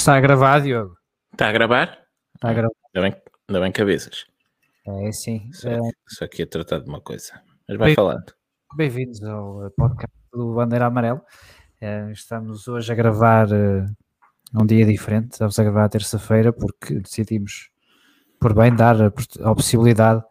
[0.00, 0.96] Está a gravar, Diogo?
[1.30, 1.98] Está a gravar?
[2.34, 2.72] Está a gravar.
[2.94, 4.24] Ainda bem, ainda bem que avisas.
[4.86, 5.50] É sim.
[5.52, 5.78] Só, É,
[6.08, 7.34] só aqui a tratar de uma coisa.
[7.68, 8.32] Mas vai Bem- falando.
[8.78, 11.20] Bem-vindos ao podcast do Bandeira Amarelo.
[11.82, 13.84] É, estamos hoje a gravar eh,
[14.54, 15.32] um dia diferente.
[15.32, 17.68] Estamos a gravar terça-feira porque decidimos,
[18.40, 20.24] por bem, dar a, pos- a possibilidade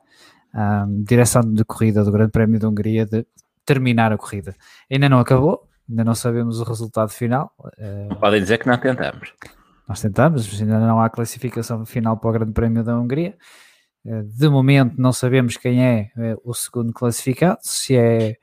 [0.52, 3.23] à direção de corrida do Grande Prémio de Hungria de
[3.63, 4.55] terminar a corrida.
[4.91, 7.53] Ainda não acabou, ainda não sabemos o resultado final.
[7.77, 9.31] eh, Podem dizer que não tentamos.
[9.89, 13.35] Nós tentamos, mas ainda não há classificação final para o Grande Prémio da Hungria.
[14.05, 18.38] Eh, De momento não sabemos quem é eh, o segundo classificado, se é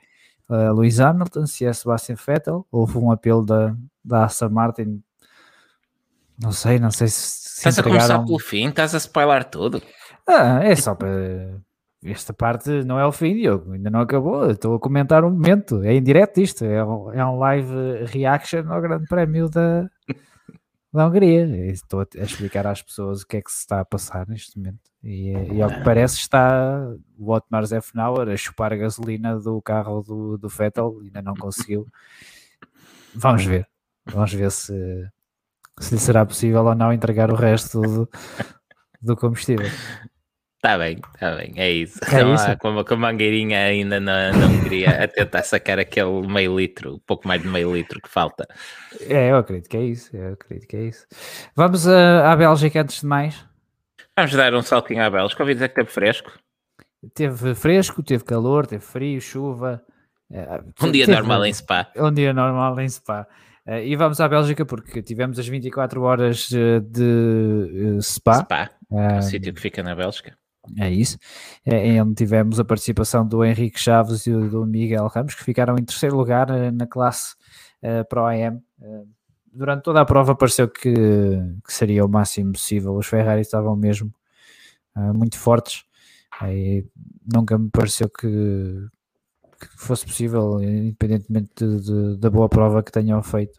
[0.51, 2.67] eh, Lewis Hamilton, se é Sebastian Vettel.
[2.69, 5.01] Houve um apelo da, da Aston Martin,
[6.37, 9.81] não sei, não sei se, se Estás a começar pelo fim, estás a spoiler tudo.
[10.27, 11.61] Ah, é só para.
[12.05, 13.73] Esta parte não é o fim, Diogo.
[13.73, 14.51] Ainda não acabou.
[14.51, 15.83] Estou a comentar um momento.
[15.83, 16.65] É indireto isto.
[16.65, 19.89] É um, é um live reaction ao Grande Prémio da,
[20.97, 21.47] da Hungria.
[21.47, 24.27] E Estou a, a explicar às pessoas o que é que se está a passar
[24.29, 24.91] neste momento.
[25.03, 30.03] E, e ao que parece está o Otmar Zefnauer a chupar a gasolina do carro
[30.03, 30.99] do, do Vettel.
[31.03, 31.87] Ainda não conseguiu.
[33.15, 33.69] Vamos ver.
[34.07, 35.09] Vamos ver se,
[35.79, 38.11] se lhe será possível ou não entregar o resto do,
[39.01, 39.71] do combustível.
[40.57, 41.99] Está bem, está bem, é isso.
[42.13, 42.59] É Não há isso.
[42.59, 46.95] Com, a, com a mangueirinha ainda na, na Hungria a tentar sacar aquele meio litro,
[46.95, 48.47] um pouco mais de meio litro que falta.
[49.03, 50.17] É, eu acredito que é isso.
[50.17, 51.07] Eu acredito que é isso.
[51.55, 53.45] Vamos a- à Bélgica antes de mais.
[54.19, 55.43] Vamos dar um saltinho à Bélgica.
[55.43, 56.33] Ouvi dizer que teve fresco.
[57.15, 59.83] Teve fresco, teve calor, teve frio, chuva.
[60.33, 61.87] eh, Um dia teve- normal em Spa.
[61.97, 63.29] Um dia normal em Spa.
[63.67, 68.35] Eh, E vamos à Bélgica porque tivemos as 24 horas eh, de eh, Spa.
[68.41, 70.37] Spa, Ah, o sítio que fica na Bélgica.
[70.79, 71.19] É isso.
[71.65, 75.77] É, em onde tivemos a participação do Henrique Chaves e do Miguel Ramos, que ficaram
[75.79, 77.35] em terceiro lugar eh, na classe
[77.83, 78.61] eh, Pro AM.
[78.83, 79.03] Eh,
[79.53, 82.95] durante toda a prova pareceu que, que seria o máximo possível.
[82.95, 84.13] Os Ferrari estavam mesmo
[84.95, 85.85] ah, muito fortes.
[86.41, 86.85] Aí
[87.33, 88.27] nunca me pareceu que,
[89.59, 93.59] que fosse possível, independentemente de- de- da boa prova que tenham feito,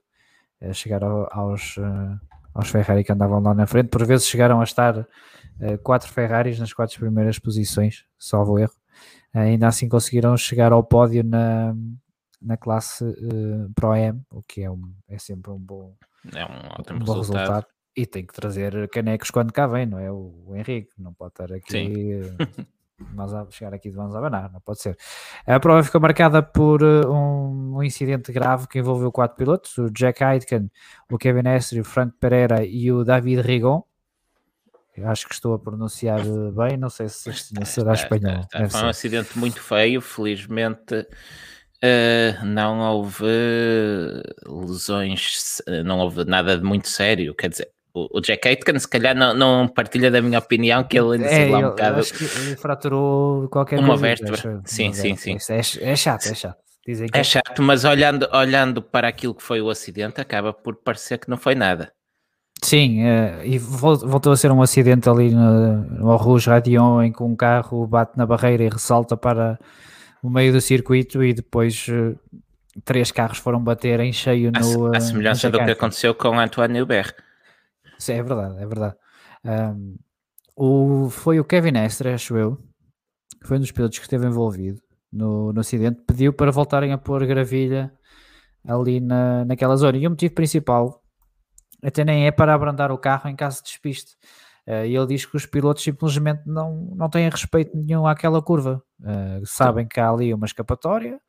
[0.74, 1.76] chegar ao- aos,
[2.54, 3.90] aos Ferrari que andavam lá na frente.
[3.90, 5.08] Por vezes chegaram a estar
[5.84, 8.74] quatro Ferraris nas quatro primeiras posições, salvo erro.
[9.34, 11.76] Eh, ainda assim conseguiram chegar ao pódio na,
[12.42, 15.96] na classe eh, Pro M, o que é, um, é sempre um bom,
[16.34, 17.42] É um um ótimo bom resultado.
[17.44, 17.68] resultado.
[17.96, 20.12] E tem que trazer canecos quando cá vem, não é?
[20.12, 22.12] O, o Henrique não pode estar aqui.
[22.14, 22.64] eh,
[23.14, 24.98] Nós a chegar aqui de vamos abanar, não pode ser.
[25.46, 29.90] A prova ficou marcada por eh, um, um incidente grave que envolveu quatro pilotos: o
[29.92, 30.70] Jack Aitken,
[31.12, 33.84] o Kevin Estre, o Frank Pereira e o David Rigon.
[34.98, 37.32] Eu acho que estou a pronunciar eh, bem, não sei se
[37.66, 38.42] será espanhol.
[38.42, 38.70] está, está.
[38.80, 41.06] Foi um acidente muito feio, felizmente
[41.84, 43.26] eh, não houve
[44.46, 47.36] lesões, eh, não houve nada de muito sério.
[47.36, 50.98] Quer dizer, o, o Jack Aitken se calhar não, não partilha da minha opinião que
[50.98, 52.00] ele ainda É, lá um bocado.
[52.00, 54.02] acho que ele fraturou qualquer Uma coisa.
[54.02, 54.62] vértebra.
[54.66, 55.60] Sim, Uma sim, vértebra.
[55.62, 56.58] Isso É, é chato, é chato.
[56.86, 60.76] Dizem que É chato, mas olhando, olhando para aquilo que foi o acidente, acaba por
[60.78, 61.92] parecer que não foi nada.
[62.68, 67.14] Sim, eh, e vol- voltou a ser um acidente ali no, no Rouge Radion em
[67.14, 69.58] que um carro bate na barreira e ressalta para
[70.22, 72.14] o meio do circuito e depois eh,
[72.84, 74.94] três carros foram bater em cheio no.
[74.94, 77.16] à eh, semelhança do que aconteceu com Antoine Hubert.
[77.98, 78.96] Sim, é verdade, é verdade.
[79.46, 79.96] Ahm,
[80.58, 82.58] o, foi o Kevin Estre, acho eu,
[83.40, 86.98] que foi um dos pilotos que esteve envolvido no, no acidente, pediu para voltarem a
[86.98, 87.94] pôr gravilha
[88.68, 89.98] ali na, naquela zona.
[89.98, 91.02] E o motivo principal
[91.84, 94.16] até nem é para abrandar o carro em caso de despiste.
[94.66, 98.82] Ah, E ele diz que os pilotos simplesmente não, não têm respeito nenhum àquela curva.
[99.04, 101.20] Ah, sabem que há ali uma escapatória.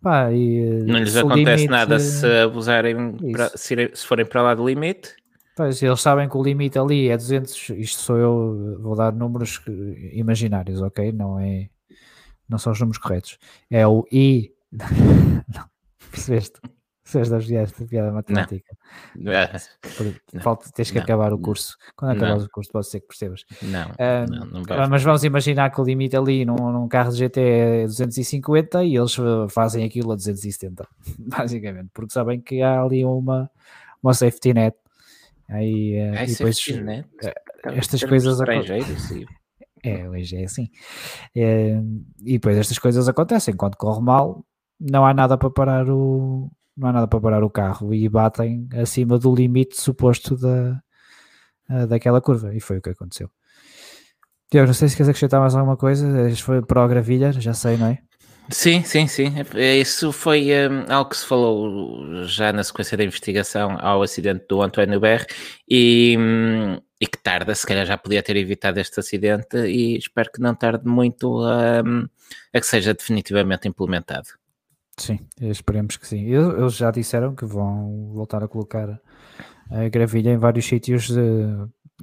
[0.00, 3.58] Pá, e, Não lhes acontece limite- nada se abusarem, Isso.
[3.58, 5.16] se, se forem para lá do limite.
[5.56, 9.62] Pois, eles sabem que o limite ali é 200, isto sou eu, vou dar números
[10.12, 11.10] imaginários, ok?
[11.12, 11.70] Não é,
[12.46, 13.38] não são os números corretos.
[13.70, 15.64] É o I, não,
[16.10, 16.60] percebeste?
[17.08, 18.76] A piada, a piada matemática?
[19.28, 19.58] Ah,
[19.96, 21.76] Por- Não, Falta, tens que não, acabar o não, curso.
[21.94, 22.16] Quando não.
[22.16, 23.44] acabares o curso pode ser que percebas.
[23.62, 24.88] Não, Ah, não, não Ah.
[24.88, 28.96] Mas vamos imaginar que o limite ali num, num carro de GT é 250 e
[28.96, 30.86] eles uh, fazem aquilo a 270,
[31.18, 33.48] basicamente, porque sabem que há ali uma,
[34.02, 34.76] uma safety net.
[35.48, 37.08] Aí, Ai, e depois, safety net.
[37.66, 38.40] estas coisas
[39.84, 40.68] é, hoje é assim.
[41.36, 41.80] É,
[42.24, 43.54] e depois estas coisas acontecem.
[43.54, 44.44] Quando corre mal,
[44.80, 48.68] não há nada para parar o, não há nada para parar o carro e batem
[48.74, 50.80] acima do limite suposto da,
[51.68, 52.54] ah, daquela curva.
[52.54, 53.30] E foi o que aconteceu.
[54.50, 56.28] Tiago, não sei se queres acrescentar mais alguma coisa.
[56.30, 57.98] Este foi para o Gravilha, já sei, não é?
[58.50, 59.34] Sim, sim, sim.
[59.80, 64.62] Isso foi um, algo que se falou já na sequência da investigação ao acidente do
[64.62, 65.26] António Berre
[65.68, 70.30] e, um, e que tarda, se calhar já podia ter evitado este acidente e espero
[70.32, 71.80] que não tarde muito a,
[72.54, 74.28] a que seja definitivamente implementado.
[74.98, 76.24] Sim, esperemos que sim.
[76.24, 79.00] Eles já disseram que vão voltar a colocar
[79.70, 81.46] a gravilha em vários sítios de,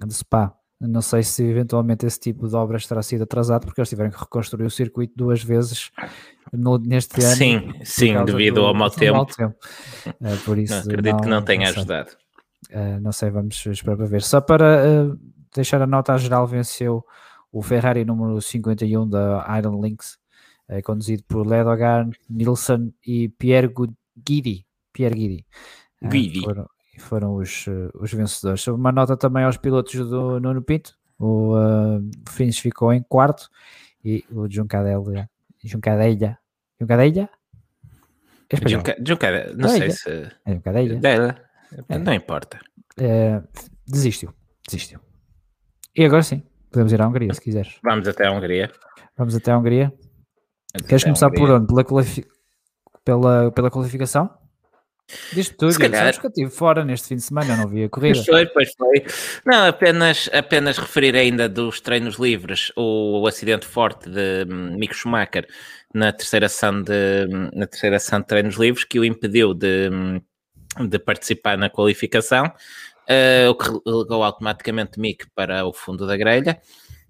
[0.06, 0.56] de spa.
[0.80, 4.20] Não sei se eventualmente esse tipo de obras terá sido atrasado porque eles tiveram que
[4.20, 5.92] reconstruir o circuito duas vezes
[6.52, 7.36] no, neste ano.
[7.36, 9.16] Sim, sim, devido do, ao mau tempo.
[9.16, 9.56] Mau tempo.
[10.08, 12.10] Uh, por isso, não, acredito não, que não tenha não ajudado.
[12.70, 14.22] Uh, não sei, vamos esperar para ver.
[14.24, 15.20] Só para uh,
[15.56, 17.04] deixar a nota geral, venceu
[17.52, 19.80] o Ferrari número 51 da Iron
[20.76, 23.72] Lynx, conduzido por Ledogar, Nilsson e Pierre
[24.18, 24.66] Guidi.
[24.92, 25.46] Pierre Guidi.
[26.04, 26.42] Guidi.
[26.42, 27.66] Foram, foram os,
[27.96, 28.66] os vencedores.
[28.68, 30.98] Uma nota também aos pilotos do Nuno Pinto.
[31.18, 33.50] O uh, Fins ficou em quarto
[34.04, 35.30] e o Juncadella
[35.64, 36.38] Juncadella.
[36.80, 37.30] Juncadella?
[38.50, 40.10] É Junca, Juncadella, não sei se.
[40.46, 40.96] É Juncadella.
[40.96, 41.36] Dela.
[41.90, 41.98] É.
[41.98, 42.60] Não importa.
[42.98, 43.42] É,
[43.88, 44.34] desistiu.
[44.68, 45.00] Desistiu.
[45.96, 47.78] E agora sim, podemos ir à Hungria se quiseres.
[47.84, 48.72] Vamos até a Hungria.
[49.18, 49.94] Vamos até a Hungria.
[50.88, 51.68] Queres começar por onde?
[51.68, 52.26] Pela, qualifi...
[53.04, 54.30] pela, pela qualificação?
[55.34, 58.16] Diz-me tudo, sabes que eu estive fora neste fim de semana, não vi a corrida.
[58.16, 59.06] Pois foi, pois foi.
[59.46, 64.96] Não, apenas, apenas referir ainda dos treinos livres o, o acidente forte de um, Mick
[64.96, 65.46] Schumacher
[65.94, 69.90] na terceira ação de, hum, na terceira ação de treinos livres que o impediu de,
[69.92, 70.22] hum,
[70.88, 76.60] de participar na qualificação, uh, o que relegou automaticamente Mick para o fundo da grelha.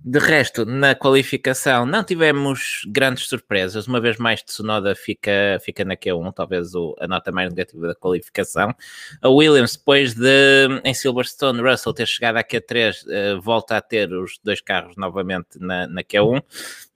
[0.05, 3.88] De resto, na qualificação não tivemos grandes surpresas.
[3.88, 7.95] Uma vez mais, Tsunoda fica, fica na Q1, talvez o, a nota mais negativa da
[7.95, 8.75] qualificação.
[9.21, 13.81] A Williams, depois de em Silverstone, Russell ter chegado à Q3, uh, eh, volta a
[13.81, 16.44] ter os dois carros novamente na, na Q1.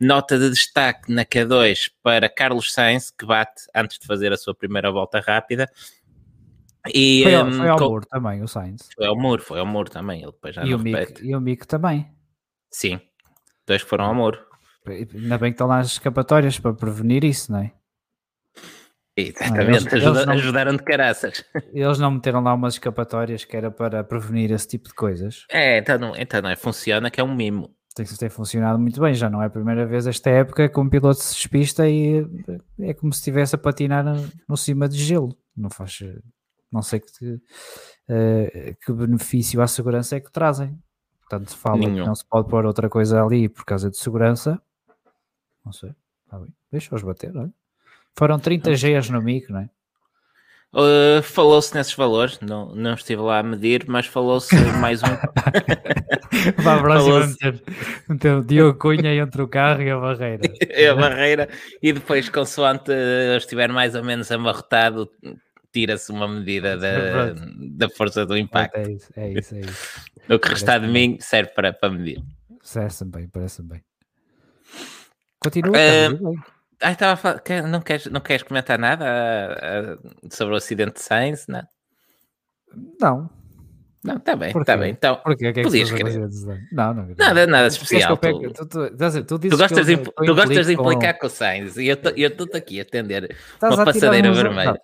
[0.01, 4.53] Nota de destaque na Q2 para Carlos Sainz, que bate antes de fazer a sua
[4.53, 5.71] primeira volta rápida.
[6.93, 7.85] E, foi, um, foi ao com...
[7.85, 8.89] muro também, o Sainz.
[8.93, 10.23] Foi ao muro, foi ao muro também.
[10.23, 12.16] Ele depois já e, o Mick, e o Mick também.
[12.71, 12.99] Sim,
[13.65, 14.39] dois que foram ao muro.
[14.87, 17.73] Ainda bem que estão lá as escapatórias para prevenir isso, não é?
[19.17, 21.43] Exatamente, eles, ajudaram de caraças.
[21.73, 25.43] Eles não meteram lá umas escapatórias que era para prevenir esse tipo de coisas.
[25.49, 27.75] É, então não, então não é, funciona que é um mimo.
[27.95, 30.87] Tem, tem funcionado muito bem, já não é a primeira vez esta época que um
[30.87, 32.23] piloto se despista e
[32.79, 35.35] é como se estivesse a patinar no, no cima de gelo.
[35.55, 35.97] Não faz,
[36.71, 40.77] não sei que, uh, que benefício à segurança é que trazem.
[41.29, 41.95] Portanto, se fala Nenhum.
[41.95, 44.61] que não se pode pôr outra coisa ali por causa de segurança.
[45.65, 45.93] Não sei.
[46.25, 46.53] Está bem.
[46.71, 47.51] Deixa-os bater, olha.
[48.15, 49.69] Foram 30 Gs no mic, não é?
[50.73, 55.07] Uh, falou-se nesses valores, não, não estive lá a medir, mas falou-se mais um.
[56.61, 57.63] Vá a próxima meter,
[58.07, 60.41] meter Diogo Cunha entre o carro e a barreira.
[60.61, 61.49] é a barreira,
[61.81, 62.91] e depois, consoante
[63.37, 65.09] estiver mais ou menos amarrotado,
[65.77, 68.77] tira-se uma medida da, da força do impacto.
[68.77, 69.55] É isso, é isso.
[69.55, 70.01] É isso.
[70.33, 72.23] o que restar de mim serve para, para medir.
[72.73, 73.83] Parece bem, parece bem.
[75.39, 75.77] Continua.
[75.77, 76.33] Uh,
[76.81, 80.95] ah, estava a falar, não, queres, não queres comentar nada uh, uh, sobre o acidente
[80.95, 81.45] de Sainz?
[81.47, 81.63] Não.
[82.99, 83.29] Não,
[84.07, 84.91] não, está bem, está bem.
[84.91, 85.51] Então, Porquê?
[85.51, 86.29] Que é que podias querer.
[86.71, 88.15] Não, não, nada, nada especial.
[88.15, 88.89] Tu, tu, tu,
[89.25, 92.47] tu, tu gostas, de, tu gostas de implicar com, com o Sainz e eu estou
[92.53, 94.79] aqui a atender Estás uma a passadeira vermelha.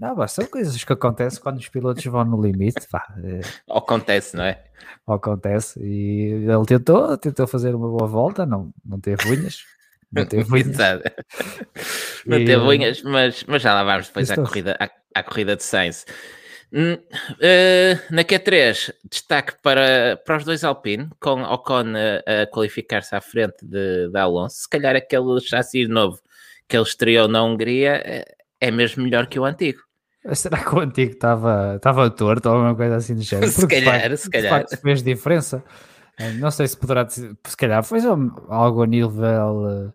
[0.00, 2.86] Não, não, são coisas que acontecem quando os pilotos vão no limite.
[2.90, 3.14] Pá.
[3.22, 3.40] É.
[3.70, 4.60] Acontece, não é?
[5.06, 5.80] Acontece.
[5.80, 9.64] E ele tentou, tentou fazer uma boa volta, não, não teve unhas.
[10.12, 10.76] Não teve unhas.
[12.26, 15.62] não teve unhas, mas, mas já lá vamos depois à corrida, à, à corrida de
[15.62, 16.04] Sainz.
[16.74, 16.98] Uh,
[18.10, 23.64] na Q3, destaque para, para os dois Alpine, com Ocon a, a qualificar-se à frente
[23.64, 24.56] de, de Alonso.
[24.56, 26.18] Se calhar aquele chassi novo
[26.66, 28.24] que ele estreou na Hungria é,
[28.60, 29.80] é mesmo melhor que o antigo.
[30.32, 33.52] Será que o antigo estava, estava torto ou alguma coisa assim do género?
[33.52, 34.50] se calhar, facto, se calhar.
[34.50, 35.62] Facto, fez diferença.
[36.18, 38.00] Eh, não sei se poderá, se calhar foi
[38.48, 39.94] algo a nível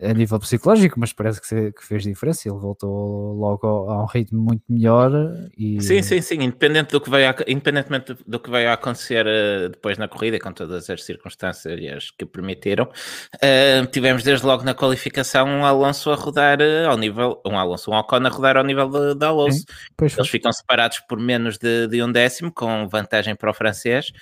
[0.00, 2.48] a nível psicológico, mas parece que, fez diferença.
[2.48, 5.10] Ele voltou logo a um ritmo muito melhor.
[5.56, 5.80] E...
[5.82, 6.42] Sim, sim, sim.
[6.42, 10.88] Independente do que a, independentemente do que a acontecer uh, depois na corrida, com todas
[10.88, 16.88] as circunstâncias que permitiram, uh, tivemos desde logo na qualificação um Alonso a rodar uh,
[16.88, 19.64] ao nível, um Alonso, um Ocon a rodar ao nível de, de Alonso.
[20.00, 24.12] Eles ficam separados por menos de, de um décimo, com vantagem para o francês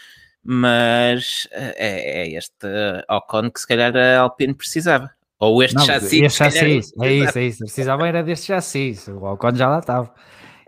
[0.49, 2.69] mas é, é, este
[3.11, 5.16] Ocon que se calhar a Alpine precisava.
[5.39, 6.25] Ou este não, chassi.
[6.25, 7.59] Este chassi, é isso, é isso.
[7.59, 8.97] Precisava era deste chassi.
[9.09, 10.13] O Ocon já lá estava.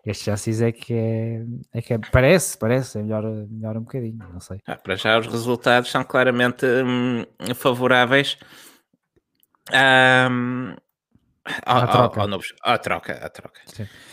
[0.05, 1.43] Este chassi é que é,
[1.75, 4.59] é que é, parece, parece, é melhor, melhor um bocadinho, não sei.
[4.67, 8.39] Ah, para já os resultados são claramente hum, favoráveis
[9.71, 10.29] à,
[11.65, 12.21] À, troca.
[12.21, 13.61] Ao, à troca, à troca.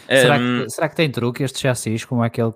[0.07, 2.51] Será, que, será que tem truque este chassis como aquele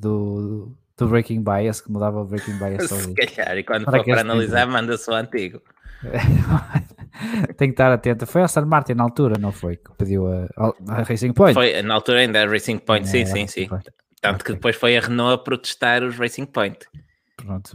[0.00, 4.04] do, do Breaking Bias, que mudava o Breaking Bias Se calhar, e quando será for
[4.04, 5.60] para analisar, manda-se o antigo.
[7.56, 8.26] tem que estar atento.
[8.26, 9.76] Foi a Aston Martin na altura, não foi?
[9.76, 10.46] Que pediu a,
[10.88, 11.54] a Racing Point.
[11.54, 13.68] Foi, na altura ainda a Racing Point, é, sim, sim, sim.
[13.68, 13.78] Foi.
[14.20, 14.46] Tanto okay.
[14.46, 16.78] que depois foi a Renault a protestar os Racing Point.
[17.36, 17.70] Pronto.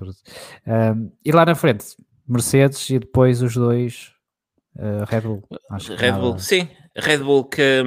[0.67, 1.85] Um, e lá na frente,
[2.27, 4.14] Mercedes e depois os dois
[4.77, 5.43] uh, Red Bull.
[5.97, 6.21] Red nada...
[6.21, 6.69] Bull, sim.
[6.97, 7.83] Red Bull que,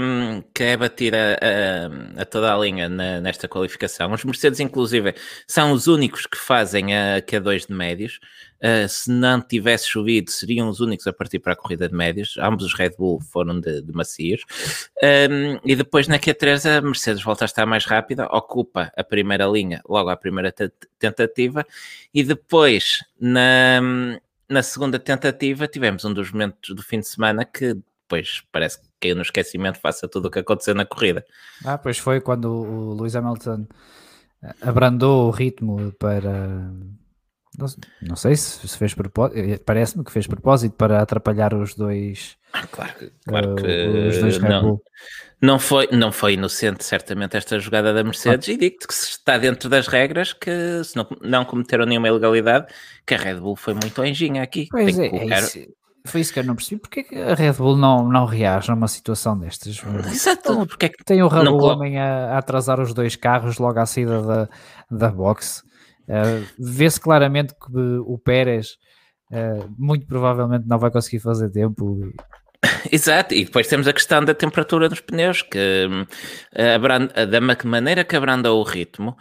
[0.52, 4.12] que é batida a, a, toda a linha na, nesta qualificação.
[4.12, 5.14] Os Mercedes, inclusive,
[5.46, 8.20] são os únicos que fazem a Q2 de médios.
[8.58, 12.36] Uh, se não tivesse chovido, seriam os únicos a partir para a corrida de médios.
[12.38, 14.42] Ambos os Red Bull foram de, de macios.
[15.02, 19.46] Um, e depois na Q3 a Mercedes volta a estar mais rápida, ocupa a primeira
[19.46, 20.52] linha logo à primeira
[20.98, 21.64] tentativa.
[22.12, 23.80] E depois na,
[24.48, 28.88] na segunda tentativa tivemos um dos momentos do fim de semana que depois parece que
[29.00, 31.24] caiu no esquecimento faça tudo o que aconteceu na corrida.
[31.64, 33.66] Ah, pois foi quando o Lewis Hamilton
[34.42, 36.70] eh, abrandou o ritmo para
[37.58, 37.66] não,
[38.02, 42.36] não sei se, fez propósito, eh, parece-me que fez propósito para atrapalhar os dois.
[42.52, 44.62] Ah, claro que, claro que uh, os dois Red Bull.
[44.62, 44.80] não
[45.58, 48.48] foi, não foi inocente, certamente, esta jogada da Mercedes.
[48.48, 48.52] Ah.
[48.52, 52.66] E digo-te que se está dentro das regras, que se não, não cometeram nenhuma ilegalidade,
[53.06, 54.66] que a Red Bull foi muito anjinha aqui.
[54.70, 55.36] Pois é, colocar...
[55.36, 55.58] é isso,
[56.06, 56.80] foi isso que eu não percebi.
[56.80, 59.80] Porque é a Red Bull não, não reage a uma situação destas?
[60.10, 60.52] Exato.
[60.52, 63.86] Então, porque é que tem o homem a, a, atrasar os dois carros logo à
[63.86, 64.48] saída da,
[64.90, 65.62] da box?
[66.08, 68.76] Uh, Vê-se claramente que o Pérez
[69.30, 72.00] uh, muito provavelmente não vai conseguir fazer tempo.
[72.90, 75.86] Exato, e depois temos a questão da temperatura dos pneus, que
[76.80, 79.16] branda, da maneira que abranda o ritmo,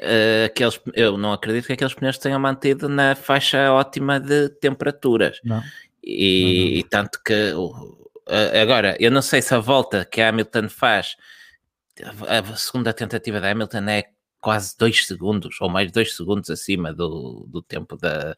[0.00, 5.40] uh, aqueles, eu não acredito que aqueles pneus tenham mantido na faixa ótima de temperaturas.
[5.44, 5.62] Não.
[6.02, 7.52] E, e tanto que
[8.62, 11.16] agora, eu não sei se a volta que a Hamilton faz,
[12.26, 14.04] a segunda tentativa da Hamilton é
[14.40, 18.34] quase dois segundos, ou mais dois segundos acima do, do tempo da,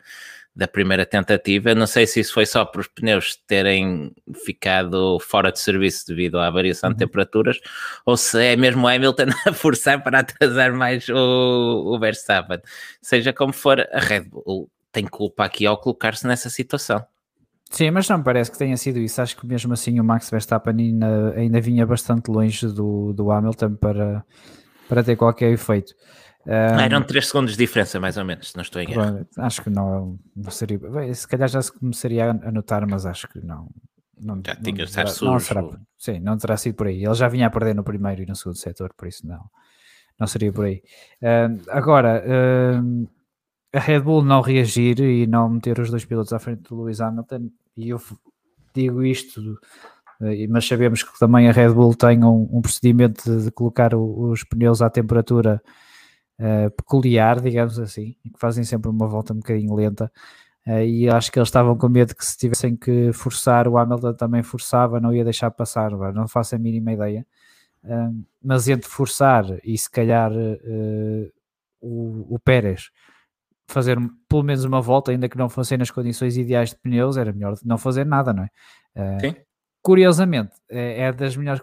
[0.55, 1.75] da primeira tentativa.
[1.75, 4.13] Não sei se isso foi só para os pneus terem
[4.45, 6.99] ficado fora de serviço devido à variação de uhum.
[6.99, 7.61] temperaturas,
[8.05, 12.61] ou se é mesmo o Hamilton a forçar para atrasar mais o, o Verstappen.
[13.01, 17.05] Seja como for, a Red Bull tem culpa aqui ao colocar-se nessa situação.
[17.71, 19.23] Sim, mas não me parece que tenha sido isso.
[19.23, 23.77] Acho que mesmo assim o Max Verstappen ainda, ainda vinha bastante longe do, do Hamilton
[23.77, 24.23] para,
[24.93, 25.95] para ter qualquer efeito.
[26.47, 29.27] Um, ah, eram 3 segundos de diferença, mais ou menos, se não estou em erro.
[29.39, 30.79] Acho que não, não seria.
[30.79, 33.71] Bem, se calhar já se começaria a notar, mas acho que não.
[34.21, 35.65] não já tinha de estar não será,
[35.97, 37.03] Sim, não terá sido por aí.
[37.03, 39.43] Ele já vinha a perder no primeiro e no segundo setor, por isso não,
[40.21, 40.83] não seria por aí.
[41.23, 43.09] Uh, agora, uh,
[43.73, 47.01] a Red Bull não reagir e não meter os dois pilotos à frente do Lewis
[47.01, 48.03] Hamilton e eu
[48.75, 49.59] digo isto,
[50.49, 54.45] mas sabemos que também a Red Bull tem um, um procedimento de, colocar o, os
[54.45, 55.61] pneus à temperatura
[56.39, 60.13] uh, peculiar, digamos assim, que fazem sempre uma volta um bocadinho lenta.
[60.67, 64.15] Uh, e acho que eles estavam com medo que se tivessem que forçar, o Hamilton
[64.15, 67.27] também forçava, não ia deixar passar, não faço a mínima ideia.
[67.83, 70.31] Uh, mas entre forçar e se calhar
[71.81, 72.91] o, o Pérez
[73.67, 73.99] fazer
[74.29, 77.57] pelo menos uma volta, ainda que não fossem nas condições ideais de pneus, era melhor
[77.65, 79.19] não fazer nada, não é?
[79.19, 79.35] Sim.
[79.83, 81.61] Curiosamente, é, é, das melhores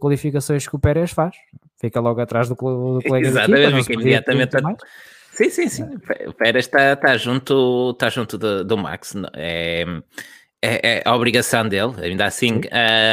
[0.00, 1.36] qualificações que o Pérez faz.
[1.78, 4.56] Fica logo atrás do, do colega Exatamente, fica imediatamente.
[4.56, 4.76] A...
[5.30, 5.84] Sim, sim, sim.
[6.18, 6.28] É.
[6.28, 9.14] O Pérez está tá junto, tá junto do, do Max.
[9.34, 9.84] É,
[10.62, 12.62] é, é, a obrigação dele, ainda assim,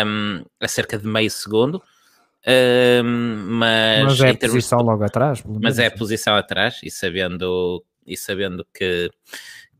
[0.06, 1.82] um, a cerca de meio segundo.
[2.48, 3.04] Um,
[3.60, 4.86] mas, mas é a posição de...
[4.86, 5.44] logo atrás.
[5.46, 9.12] Mas é a posição atrás e sabendo e sabendo que,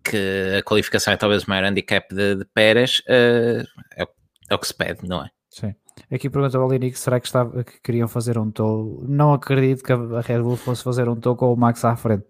[0.04, 3.66] que a qualificação é talvez o maior handicap de, de Pérez, uh,
[3.98, 4.06] é,
[4.52, 5.30] é, o que se pede, não é?
[5.50, 5.74] Sim.
[6.12, 9.04] Aqui pergunta ao Linick, será que, estava, que queriam fazer um tow?
[9.08, 12.26] Não acredito que a Red Bull fosse fazer um tow com o Max à frente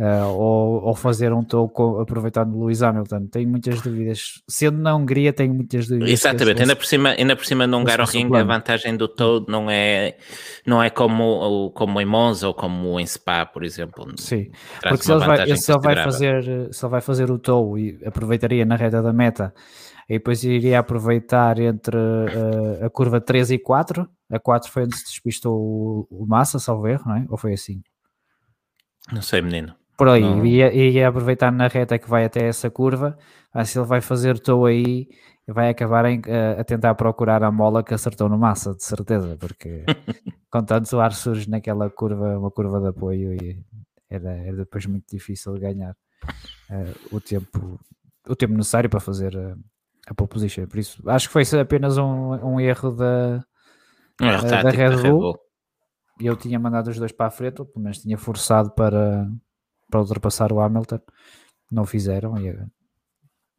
[0.00, 3.26] uh, ou, ou, fazer um tow com, aproveitando o Lewis Hamilton.
[3.26, 4.42] Tenho muitas dúvidas.
[4.48, 6.10] Sendo na Hungria, tenho muitas dúvidas.
[6.10, 10.16] Exatamente, ainda por cima, ainda por cima num Ring, a vantagem do tow não é,
[10.66, 14.06] não é como, como em Monza ou como em Spa, por exemplo.
[14.16, 17.78] Sim, porque se ele, vai, se, ele vai fazer, se ele vai fazer o tow
[17.78, 19.52] e aproveitaria na reta da meta
[20.10, 24.06] e depois iria aproveitar entre uh, a curva 3 e 4.
[24.28, 27.26] A 4 foi onde se despistou o, o Massa, salvo erro, não é?
[27.28, 27.80] Ou foi assim?
[29.12, 30.46] Não sei, menino por aí, não.
[30.46, 33.18] ia, ia aproveitar na reta que vai até essa curva,
[33.52, 35.06] ah, se ele vai fazer tow aí,
[35.46, 39.36] vai acabar em, a, a, tentar procurar a mola que acertou no massa, de certeza,
[39.38, 39.84] porque
[40.50, 43.62] com tanto ar surge naquela curva, uma curva de apoio e
[44.08, 45.94] era, era depois muito difícil ganhar
[46.70, 47.78] uh, o tempo
[48.26, 49.54] o tempo necessário para fazer uh,
[50.06, 50.66] a pole position.
[50.66, 53.44] Por isso, acho que foi apenas um, um erro da,
[54.20, 55.20] Um erro da da Red Bull.
[55.20, 55.38] Bull.
[56.20, 59.28] eu tinha mandado os dois para a frente, ou pelo menos tinha forçado para,
[59.90, 61.00] para ultrapassar o Hamilton.
[61.70, 62.56] Não fizeram e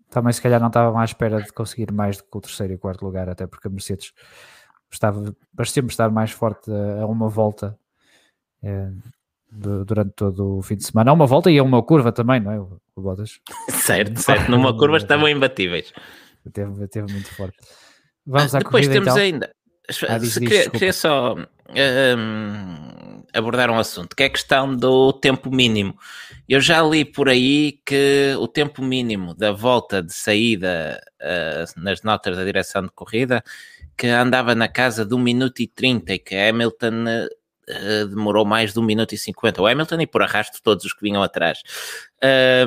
[0.10, 2.74] também se calhar não estava mais à espera de conseguir mais do que o terceiro
[2.74, 4.12] e quarto lugar, até porque a Mercedes
[4.92, 7.80] estava, parecia-me estar mais forte a, uma volta
[9.50, 11.12] du- durante todo o fim de semana.
[11.12, 12.60] A uma volta e a uma curva também, não é?
[12.60, 14.52] O, o Bottas Certo, certo.
[14.52, 15.94] Numa curva estavam imbatíveis.
[16.50, 17.58] Teve, teve muito forte.
[18.26, 19.22] Vamos à Depois corrida temos então.
[19.22, 19.56] ainda.
[20.08, 25.12] Ah, diz, diz, queria, queria só hum, abordar um assunto, que é a questão do
[25.12, 25.98] tempo mínimo.
[26.48, 32.04] Eu já li por aí que o tempo mínimo da volta de saída ah, nas
[32.04, 33.44] notas da direção de corrida
[33.98, 37.28] que andava na casa de 1 minuto e 30 e que Hamilton
[37.70, 39.62] ah, demorou mais de 1 minuto e 50.
[39.62, 41.60] O Hamilton e por arrasto todos os que vinham atrás.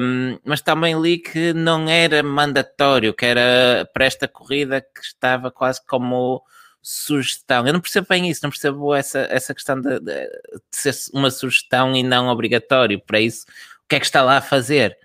[0.00, 5.50] Um, mas também li que não era mandatório, que era para esta corrida que estava
[5.50, 6.42] quase como
[6.82, 7.66] sugestão.
[7.66, 11.30] Eu não percebo bem isso, não percebo essa, essa questão de, de- de ser uma
[11.30, 13.00] sugestão e não obrigatório.
[13.00, 13.46] Para isso,
[13.84, 14.96] o que é que está lá a fazer?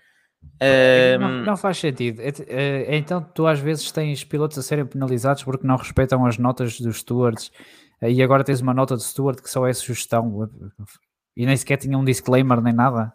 [1.19, 2.22] Não, Um, não faz sentido.
[2.22, 6.79] É- Então, tu às vezes tens pilotos a serem penalizados porque não respeitam as notas
[6.81, 7.63] dos stewards eh,
[8.01, 10.50] e agora tens uma nota de steward que só é sugestão
[11.36, 13.13] e nem sequer tinha um disclaimer nem nada.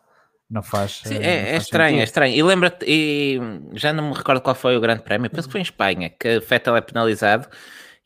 [0.50, 1.00] Não faz.
[1.04, 2.04] Sim, eh, não é, é faz estranho, é sentido.
[2.04, 2.34] estranho.
[2.36, 3.40] E lembra-te, e
[3.72, 6.38] já não me recordo qual foi o grande prémio, penso que foi em Espanha, que
[6.40, 7.48] Vettel é penalizado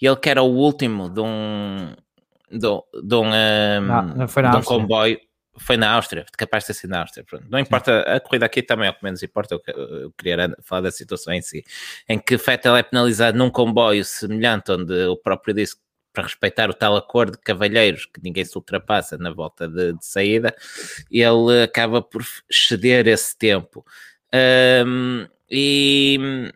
[0.00, 1.92] e ele que era o último de um,
[2.50, 5.18] de, um- de um, um, Não, foi na de um comboio.
[5.60, 7.24] Foi na Áustria, capaz de ter sido na Áustria.
[7.28, 7.44] Pronto.
[7.50, 9.56] Não importa, a corrida aqui também é o que menos importa.
[9.56, 11.64] Eu, eu queria falar da situação em si,
[12.08, 15.82] em que Vettel é penalizado num comboio semelhante, onde o próprio disse que
[16.18, 20.04] para respeitar o tal acordo de cavalheiros que ninguém se ultrapassa na volta de, de
[20.04, 20.52] saída,
[21.08, 23.86] ele acaba por ceder esse tempo.
[24.84, 26.50] Um, e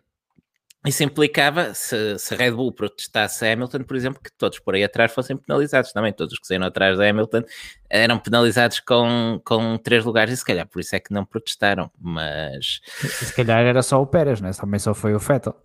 [0.85, 4.83] isso implicava, se, se Red Bull protestasse a Hamilton, por exemplo, que todos por aí
[4.83, 6.11] atrás fossem penalizados também.
[6.11, 7.43] Todos os que saíram atrás da Hamilton
[7.89, 11.89] eram penalizados com, com três lugares e se calhar por isso é que não protestaram.
[11.97, 14.51] Mas Se calhar era só o Pérez, né?
[14.51, 15.55] também só foi o Vettel.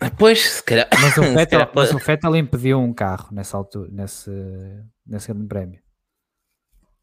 [0.00, 3.88] Depois, se calhar, Mas o Vettel, calhar mas o Vettel impediu um carro nessa altura,
[3.92, 4.30] nesse,
[5.06, 5.80] nesse grande prémio.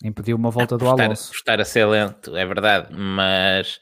[0.04, 1.32] Impediu uma volta do por estar, Alonso.
[1.34, 3.80] estar a ser lento, é verdade, mas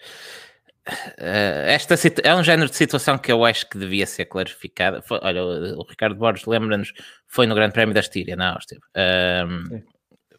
[1.17, 5.01] eh, esta é um género de situação que eu acho que devia ser clarificada.
[5.01, 6.93] Foi- olha, o, o Ricardo Borges lembra-nos,
[7.27, 8.79] foi no Grande Prémio da Estíria, na Áustria.
[8.95, 9.83] Ahm, Sim.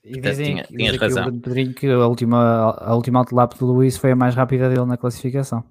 [0.04, 1.28] E dizem, tinha- tinhas razão.
[1.28, 4.84] o Pedrinho que a última, a última outlap de Luís foi a mais rápida dele
[4.84, 5.64] na classificação.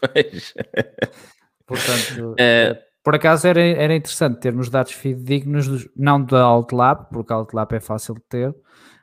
[0.00, 0.54] Pois.
[1.66, 7.32] Portanto, Eh, por acaso era, era interessante termos dados fidedignos, dos- não da outlap, porque
[7.32, 8.54] a outlap é fácil de ter,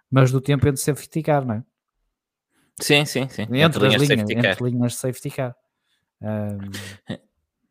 [0.09, 1.63] mas do tempo entre safety car, não é?
[2.81, 3.43] sim, sim, sim.
[3.43, 5.55] Entre, Entre as linhas de linhas, safety entre linhas de safety car.
[6.21, 6.59] Ahm,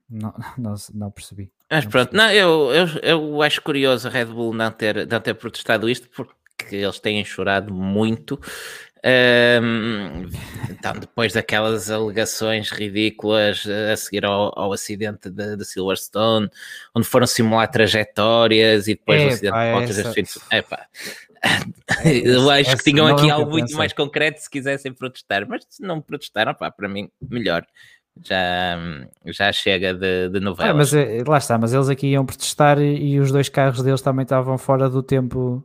[0.08, 1.50] não, não, não percebi.
[1.70, 2.16] Mas Não pronto, percebi.
[2.16, 6.08] não, eu, eu, eu acho curioso a Red Bull não ter, não ter protestado isto
[6.10, 6.34] porque
[6.76, 8.38] eles têm chorado muito.
[9.04, 10.28] Ahm,
[10.70, 16.48] então, depois daquelas alegações ridículas eh, a seguir ao, ao acidente de, de Silverstone,
[16.94, 20.86] onde foram simular trajetórias e depois o Epá, acidente de voltas essa-.
[22.04, 23.76] Eu acho essa que tinham aqui é o algo muito pensei.
[23.76, 27.66] mais concreto se quisessem protestar, mas se não protestaram, pá, para mim, melhor.
[28.24, 28.76] Já,
[29.26, 30.92] já chega de, de Ah, novelas.
[30.92, 34.02] mas eh, lá está, mas eles aqui iam protestar e, e os dois carros deles
[34.02, 35.64] também estavam fora do tempo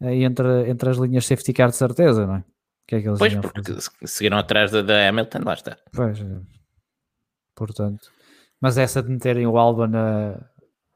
[0.00, 2.44] entre, entre as linhas safety car de certeza, não é?
[2.86, 5.76] Que é que eles Pois, porque seguiram atrás da, da Hamilton, lá está.
[5.92, 6.40] Pois, eh,
[7.54, 8.10] portanto,
[8.60, 10.40] mas essa de meterem o Albon a,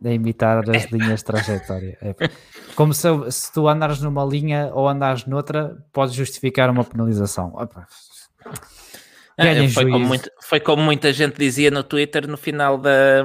[0.05, 1.99] a imitar as linhas de trajetória.
[2.03, 2.15] É,
[2.75, 7.53] como se, se tu andares numa linha ou andares noutra, podes justificar uma penalização.
[7.55, 7.87] Opa,
[9.37, 13.25] Ganhem foi, como muito- foi como muita gente dizia no Twitter no final da.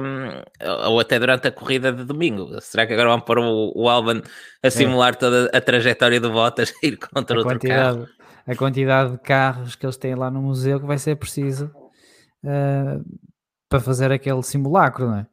[0.88, 2.60] ou até durante a corrida de domingo.
[2.60, 4.22] Será que agora vão pôr o, o Alban
[4.62, 7.98] a simular toda a trajetória do Bottas e ir contra a outro carro?
[7.98, 11.70] quantidade, a quantidade de carros que eles têm lá no museu que vai ser preciso
[12.44, 12.98] eh,
[13.68, 15.26] para fazer aquele simulacro, não é?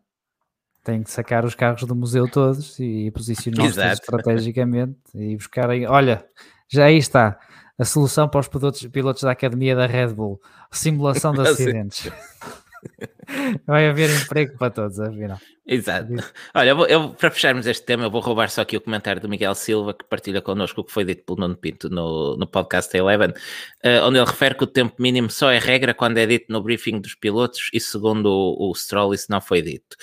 [0.84, 5.86] Tem que sacar os carros do museu todos e posicioná-los estrategicamente e buscarem.
[5.88, 6.24] Olha,
[6.70, 7.38] já aí está
[7.78, 12.12] a solução para os pilotos, pilotos da academia da Red Bull: simulação de acidentes.
[13.66, 15.38] Vai haver emprego para todos, afinal.
[15.66, 16.14] Exato.
[16.54, 19.22] Olha, eu vou- eu, para fecharmos este tema, eu vou roubar só aqui o comentário
[19.22, 22.48] do Miguel Silva, que partilha connosco o que foi dito pelo Nuno Pinto no, no
[22.48, 23.34] podcast Eleven,
[23.84, 26.62] eh, onde ele refere que o tempo mínimo só é regra quando é dito no
[26.62, 29.98] briefing dos pilotos e segundo o, o Stroll isso não foi dito.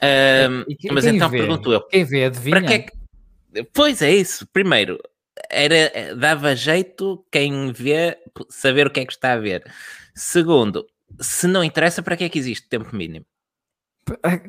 [0.00, 1.38] Ahm, E que- mas quem então vê?
[1.38, 2.56] pergunto eu, Quem vê, adivinha?
[2.56, 2.92] para que é que...
[3.74, 4.98] Pois é isso, primeiro,
[5.50, 9.62] era, dava jeito quem vê saber o que é que está a ver.
[10.14, 10.86] Segundo,
[11.20, 13.24] se não interessa, para que é que existe tempo mínimo?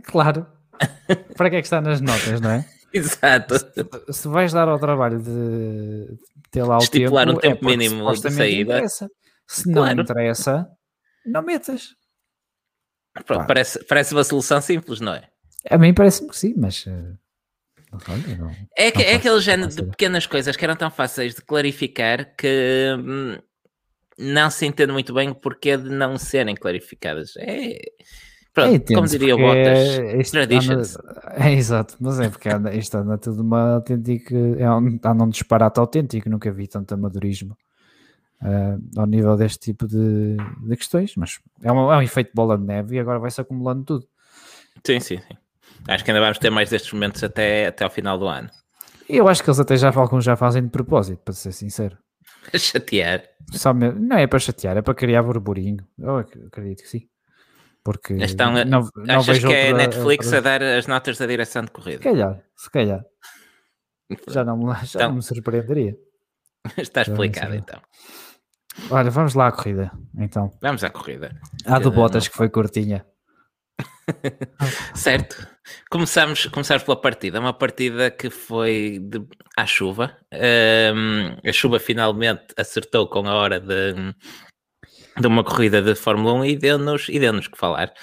[0.04, 0.48] Claro.
[1.38, 2.66] para que é que está nas notas, não é?
[2.94, 3.56] Exato.
[3.58, 6.18] Se, se vais dar ao trabalho de
[6.52, 8.74] ter lá o Estipular tempo, um tempo é mínimo de saída.
[8.76, 9.10] interessa.
[9.48, 10.02] Se não Claro.
[10.02, 10.68] interessa,
[11.26, 11.90] não metas.
[13.26, 15.28] Pronto, parece, parece uma solução simples, não é?
[15.70, 16.86] A mim parece-me que sim, mas.
[16.88, 17.14] eh,
[18.08, 22.36] olha, É, que, é aquele género de pequenas coisas que eram tão fáceis de clarificar
[22.36, 23.38] que hum,
[24.18, 27.34] não se entende muito bem o porquê de não serem clarificadas.
[27.38, 27.80] É,
[28.54, 30.98] pronto, como entende-se, diria o Bottas, é- traditions.
[30.98, 34.36] anda- é exato, mas é porque anda, isto anda tudo uma autêntica.
[34.58, 37.58] É um, anda um disparate autêntico, nunca vi tanto amadorismo
[38.42, 42.58] ah, ao nível deste tipo de, de questões, mas é um, é um efeito bola
[42.58, 44.08] de neve e agora vai-se acumulando tudo.
[44.86, 45.38] Sim, sim, sim.
[45.88, 48.50] Acho que ainda vamos ter mais destes momentos até, até ao final do ano.
[49.10, 51.98] Eu acho que eles até já alguns já fazem de propósito, para ser sincero.
[52.54, 53.24] A chatear.
[53.52, 55.86] Só não é para chatear, é para criar burburinho.
[56.00, 57.08] Eu ac- acredito que sim.
[57.84, 61.26] Porque Estão não, não Achas que é a Netflix outra- a dar as notas da
[61.26, 61.98] direção de corrida?
[61.98, 63.04] Se calhar, se calhar.
[64.30, 65.98] Já não, me- já Então- não me surpreenderia.
[66.78, 67.82] Está explicado então.
[68.90, 70.50] Olha, vamos lá à corrida, então.
[70.62, 71.38] Vamos à corrida.
[71.66, 73.06] A do Bottas não- que foi curtinha.
[74.96, 75.48] Certo.
[75.90, 77.40] Começamos, começamos pela partida.
[77.40, 79.26] Uma partida que foi de-
[79.58, 80.18] à chuva.
[80.34, 83.94] Ahm, a chuva finalmente acertou com a hora de,
[85.20, 87.94] de uma corrida de Fórmula 1 e deu-nos e deu que falar.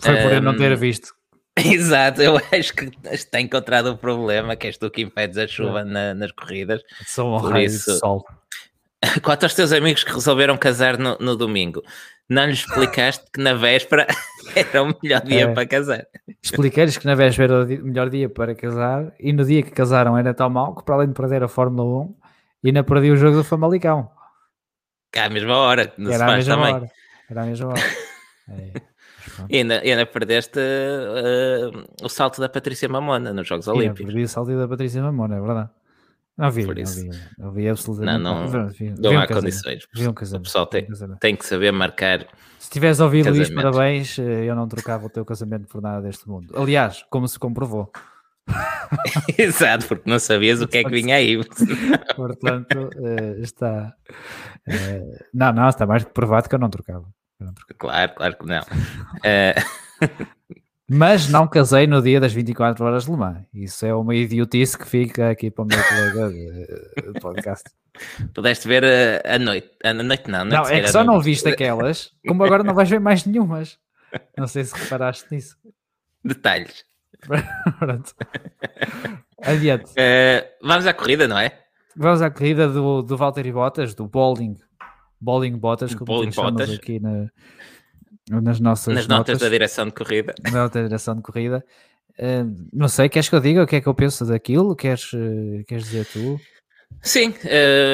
[0.00, 1.14] Foi por eu não ter visto.
[1.56, 5.84] Exato, eu acho que está encontrado o problema, que és tu que impedes a chuva
[5.84, 6.82] na- nas corridas.
[7.06, 8.24] Só um raio de isso- sol.
[9.22, 11.82] Quanto aos teus amigos que resolveram casar no, no domingo,
[12.28, 14.06] não lhes explicaste que na véspera
[14.54, 15.52] era o melhor dia É.
[15.54, 16.06] para casar.
[16.42, 20.16] Expliquei-lhes que na véspera era o melhor dia para casar e no dia que casaram
[20.18, 22.16] era tão mau que para além de perder a Fórmula 1
[22.66, 24.10] ainda perdi o jogo do Famalicão.
[25.12, 26.74] Que à mesma hora, não se Era a faz mesma também.
[26.74, 26.90] hora.
[27.30, 27.80] Era a mesma hora.
[28.48, 28.80] É.
[29.50, 34.06] E ainda, ainda perdeste eh, o salto da Patrícia Mamona nos Jogos Olímpicos.
[34.06, 35.70] perdi o salto da Patrícia Mamona, é verdade.
[36.36, 37.02] Não vi, Por não isso.
[37.02, 39.84] vi, não vi absolutamente Não, não- vi Não um há casamento, condições.
[39.96, 42.26] um O casamento, pessoal vi um tem, tem que saber marcar.
[42.58, 43.62] Se tivesse ouvido isto, Casamento.
[43.74, 46.52] parabéns, eh, eu não trocava o teu casamento por nada deste mundo.
[46.58, 47.90] Aliás, como se comprovou.
[49.38, 51.38] Exato, porque não sabias o que é que vinha aí.
[52.16, 53.94] Portanto, eh, está.
[54.68, 57.06] eh, não, não, está mais que provado que eu não trocava.
[57.40, 57.78] Eu não trocava.
[57.78, 58.62] Claro, claro que não.
[60.88, 63.38] Mas não casei no dia das 24 horas de Le Mans.
[63.52, 67.64] Isso é uma idiotice que fica aqui para o meu colega de, podcast.
[68.32, 69.68] pudeste ver eh, a noite.
[69.82, 72.62] A noite não, a noite Não, se é que só não viste aquelas, como agora
[72.62, 73.78] não vais ver mais nenhumas.
[74.38, 75.56] Não sei se reparaste nisso.
[76.24, 76.84] Detalhes.
[77.78, 78.14] Pronto.
[79.42, 79.90] Adiante.
[79.96, 81.58] Eh, vamos à corrida, não é?
[81.96, 84.56] Vamos à corrida do, do Valtteri Bottas, do Bowling.
[85.20, 86.70] Bowling Bottas, como Bowling Bottas.
[86.70, 87.28] aqui na-
[88.30, 90.34] nas nossas Nas notas notas, da direção de corrida.
[90.44, 91.64] na nota de direção de corrida.
[92.18, 94.74] Eh, não sei, queres que eu diga o que é que eu penso daquilo?
[94.74, 96.40] Queres, eh, queres dizer tu?
[97.02, 97.34] Sim,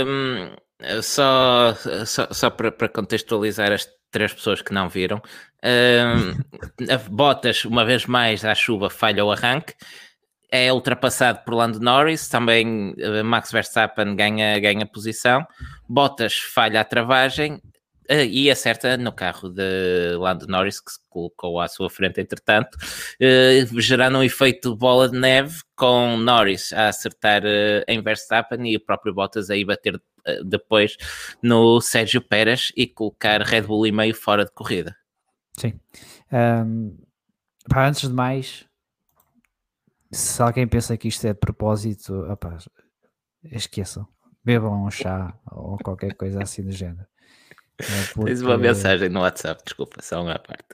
[0.07, 0.55] hum,
[1.03, 1.75] só,
[2.07, 5.21] só, só para, para contextualizar as três pessoas que não viram,
[5.63, 9.75] a Bottas, uma vez mais, à chuva, falha o arranque,
[10.51, 15.47] é ultrapassado por Lando Norris, também eh, Max Verstappen ganha, ganha posição,
[15.89, 17.61] Bottas falha a travagem
[18.09, 22.77] e acerta no carro de Lando Norris, que se colocou à sua frente, entretanto,
[23.21, 28.77] eh, gerando um efeito bola de neve com Norris a acertar eh, em Verstappen e
[28.77, 30.01] o próprio Bottas aí bater
[30.45, 30.97] depois
[31.43, 34.97] no Sérgio Pérez e colocar Red Bull e meio fora de corrida.
[35.59, 35.79] Sim.
[36.31, 36.97] Ahm,
[37.69, 38.65] pá, antes de mais,
[40.11, 42.59] se alguém pensa que isto é de propósito, opá,
[43.45, 44.07] esqueçam.
[44.45, 47.07] Bebam um chá ou qualquer coisa assim do género.
[47.79, 47.85] É
[48.25, 50.65] Tens uma porque- mensagem no WhatsApp, desculpa, só uma parte.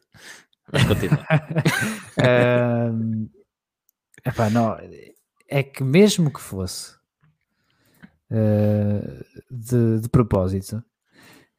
[0.73, 1.25] Mas continua.
[2.23, 3.29] Ahm,
[4.25, 4.77] epá, não,
[5.49, 6.95] é que mesmo que fosse
[8.31, 10.83] eh, de, de propósito,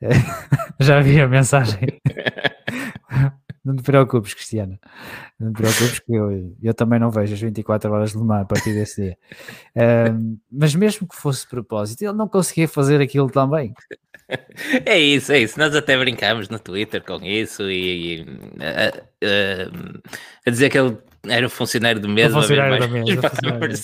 [0.80, 2.00] já vi a mensagem.
[3.66, 4.80] Não te preocupes, Cristiana.
[5.40, 8.42] Não te preocupes, que eu, eu também não vejo as 24 horas de Le Mans
[8.42, 9.18] a partir desse dia.
[9.76, 13.74] Ahm, mas mesmo que fosse de propósito, ele não conseguia fazer aquilo também.
[14.86, 15.58] É isso, é isso.
[15.58, 18.26] Nós até brincámos no Twitter com isso e, e,
[18.62, 18.88] a,
[19.26, 19.70] a-
[20.46, 23.80] a dizer que ele era o funcionário do mês, vez funcionário mais.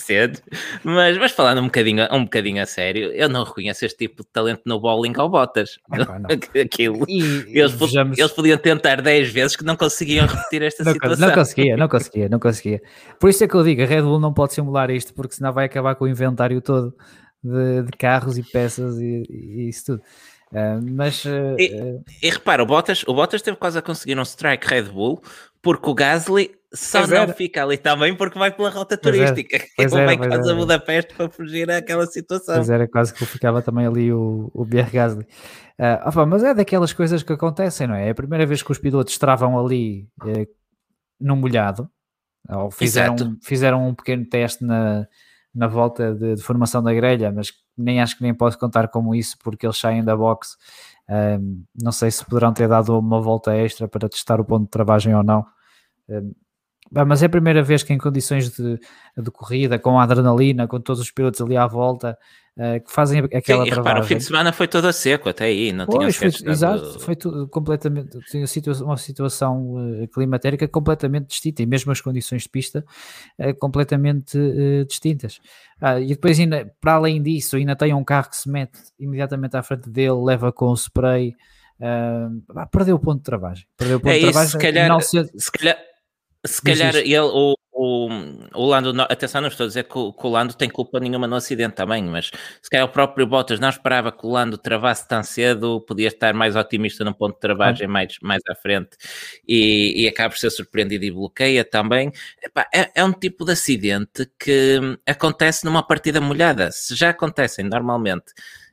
[0.82, 4.28] Mas, mas falando um bocadinho, um bocadinho a sério, eu não reconheço este tipo de
[4.30, 5.26] talento no bowling ao.
[5.26, 6.28] Epá, não.
[6.62, 7.04] Aquilo.
[7.08, 11.28] E, Eles, vejamos- eles podiam tentar 10 vezes que não conseguiam repetir esta Não, situação.
[11.28, 12.82] não conseguia, não conseguia, não conseguia.
[13.20, 15.52] Por isso é que eu digo, a Red Bull não pode simular isto, porque senão
[15.52, 16.94] vai acabar com o inventário todo
[17.44, 20.02] de, de carros e peças e, e isso tudo.
[20.56, 21.24] Uh, mas.
[21.24, 24.84] Uh, e, e, repara, o Bottas, o Bottas teve quase a conseguir um strike Red
[24.84, 25.22] Bull
[25.60, 27.32] porque o Gasly só pois não era.
[27.32, 29.56] fica ali também porque vai pela rota turística.
[29.78, 32.54] Ele vai quase a Budapeste para fugir àquela situação.
[32.54, 35.26] Pois era quase que ficava também ali o, o BR Gasly.
[35.78, 38.06] Uh, opa, mas é daquelas coisas que acontecem, não é?
[38.06, 40.46] É a primeira vez que os pilotos travam ali eh,
[41.20, 41.90] no molhado,
[42.48, 45.06] ou fizeram, fizeram um pequeno teste na,
[45.54, 49.14] na volta de, de, formação da grelha, mas nem acho que nem posso contar como
[49.14, 50.56] isso, porque eles saem da box.
[51.08, 54.70] Um, não sei se poderão ter dado uma volta extra para testar o ponto de
[54.70, 55.46] travagem ou não.
[56.08, 56.34] Um,
[56.90, 58.78] mas é a primeira vez que em condições de,
[59.16, 62.16] de corrida, com adrenalina, com todos os pilotos ali à volta,
[62.56, 65.46] uh, que fazem aquela Sim, repara, o fim de semana foi todo a seco até
[65.46, 68.46] aí, não pois, tinha foi, Exato, foi tudo completamente, tinha
[68.82, 72.84] uma situação uh, climatérica completamente distinta e mesmo as condições de pista
[73.38, 74.38] uh, completamente
[74.88, 75.40] distintas.
[75.80, 79.56] Ah, e depois, ainda, para além disso, ainda tem um carro que se mete imediatamente
[79.56, 81.34] à frente dele, leva com o spray,
[82.70, 83.66] perdeu o ponto de travagem.
[83.76, 84.50] Perdeu o ponto é de travagem.
[84.52, 85.76] se calhar, se calhar
[86.46, 88.08] se calhar ele, o, o,
[88.54, 91.26] o Lando, atenção, não estou a dizer que o, que o, Lando tem culpa nenhuma
[91.26, 92.30] no acidente também, mas
[92.62, 96.32] se calhar o próprio Bottas não esperava que o Lando travasse tão cedo, podia estar
[96.32, 98.96] mais otimista no ponto de travagem mais, mais à frente
[99.46, 102.10] e, e acaba por ser surpreendido e bloqueia também.
[102.42, 107.66] Epá, é, é um tipo de acidente que acontece numa partida molhada, se já acontecem
[107.66, 108.32] normalmente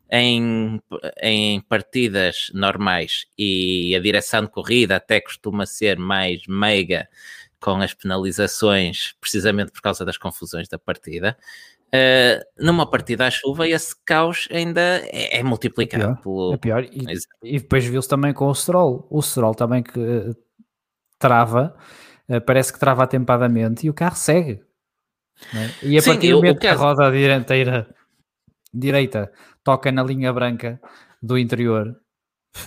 [0.09, 0.79] em,
[1.21, 7.09] em partidas normais e a direção de corrida até costuma ser mais meiga
[7.63, 11.37] com as penalizações, precisamente por causa das confusões da partida.
[11.87, 16.03] Uh, numa partida à chuva, esse caos ainda é, é multiplicado.
[16.03, 16.21] É pior.
[16.21, 16.53] Pelo...
[16.53, 16.83] É pior.
[16.83, 17.05] E,
[17.41, 19.07] e depois viu-se também com o Stroll.
[19.09, 20.35] O Stroll também que uh,
[21.17, 21.73] trava,
[22.27, 24.61] uh, parece que trava atempadamente e o carro segue.
[25.55, 25.87] É?
[25.87, 27.95] E a Sim, partir do momento que a roda dianteira
[28.73, 29.31] direita
[29.63, 30.81] toca na linha branca
[31.21, 31.95] do interior,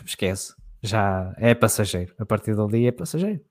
[0.07, 0.55] esquece.
[0.83, 2.15] Já é passageiro.
[2.19, 3.45] A partir dali é passageiro.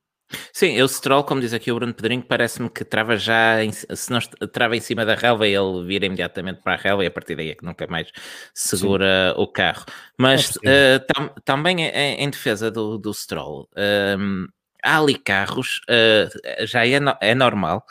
[0.51, 4.11] Sim, o Stroll, como diz aqui o Bruno Pedrinho, parece-me que trava já, em, se
[4.11, 4.19] não
[4.51, 7.51] trava em cima da relva, ele vira imediatamente para a relva e a partir daí
[7.51, 8.09] é que nunca mais
[8.53, 9.41] segura Sim.
[9.41, 9.85] o carro.
[10.17, 13.69] Mas é uh, tam, também em, em, defesa do, do Stroll,
[14.17, 14.47] um,
[14.83, 17.85] há ali carros, uh, já é, no, é normal,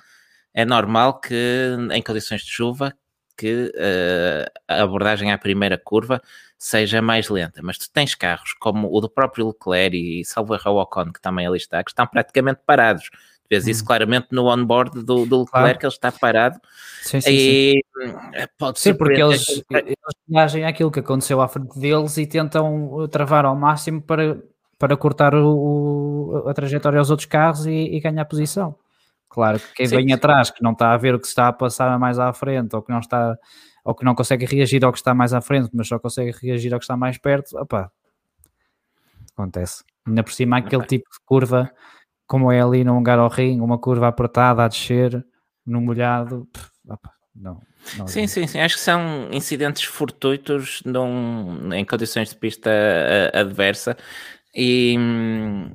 [0.52, 2.94] é normal que em condições de chuva
[3.36, 6.22] que uh, a abordagem à primeira curva
[6.64, 11.12] seja mais lenta, mas tu tens carros como o do próprio Leclerc e erro Ocon,
[11.12, 13.11] que também ali está, que estão praticamente parados.
[13.50, 13.87] Vês isso hum.
[13.87, 15.79] claramente no onboard do, do Leclerc, claro.
[15.79, 16.59] que ele está parado.
[17.03, 18.14] Sim, sim, e sim.
[18.33, 19.94] Eh, pode ser porque eles, eles
[20.27, 24.42] reagem àquilo que aconteceu à frente deles e tentam travar ao máximo para,
[24.79, 28.74] para cortar o, a trajetória aos outros carros e, e ganhar posição.
[29.29, 30.14] Claro que quem sim, vem sim.
[30.14, 32.81] atrás, que não está a ver o que está a passar mais à frente, ou
[32.81, 33.37] que não está
[33.84, 36.72] ou que não consegue reagir ao que está mais à frente, mas só consegue reagir
[36.72, 37.90] ao que está mais perto, opá,
[39.32, 39.84] acontece.
[40.06, 41.70] Ainda por cima, aquele tipo de curva,
[42.26, 45.24] como é ali num ring, uma curva apertada a descer,
[45.66, 46.48] no molhado,
[46.88, 47.60] opa, não,
[47.98, 48.06] não.
[48.06, 48.60] Sim, sim, sim.
[48.60, 52.70] Acho que são incidentes fortuitos num, em condições de pista
[53.32, 53.96] adversa
[54.54, 55.72] e hum,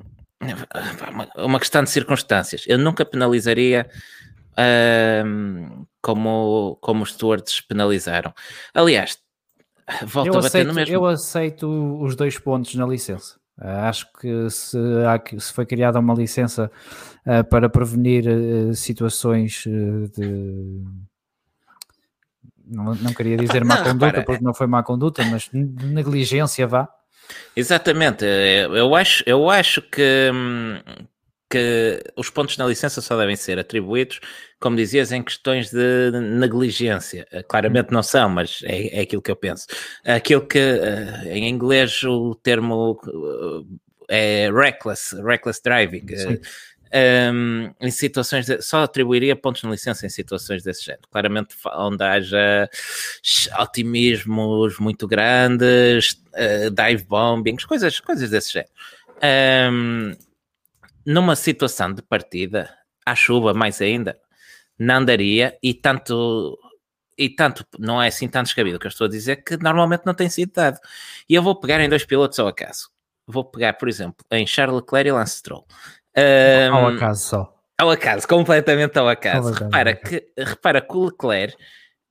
[1.36, 2.64] uma questão de circunstâncias.
[2.66, 3.88] Eu nunca penalizaria
[6.02, 8.32] como, como os stewards penalizaram.
[8.74, 9.18] Aliás,
[10.06, 10.94] volto eu a bater aceito, no mesmo.
[10.94, 13.38] Eu aceito os dois pontos na licença.
[13.58, 16.70] Uh, acho que se, há, se, foi criada uma licença
[17.26, 20.82] uh, para prevenir uh, situações de.
[22.64, 26.88] Não, não queria dizer má não, conduta, porque não foi má conduta, mas negligência vá.
[27.54, 30.80] Exatamente, eu acho, eu acho que, hum,
[31.50, 34.20] que os pontos na licença só devem ser atribuídos,
[34.60, 37.26] como dizias, em questões de negligência.
[37.32, 39.66] Eh, claramente não são, mas é, é aquilo que eu penso.
[40.04, 43.00] Aquilo que eh, em inglês o termo
[44.08, 46.06] eh, é reckless, reckless driving.
[46.92, 51.04] Um, em situações de, só atribuiria pontos na licença em situações desse género.
[51.08, 52.68] Claramente, onde haja
[53.60, 58.72] otimismos muito grandes, uh, dive bombings, coisas, coisas desse género.
[59.72, 60.16] Um,
[61.06, 62.70] numa situação de partida,
[63.04, 64.18] à chuva mais ainda,
[64.78, 66.58] não daria e tanto
[67.18, 70.14] e tanto não é assim tanto descabido que eu estou a dizer que normalmente não
[70.14, 70.78] tem sido dado.
[71.28, 72.88] E eu vou pegar em dois pilotos ao acaso.
[73.26, 75.66] Vou pegar, por exemplo, em Charles Leclerc e Lance Stroll.
[76.16, 77.56] Um, ao acaso só.
[77.78, 79.52] Ao acaso, completamente ao acaso.
[79.52, 79.94] Repara.
[79.94, 81.58] Que, repara que o Leclerc uh,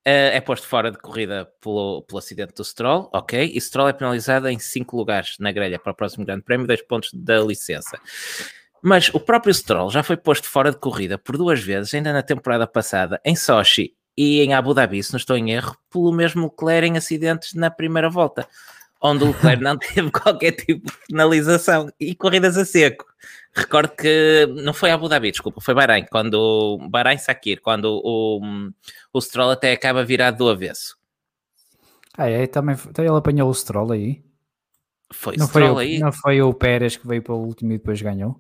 [0.06, 3.52] é posto fora de corrida pelo, pelo acidente do Stroll, ok?
[3.54, 6.84] E Stroll é penalizado em 5 lugares na grelha para o próximo Grande Prémio, 2
[6.84, 7.99] pontos da licença.
[8.82, 12.24] Mas o próprio Stroll já foi posto fora de corrida por duas vezes, ainda na
[12.24, 16.44] temporada passada, em Sochi e em Abu Dhabi, se não estou em erro, pelo mesmo
[16.44, 18.48] Leclerc em acidentes na primeira volta.
[19.02, 23.06] onde o Leclerc não teve qualquer tipo de penalização e corridas a seco.
[23.54, 28.42] Recordo que não foi Abu Dhabi, desculpa, foi Bahrein, quando Bahrein Sakir, quando o,
[29.12, 30.98] o Stroll até acaba virado do avesso.
[32.18, 34.24] Ah, é, também então ele apanhou o Stroll aí.
[35.12, 36.00] Foi não Stroll foi o, aí?
[36.00, 38.39] Não foi o Pérez que veio para o último e depois ganhou?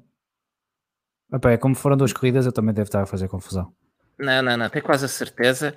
[1.31, 3.71] Epá, é como foram duas corridas, eu também devo estar a fazer confusão.
[4.17, 5.73] Não, não, não, tenho quase a certeza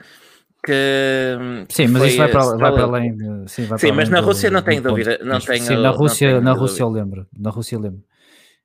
[0.65, 1.37] que.
[1.69, 3.17] Sim, mas isso vai para, vai para além.
[3.17, 4.91] De, sim, vai sim para mas além na do, Rússia não do tenho ponto.
[4.91, 5.19] dúvida.
[5.23, 6.61] Não Mas, tenho, sim, na não Rússia, tenho na dúvida.
[6.61, 7.27] Rússia eu lembro.
[7.39, 8.03] Na Rússia eu lembro.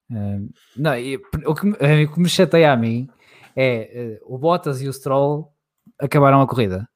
[0.09, 3.09] Uh, não, e, o, que, me- eh, o que me chateia a mim
[3.55, 5.51] é uh, o Bottas e o Stroll
[5.99, 6.87] acabaram a corrida.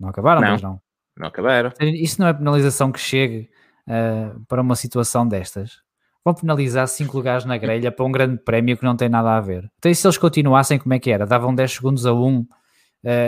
[0.00, 0.50] Não acabaram, Não.
[0.52, 0.80] mas não.
[1.16, 1.70] Não acabaram.
[1.80, 3.50] Isso não é penalização que chegue
[3.86, 5.83] uh, para uma situação destas.
[6.24, 9.40] Vão penalizar 5 lugares na grelha para um grande prémio que não tem nada a
[9.40, 9.70] ver.
[9.78, 11.26] Então, e se eles continuassem, como é que era?
[11.26, 12.46] Davam 10 segundos a um uh,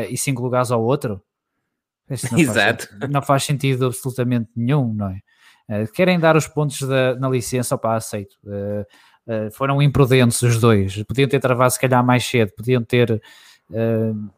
[0.09, 1.21] e 5 lugares ao outro?
[2.09, 2.83] Isso não faz Exato.
[2.85, 5.83] sentido- não faz sentido absolutamente nenhum, não é?
[5.83, 8.37] Uh, querem dar os pontos da- na licença, opá, aceito.
[8.45, 11.03] Uh, foram imprudentes os dois.
[11.03, 13.21] Podiam ter travado se calhar mais cedo, podiam ter
[13.71, 14.31] uh,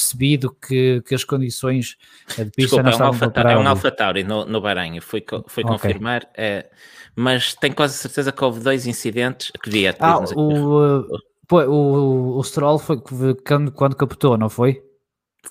[0.00, 1.96] percebido que, que as condições
[2.38, 3.68] uh, de pista Desculpa, não é um estavam Alfa, é um.
[3.68, 4.96] Alfa Tauri no, no Bahrein.
[4.96, 5.76] Eu fui, co- fui Ok.
[5.76, 6.28] confirmar.
[6.36, 6.68] é,
[7.14, 9.86] mas tenho quase certeza que houve dois incidentes que vi.
[9.88, 11.04] Ah, o,
[11.46, 14.82] pô, o, o Stroll foi que- quando, quando captou, não foi?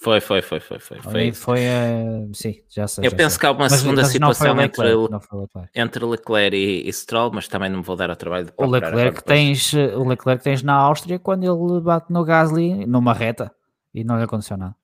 [0.02, 1.00] Foi, foi, foi, foi, foi.
[1.00, 1.32] foi.
[1.34, 3.06] Foi, uh, sim, já sei.
[3.08, 3.40] Eu já penso sei.
[3.40, 5.70] que há uma Mas- segunda mas foi o situação entre, Leclerc, foi o Leclerc.
[5.76, 8.68] entre Leclerc e, e Stroll, mas também não me vou dar ao trabalho de O
[8.68, 9.24] Leclerc depois.
[9.26, 13.52] tens, o Leclerc tens na Áustria quando ele bate no Gasly numa reta
[13.93, 14.75] e não lhe aconteceu nada.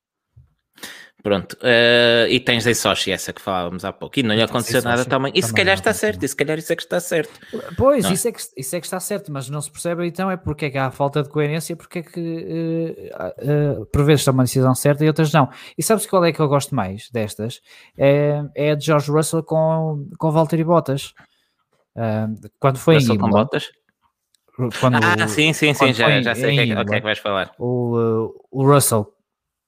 [1.25, 4.79] Pronto, eh, e tens em Sochi essa que falávamos há pouco, e não lhe aconteceu
[4.83, 5.31] nada também.
[5.33, 7.39] E se também calhar está certo, e se calhar isso é que está certo.
[7.75, 8.13] Pois, Não é?
[8.13, 10.65] isso, é que, isso é que está certo, mas não se percebe então é porque
[10.65, 14.43] é que há falta de coerência, porque é que uh, uh, por vezes está uma
[14.43, 15.49] decisão certa e outras não.
[15.75, 17.59] E sabes qual é que eu gosto mais destas?
[17.97, 21.15] É, é a de George Russell com, com Valtteri Bottas.
[21.95, 23.71] Uh, quando foi Russell em com Imola, botas?
[24.79, 27.51] Quando Ah, sim, sim, sim, já, já sei o que, é, que- é vais falar.
[27.57, 29.11] o, uh, o Russell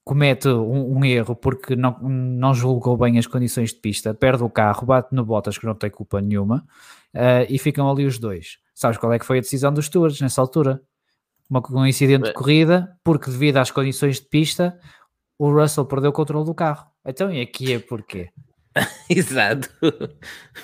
[0.03, 4.49] comete um, um erro porque não, não julgou bem as condições de pista, perde o
[4.49, 6.65] carro, bate no Bottas que não tem culpa nenhuma
[7.13, 8.57] uh, e ficam ali os dois.
[8.73, 10.81] Sabes qual é que foi a decisão dos stewards nessa altura?
[11.49, 14.79] Uma, um incidente de corrida porque devido às condições de pista
[15.37, 16.87] o Russell perdeu o controle do carro.
[17.05, 18.29] Então e aqui é porquê?
[19.09, 19.69] Exato.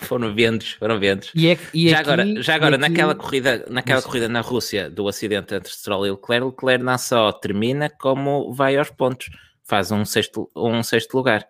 [0.01, 1.31] foram ventos, foram ventos.
[1.35, 4.07] E é, e já aqui- agora, já agora aqui- naquela, corrida, naquela Isso.
[4.07, 8.75] corrida na Rússia do acidente entre Stroll e Leclerc, Leclerc não só termina como vai
[8.77, 9.29] aos pontos,
[9.63, 11.47] faz um sexto, um sexto lugar.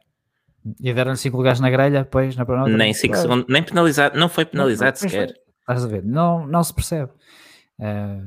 [0.82, 2.78] E deram 5 lugares na grelha, depois na próxima.
[2.78, 5.34] nem cinco segundos, nem penalizado, não foi penalizado Não, sequer.
[5.60, 6.04] Estás a ver?
[6.06, 7.12] Não, não se percebe.
[7.82, 8.21] Ah,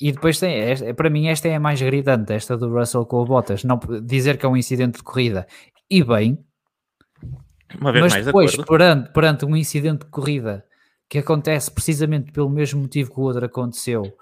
[0.00, 3.18] e depois tem, esta- para mim, esta é a mais gritante, esta do Russell com
[3.18, 3.62] o Bottas.
[3.62, 5.46] Não, dizer que é um incidente de corrida
[5.88, 6.38] e bem,
[7.80, 8.68] Uma vez mas mais de depois, acordo.
[8.68, 10.64] perante, perante um incidente de corrida
[11.08, 14.16] que acontece precisamente pelo mesmo motivo que o outro aconteceu,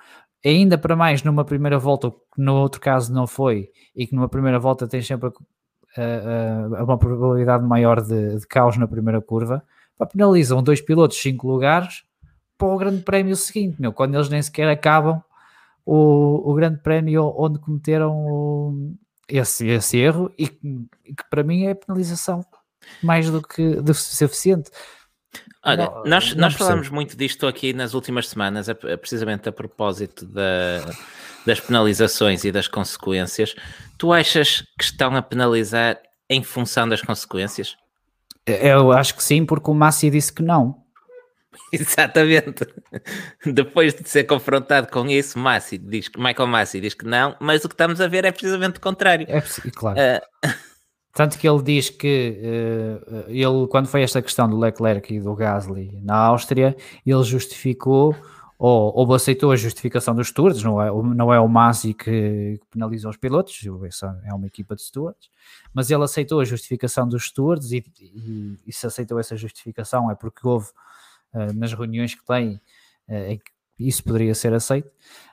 [0.45, 4.15] ainda para mais numa primeira volta, o que no outro caso não foi, e que
[4.15, 5.29] numa primeira volta tens sempre
[5.97, 9.63] a- a- a uma probabilidade maior de, de caos na primeira curva,
[9.97, 12.05] pá, penalizam dois pilotos cinco lugares
[12.59, 15.23] para o grande prémio seguinte, meu, quando eles nem sequer acabam
[15.85, 18.95] o, o grande prémio onde cometeram o-
[19.29, 22.45] esse, esse erro e que, e que para mim é penalização
[23.03, 24.71] mais do que, do suficiente.
[25.65, 29.49] Olha, Não, nós, não nós falámos muito disto aqui nas últimas semanas, a- a- precisamente
[29.49, 30.85] a propósito da-
[31.47, 33.55] das penalizações e das consequências.
[33.97, 37.77] Tu achas que estão a penalizar em função das consequências?
[38.47, 40.83] Eu acho que sim, porque o Massi disse que não.
[41.73, 42.67] Exatamente.
[43.47, 47.69] Depois de ser confrontado com isso, Massi diz Michael Massi diz que não, mas o
[47.69, 49.27] que estamos a ver é precisamente o contrário.
[49.29, 49.41] É
[49.75, 49.99] claro.
[50.01, 50.23] Ah,
[51.13, 55.35] Tanto que ele diz que eh, ele, quando foi esta questão do Leclerc e do
[55.35, 58.17] Gasly na Áustria, ele justificou
[58.59, 63.09] ou, ou aceitou a justificação dos stewards, não é, não é o Massi que, penaliza
[63.09, 63.61] os pilotos,
[64.25, 65.29] é uma equipa de stewards,
[65.75, 70.15] mas ele aceitou a justificação dos stewards e, e, e se aceitou essa justificação é
[70.15, 70.69] porque houve
[71.35, 72.61] eh, nas reuniões que tem
[73.09, 73.51] eh, em que
[73.89, 74.91] isso poderia ser aceito.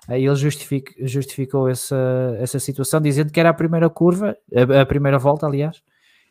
[0.08, 1.96] Aí ele justific- justificou essa,
[2.40, 4.36] essa situação dizendo que era a primeira curva,
[4.78, 5.82] a, a primeira volta, aliás,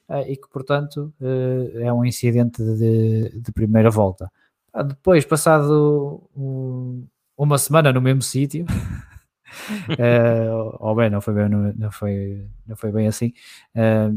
[0.08, 4.30] eh, e que, portanto, eh, é um incidente de, de primeira volta.
[4.72, 7.06] Ah, Depois, passado um-
[7.36, 8.66] uma semana no mesmo sítio,
[9.98, 10.48] eh,
[10.80, 13.32] ou bem, não foi bem, não, foi, não foi bem assim,
[13.74, 14.10] eh,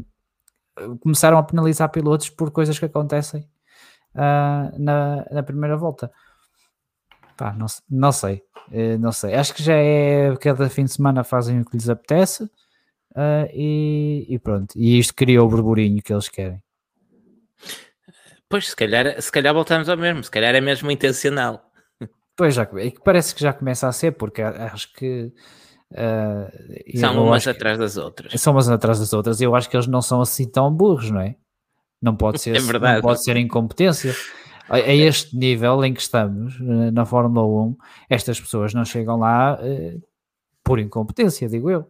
[1.01, 3.47] começaram a penalizar pilotos por coisas que acontecem
[4.15, 6.11] ah, na, na primeira volta.
[7.41, 9.33] Pá, não, não sei, eh, não sei.
[9.33, 12.47] Acho que já é cada fim de semana fazem o que lhes apetece
[13.15, 14.75] ah, e, e pronto.
[14.75, 16.61] E isto criou o burburinho que eles querem.
[18.47, 21.65] Pois, se calhar, se calhar voltamos ao mesmo, se calhar é mesmo intencional.
[22.35, 25.33] Pois, já, é parece que já começa a ser, porque acho que
[25.93, 28.39] uh, são umas atrás das outras.
[28.39, 29.41] São umas atrás das outras.
[29.41, 31.37] Eu acho que eles não são assim tão burros, não é?
[31.99, 32.97] Não pode ser, é verdade.
[32.97, 34.13] Não pode ser incompetência.
[34.70, 37.78] A, a este nível em que estamos eh, na Fórmula 1,
[38.09, 40.01] estas pessoas não chegam lá uh,
[40.64, 41.89] por incompetência, digo eu.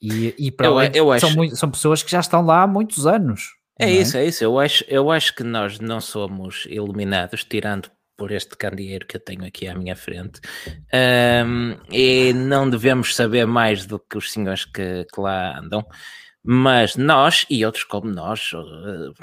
[0.00, 1.26] E, e para eu, eu acho...
[1.26, 3.54] são, muito, são pessoas que já estão lá há muitos anos.
[3.78, 4.44] É, é isso, é isso.
[4.44, 7.90] Eu acho, eu acho que nós não somos iluminados, tirando
[8.20, 10.42] por este candeeiro que eu tenho aqui à minha frente,
[11.46, 15.82] um, e não devemos saber mais do que os senhores que, que lá andam,
[16.44, 19.14] mas nós e outros como nós, uh,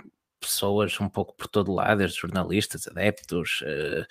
[0.48, 4.02] pessoas um pouco por todo lado, desde jornalistas, adeptos, uh,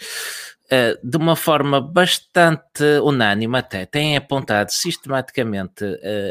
[0.66, 5.84] uh, de uma forma bastante unânime até, têm apontado sistematicamente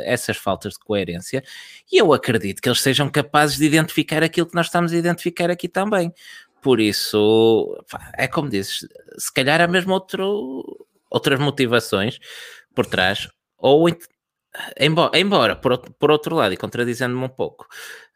[0.05, 1.43] essas faltas de coerência
[1.91, 5.49] e eu acredito que eles sejam capazes de identificar aquilo que nós estamos a identificar
[5.49, 6.13] aqui também.
[6.61, 7.77] Por isso,
[8.17, 8.87] é como dizes,
[9.19, 12.19] se calhar há mesmo outro, outras motivações
[12.73, 13.27] por trás,
[13.57, 13.87] ou
[14.79, 17.67] embora, embora por, por outro lado, e contradizendo-me um pouco,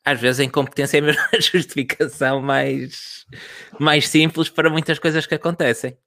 [0.03, 3.25] às vezes a incompetência é mesmo a justificação mais,
[3.79, 5.97] mais simples para muitas coisas que acontecem.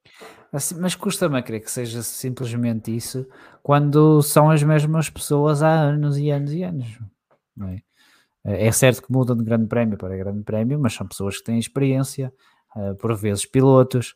[0.52, 3.26] Mas custa-me a crer que seja simplesmente isso
[3.62, 6.86] quando são as mesmas pessoas há anos e anos e anos.
[8.44, 8.66] É?
[8.66, 11.58] É certo que mudam de grande prémio para grande prémio, mas são pessoas que têm
[11.58, 12.32] experiência,
[12.76, 14.14] eh, por vezes pilotos.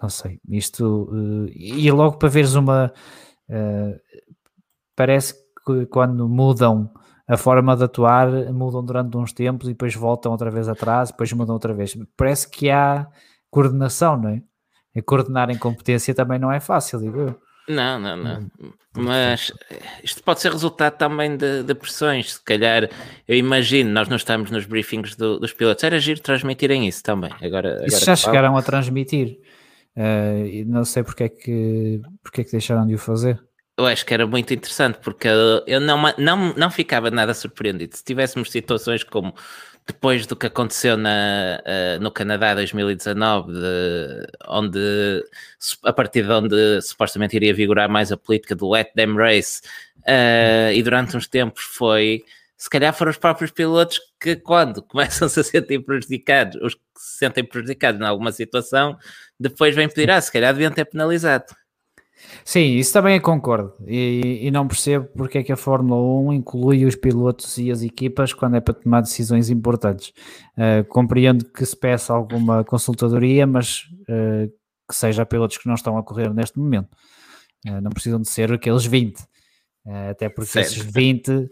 [0.00, 1.48] Não sei, isto.
[1.48, 2.92] Eh, e logo para veres uma.
[3.48, 4.00] Eh,
[4.94, 5.45] parece que
[5.90, 6.90] quando mudam
[7.28, 11.32] a forma de atuar, mudam durante uns tempos e depois voltam outra vez atrás, depois
[11.32, 11.96] mudam outra vez.
[12.16, 13.06] Parece que há
[13.50, 14.42] coordenação, não é?
[14.94, 17.40] E coordenar em competência também não é fácil, digo eu.
[17.68, 18.50] Não, não, não.
[18.60, 19.52] Hum, Mas
[20.02, 22.34] isto pode ser resultado também de, de, pressões.
[22.34, 22.88] Se calhar,
[23.26, 27.32] eu imagino, nós não estamos nos briefings do, dos pilotos, era giro transmitirem isso também.
[27.42, 29.38] Agora, agora isso já chegaram a transmitir.
[29.96, 33.42] Uh, não sei porque é, que, porque é que deixaram de o fazer.
[33.78, 35.28] Eu acho que era muito interessante porque
[35.66, 39.34] eu não, não, não ficava nada surpreendido se tivéssemos situações como
[39.86, 45.22] depois do que aconteceu na, uh, no Canadá 2019, de, onde
[45.84, 49.62] a partir de onde supostamente iria vigorar mais a política do let them race,
[49.98, 52.24] uh, e durante uns tempos foi,
[52.56, 57.18] se calhar foram os próprios pilotos que quando começam-se a sentir prejudicados, os que se
[57.18, 58.98] sentem prejudicados em alguma situação,
[59.38, 61.54] depois vêm pedir, ah, se calhar deviam ter penalizado.
[62.44, 66.00] Sim, isso também concordo e, e, não percebo porque é que a Fórmula
[66.30, 70.12] 1 inclui os pilotos e as equipas quando é para tomar decisões importantes.
[70.56, 74.50] Uh, compreendo que se peça alguma consultadoria, mas uh,
[74.88, 76.88] que seja a pilotos que não estão a correr neste momento.
[77.66, 79.22] Uh, não precisam de ser aqueles 20.
[79.86, 80.66] Uh, até porque certo.
[80.66, 81.48] esses 20,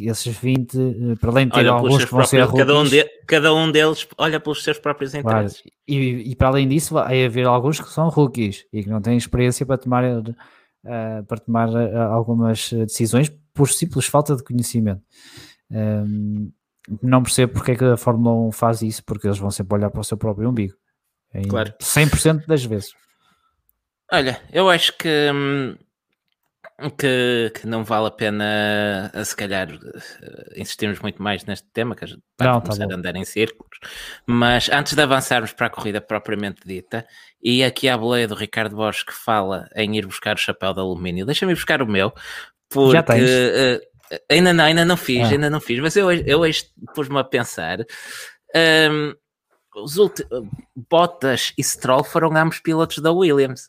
[0.00, 3.04] esses 20, uh, para além de ter olha alguns que vão ser cada um, de,
[3.26, 5.62] cada um deles olha pelos seus próprios interesses.
[5.62, 5.76] Claro.
[5.88, 9.16] E, e, para além disso, vai haver alguns que são rookies e que não têm
[9.16, 11.74] experiência para tomar, uh, para tomar
[12.12, 15.00] algumas decisões por simples falta de conhecimento.
[15.70, 16.52] Um,
[17.00, 19.88] não percebo porque é que a Fórmula 1 faz isso, porque eles vão sempre olhar
[19.88, 20.74] para o seu próprio umbigo.
[21.32, 21.72] Em claro.
[21.80, 22.92] 100% das vezes.
[24.12, 25.08] Olha, eu acho que.
[25.32, 25.76] Hum
[26.88, 32.04] que, que, não vale a pena, se calhar, eh, insistirmos muito mais neste tema, que
[32.04, 33.78] a gente vai não, tá começar tá a andar em círculos.
[34.24, 37.06] Mas antes de avançarmos para a corrida propriamente dita,
[37.42, 40.80] e aqui a boleia do Ricardo Borges que fala em ir buscar o chapéu de
[40.80, 42.14] alumínio, deixa-me buscar o meu,
[42.68, 43.28] porque Já tens.
[43.28, 43.80] Uh,
[44.30, 45.32] ainda não, ainda não fiz, ah.
[45.32, 46.64] ainda não fiz, mas eu, eu hoje
[46.94, 47.80] pus-me a pensar.
[48.90, 49.14] Um,
[49.76, 50.48] os últimos,
[50.88, 53.68] Bottas e Stroll foram ambos pilotos da Williams.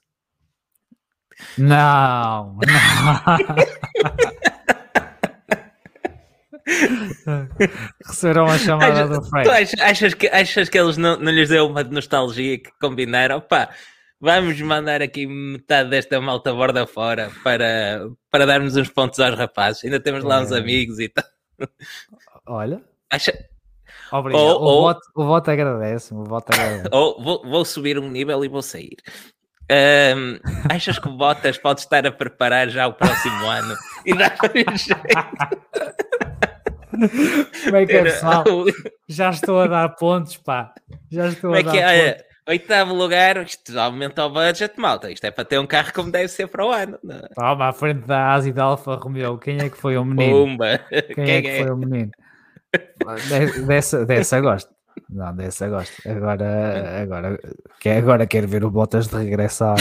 [1.58, 3.56] Não, não.
[8.06, 9.48] Receberam a chamada do Frank.
[9.48, 13.42] Tu achas, achas, que, achas que eles não, não lhes deu uma nostalgia que combinaram?
[13.42, 13.70] Pá,
[14.20, 19.84] vamos mandar aqui metade desta malta borda fora para, para darmos uns pontos aos rapazes.
[19.84, 20.44] Ainda temos lá é.
[20.44, 21.26] uns amigos e tal.
[22.48, 22.82] Olha.
[23.10, 23.34] Acha...
[24.12, 24.42] Obrigado.
[24.42, 26.14] Ou, o, ou, voto, o voto agradece.
[26.14, 26.90] O voto agradece.
[26.92, 28.98] Ou vou, vou subir um nível e vou sair.
[29.72, 34.36] Um, achas que o Bottas pode estar a preparar já o próximo ano e dar
[34.76, 35.02] jeito?
[37.64, 38.44] Como é que é, pessoal?
[39.08, 40.74] Já estou a dar pontos, pá.
[41.10, 42.12] Já estou Como a é dar que é?
[42.14, 42.32] pontos.
[42.50, 45.10] Oitavo lugar, isto aumenta o budget, malta.
[45.10, 47.00] Isto é para ter um carro como deve ser para o ano.
[47.02, 47.16] Não?
[47.16, 47.28] É?
[47.34, 50.46] Toma, à frente da Asi da Alfa Romeo, quem é que foi o menino?
[50.46, 50.80] Pumba.
[50.90, 51.64] Quem, quem é que é?
[51.64, 52.12] foi o menino?
[53.68, 54.70] Dessa, dessa gosto.
[55.10, 55.94] Não, dessa gosto.
[56.10, 57.40] Agora, agora,
[57.98, 59.76] agora quero ver o Bottas de regresso à,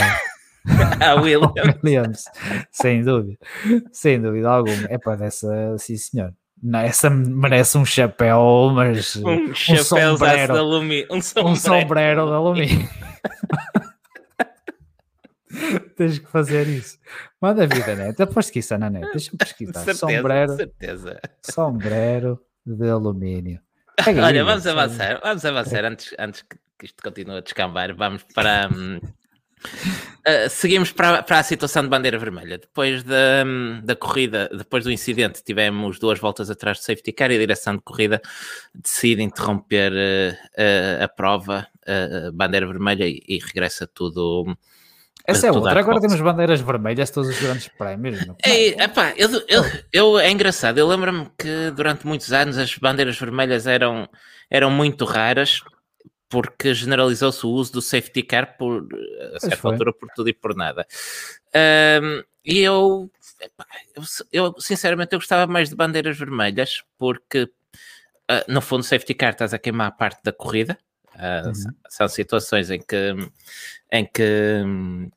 [1.09, 1.53] a Williams.
[1.83, 2.23] Williams.
[2.71, 3.37] Sem dúvida,
[3.91, 4.87] sem dúvida alguma.
[4.89, 6.33] É para dessa, sim senhor.
[6.63, 10.57] Não, essa merece um chapéu, mas Um, um chapéu de sombrero.
[10.57, 11.07] alumínio.
[11.09, 11.55] Um um sombrero.
[11.57, 12.89] sombrero de alumínio.
[15.97, 16.97] Tens que fazer isso.
[17.41, 18.21] Manda a vida, net.
[18.21, 19.09] Aposto que isso é na net.
[19.11, 19.73] Deixa-me pesquisar.
[19.83, 21.19] Certeza, sombrero, certeza.
[21.43, 23.59] sombrero de alumínio.
[23.95, 27.95] Pega Olha, aí, vamos avançar, vamos avançar antes, antes que isto continue a descambar.
[27.95, 28.69] Vamos para.
[28.73, 32.57] hum, uh, seguimos para, para a situação de bandeira vermelha.
[32.57, 37.31] Depois da, hum, da corrida, depois do incidente, tivemos duas voltas atrás do safety car
[37.31, 38.21] e a direção de corrida
[38.73, 41.67] decide interromper uh, uh, a prova,
[42.33, 44.57] bandeira vermelha, e, e regressa tudo.
[45.31, 45.79] Essa é outra.
[45.79, 48.25] Agora temos bandeiras vermelhas, todos os grandes prémios.
[48.25, 48.35] não?
[48.45, 53.17] Ei, epá, eu, eu, eu- é engraçado, eu lembro-me que durante muitos anos as bandeiras
[53.17, 54.07] vermelhas eram,
[54.49, 55.61] eram muito raras
[56.29, 58.87] porque generalizou-se o uso do safety car por,
[59.35, 60.85] a certa altura por tudo e por nada.
[61.53, 63.11] Ahm, e eu,
[63.41, 63.65] epá,
[63.95, 67.49] eu, eu, sinceramente eu gostava mais de bandeiras vermelhas porque
[68.29, 70.77] ah, no fundo safety car estás a queimar a parte da corrida.
[71.13, 71.53] Ah, Uhum.
[71.53, 73.13] são- São situações em que,
[73.91, 75.09] em que hum,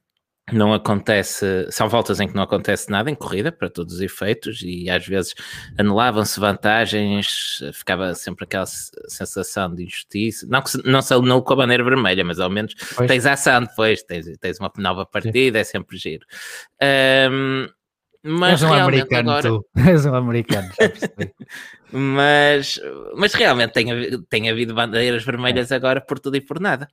[0.52, 4.60] não acontece, são voltas em que não acontece nada em corrida, para todos os efeitos,
[4.62, 5.34] e às vezes
[5.78, 10.46] anulavam-se vantagens, ficava sempre aquela se- sensação de injustiça.
[10.48, 13.08] Não que se, não se anule com a bandeira vermelha, mas ao menos Pois.
[13.08, 16.26] tens ação depois, tens, tens uma nova partida, é sempre giro.
[16.80, 17.66] Ahm,
[18.26, 19.66] mas És um americano, agora, tu.
[19.88, 20.68] És um americano,
[21.92, 22.80] mas,
[23.16, 23.86] mas realmente tem,
[24.28, 25.76] tem havido bandeiras vermelhas É.
[25.76, 26.88] agora por tudo e por nada.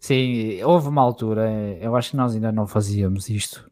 [0.00, 3.68] Sim, houve uma altura, eu acho que nós ainda não fazíamos isto.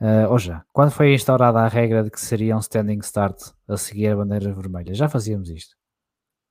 [0.00, 3.38] eh, ou já, quando foi instaurada a regra de que seria um standing start
[3.68, 5.76] a seguir a bandeira vermelha, já fazíamos isto.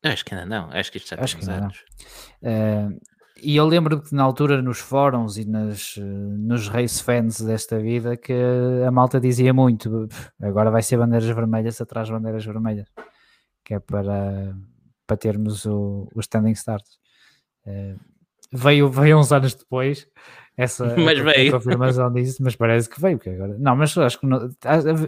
[0.03, 1.83] Acho que ainda não, acho que isto já Acho tem que uns anos.
[2.41, 2.89] Eh,
[3.43, 7.79] e eu lembro que na altura nos fóruns e nas, eh, nos race fans desta
[7.79, 8.33] vida que
[8.87, 12.87] a malta dizia muito, "Pff, agora vai ser bandeiras vermelhas atrás de bandeiras vermelhas,
[13.65, 14.55] que é para,
[15.05, 16.85] para termos o, o standing start.
[17.65, 17.95] Eh,
[18.53, 20.07] veio, veio uns anos depois
[20.55, 20.85] essa
[21.51, 23.55] confirmação disso, mas parece que veio, que agora.
[23.57, 24.49] Não, mas acho que não-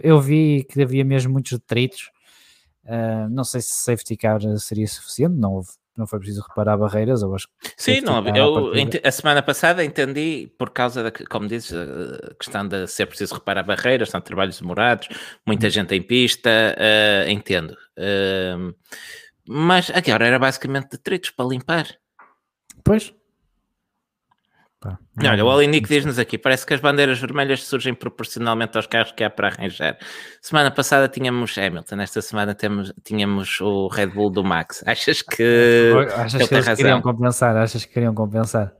[0.02, 2.10] eu vi que havia mesmo muitos detritos.
[2.84, 7.20] eh, não sei se safety car seria suficiente, não houve, não foi preciso reparar barreiras,
[7.22, 8.70] eu acho que Sim, não, eu
[9.04, 13.62] a semana passada entendi por causa da, como dizes, a questão de ser preciso reparar
[13.64, 15.08] barreiras, são trabalhos demorados,
[15.46, 17.76] muita gente em pista, eh, entendo.
[17.96, 18.72] Ehm,
[19.48, 21.86] mas agora era basicamente detritos para limpar.
[22.84, 23.12] Pois.
[24.86, 29.12] Pá, Olha, o Alinic diz-nos aqui: parece que as bandeiras vermelhas surgem proporcionalmente aos carros
[29.12, 29.96] que há para arranjar.
[30.40, 34.82] Semana passada tínhamos Hamilton, esta semana temos, tínhamos o Red Bull do Max.
[34.86, 35.92] Achas que.
[36.16, 36.76] Achas ele que eles razão.
[36.76, 37.56] queriam compensar?
[37.56, 38.72] Achas que queriam compensar?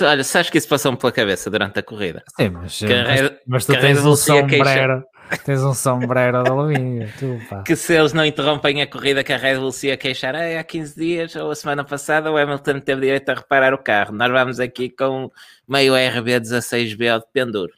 [0.00, 2.22] Olha, sabes que isso passou-me pela cabeça durante a corrida?
[2.36, 4.46] Sim, mas, Que mas, mas tu tens um queixar.
[4.46, 5.02] sombrero.
[5.44, 7.08] Tens um sombrero de alumínio.
[7.18, 7.62] Tu, pá.
[7.62, 10.56] Que se eles não interrompem a corrida, que a Red Bull se ia queixar "Ei,
[10.58, 14.12] há 15 dias ou a semana passada, o Hamilton teve direito a reparar o carro.
[14.14, 15.30] Nós vamos aqui com
[15.68, 17.72] meio RB16B de penduro.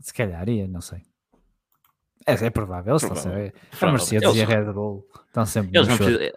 [0.00, 1.00] Se calhar ia, não sei.
[2.26, 2.92] É, é provável.
[2.92, 3.52] Eles estão Provável.
[3.70, 6.32] sempre, a Mercedes e a Eles- Red Bull estão sempre Eles não precisam,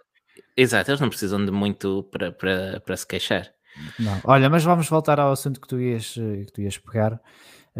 [0.56, 3.48] exato, eles não precisam de muito para, para, para se queixar.
[3.98, 4.20] Não.
[4.24, 7.20] Olha, mas vamos voltar ao assunto que tu ias, que tu ias pegar,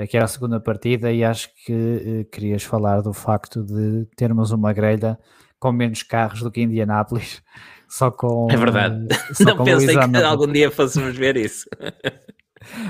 [0.09, 4.51] que era a segunda partida, e acho que eh, querias falar do facto de termos
[4.51, 5.19] uma grelha
[5.59, 7.43] com menos carros do que Indianápolis,
[7.89, 8.49] só com.
[8.51, 9.07] É verdade.
[9.11, 11.67] eh, só não pensei que algum dia fôssemos ver isso.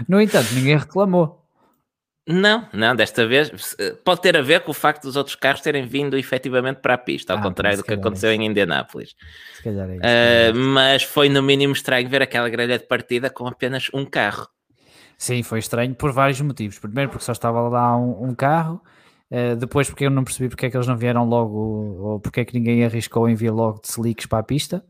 [0.06, 1.40] No entanto, ninguém reclamou.
[2.28, 5.62] Não, não, desta vez eh, pode ter a ver com o facto dos outros carros
[5.62, 8.40] terem vindo efetivamente para a pista, ao Ah, contrário do que é aconteceu isso.
[8.42, 9.14] em Indianápolis.
[9.56, 10.04] Se calhar é isso.
[10.04, 14.46] Uh, mas foi no mínimo estranho ver aquela grelha de partida com apenas um carro.
[15.22, 16.78] Sim, foi estranho por vários motivos.
[16.80, 18.82] Primeiro, porque só estava lá um, um carro.
[19.30, 21.56] eh, depois, porque eu não percebi porque é que eles não vieram logo,
[22.14, 24.84] ou porque é que ninguém arriscou em vir logo de slicks para a pista.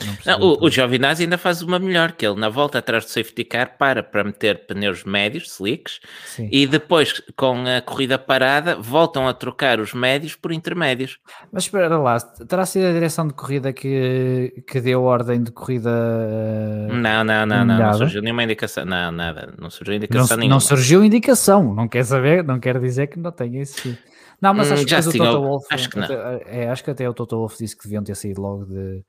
[0.00, 3.10] Não Não, o, o Giovinazzi ainda faz uma melhor, que ele na volta atrás do
[3.10, 6.50] safety car para para meter pneus médios, slicks, Sim.
[6.50, 11.18] e depois com a corrida parada voltam a trocar os médios por intermédios.
[11.52, 15.90] Mas espera lá, terá sido a direção de corrida que, que deu ordem de corrida?
[15.90, 20.36] eh, Não, não, não, não, não surgiu nenhuma indicação, não, nada, não surgiu não, indicação
[20.44, 20.60] não nenhuma.
[20.60, 23.98] surgiu indicação, não quer saber, não quer dizer que não tenha existido.
[24.40, 26.08] Não, mas Hum, acho que já depois o Toto Wolff, acho que não.
[26.08, 28.98] até- é, acho que até o Toto Wolff disse que deviam ter saído logo de,
[29.00, 29.02] eh,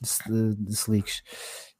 [0.00, 1.22] de, de slicks.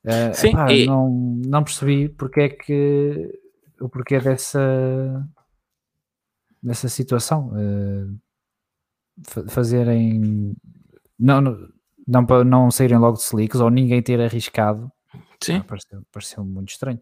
[0.05, 1.11] Eh, Sim, epá, e- não,
[1.47, 3.41] não percebi porque é que
[3.81, 5.29] o porquê dessa
[6.63, 8.07] dessa situação eh,
[9.27, 10.55] fa- fazerem
[11.19, 11.69] não, não,
[12.07, 14.91] não, não saírem logo de slicks ou ninguém ter arriscado
[15.43, 15.57] Sim.
[15.57, 17.01] ah, pareceu, pareceu muito estranho.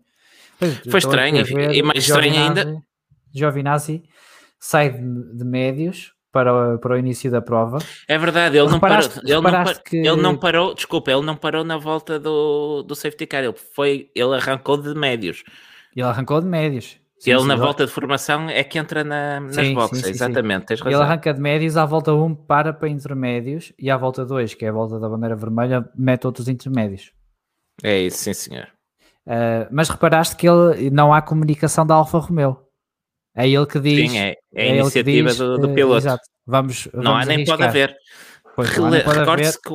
[0.59, 1.36] Pois, Foi estranho,
[1.72, 2.82] e- mais estranho ainda-
[3.32, 4.03] Giovinazzi
[4.59, 7.78] sai de, de médios para, para o início da prova.
[8.09, 9.09] É verdade, ele não parou.
[9.24, 9.97] Ele não, par, que...
[9.97, 14.11] ele não, parou, desculpa, ele não parou na volta do, do safety car, ele, foi,
[14.14, 15.43] ele arrancou de médios.
[15.95, 16.99] Ele arrancou de médios.
[17.18, 17.61] Sim, ele sim, na sim.
[17.61, 20.72] volta de formação é que entra na, nas boxes, exatamente.
[20.72, 24.64] Ele arranca de médios, à volta 1 para para intermédios e à volta 2, que
[24.64, 27.12] é a volta da bandeira vermelha, mete outros intermédios.
[27.83, 28.68] É isso, sim senhor.
[29.26, 32.70] Uh, mas reparaste que ele, não há comunicação da Alfa Romeo.
[33.35, 34.11] É ele que diz.
[34.11, 35.99] Sim, é, é a é iniciativa diz, do, do, eh, piloto.
[35.99, 36.22] Exato.
[36.47, 37.97] Vamos, não vamos há nem pode haver.
[38.59, 39.74] Recorde-se que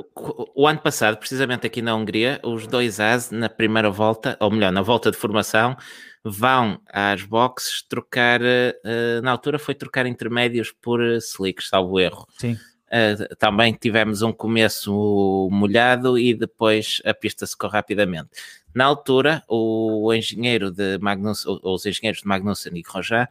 [0.56, 4.72] o ano passado, precisamente aqui na Hungria, os dois AS na primeira volta, ou melhor,
[4.72, 5.76] na volta de formação,
[6.24, 12.28] vão às boxes trocar, uh, na altura foi trocar intermédios por slicks, salvo erro.
[12.38, 12.58] Sim.
[12.96, 18.30] Uh, também tivemos um começo molhado e depois a pista secou rapidamente.
[18.74, 23.26] Na altura, o engenheiro de Magnus, os engenheiros de Magnussen e Grosjean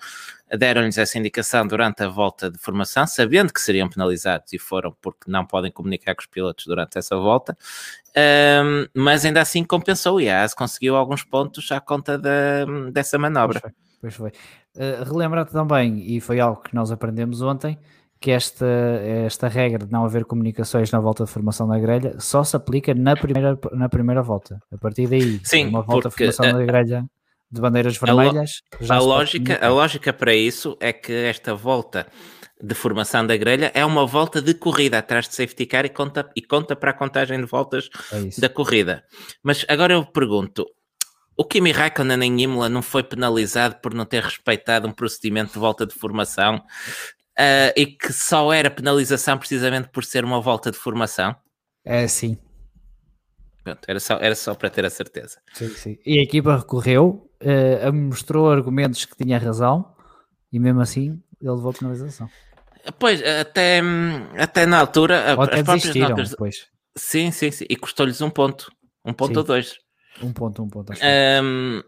[0.50, 5.30] deram-lhes essa indicação durante a volta de formação, sabendo que seriam penalizados e foram porque
[5.30, 7.56] não podem comunicar com os pilotos durante essa volta,
[8.64, 13.18] um, mas ainda assim compensou e a AS conseguiu alguns pontos à conta da, dessa
[13.18, 13.60] manobra.
[14.00, 14.30] Pois foi.
[14.30, 14.82] Foi.
[14.82, 17.78] Uh, relembra-te também, e foi algo que nós aprendemos ontem,
[18.24, 18.64] que esta,
[19.26, 22.94] esta regra de não haver comunicações na volta de formação da grelha só se aplica
[22.94, 24.58] na primeira, na primeira volta.
[24.72, 27.04] A partir daí, Sim, uma volta de formação da grelha
[27.50, 28.62] de bandeiras vermelhas.
[28.88, 32.06] A, a lógica, a lógica para isso é que esta volta
[32.62, 36.26] de formação da grelha é uma volta de corrida atrás de safety car e conta,
[36.34, 39.04] e conta para a contagem de voltas é da corrida.
[39.42, 40.64] Mas agora eu pergunto:
[41.36, 45.58] o Kimi Raikkonen em Imola não foi penalizado por não ter respeitado um procedimento de
[45.58, 46.62] volta de formação
[47.38, 51.34] uh, e que só era penalização precisamente por ser uma volta de formação?
[51.84, 52.38] É, sim.
[53.62, 55.38] Pronto, era, só, era só para ter a certeza.
[55.54, 55.98] Sim, sim.
[56.04, 59.94] E a equipa recorreu, uh, mostrou argumentos que tinha razão
[60.52, 62.28] e mesmo assim ele levou a penalização.
[62.98, 63.80] Pois, até,
[64.38, 66.30] até na altura, Ou as próprias notas.
[66.30, 66.66] Depois.
[66.96, 67.64] Sim, sim, sim.
[67.68, 68.70] E custou-lhes um ponto.
[69.04, 69.38] Um ponto sim.
[69.38, 69.78] ou dois.
[70.22, 70.92] Um ponto, um ponto.
[70.92, 71.82] Um,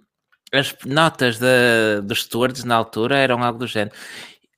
[0.53, 3.95] as notas de, dos stewards na altura eram algo do género.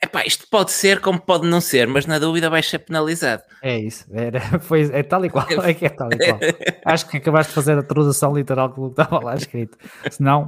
[0.01, 3.42] Epá, isto pode ser como pode não ser, mas na dúvida vai ser penalizado.
[3.61, 6.38] É isso, era, foi, é tal e qual, é que é tal e qual.
[6.84, 9.76] Acho que acabaste de fazer a tradução literal que estava lá escrito,
[10.11, 10.46] senão,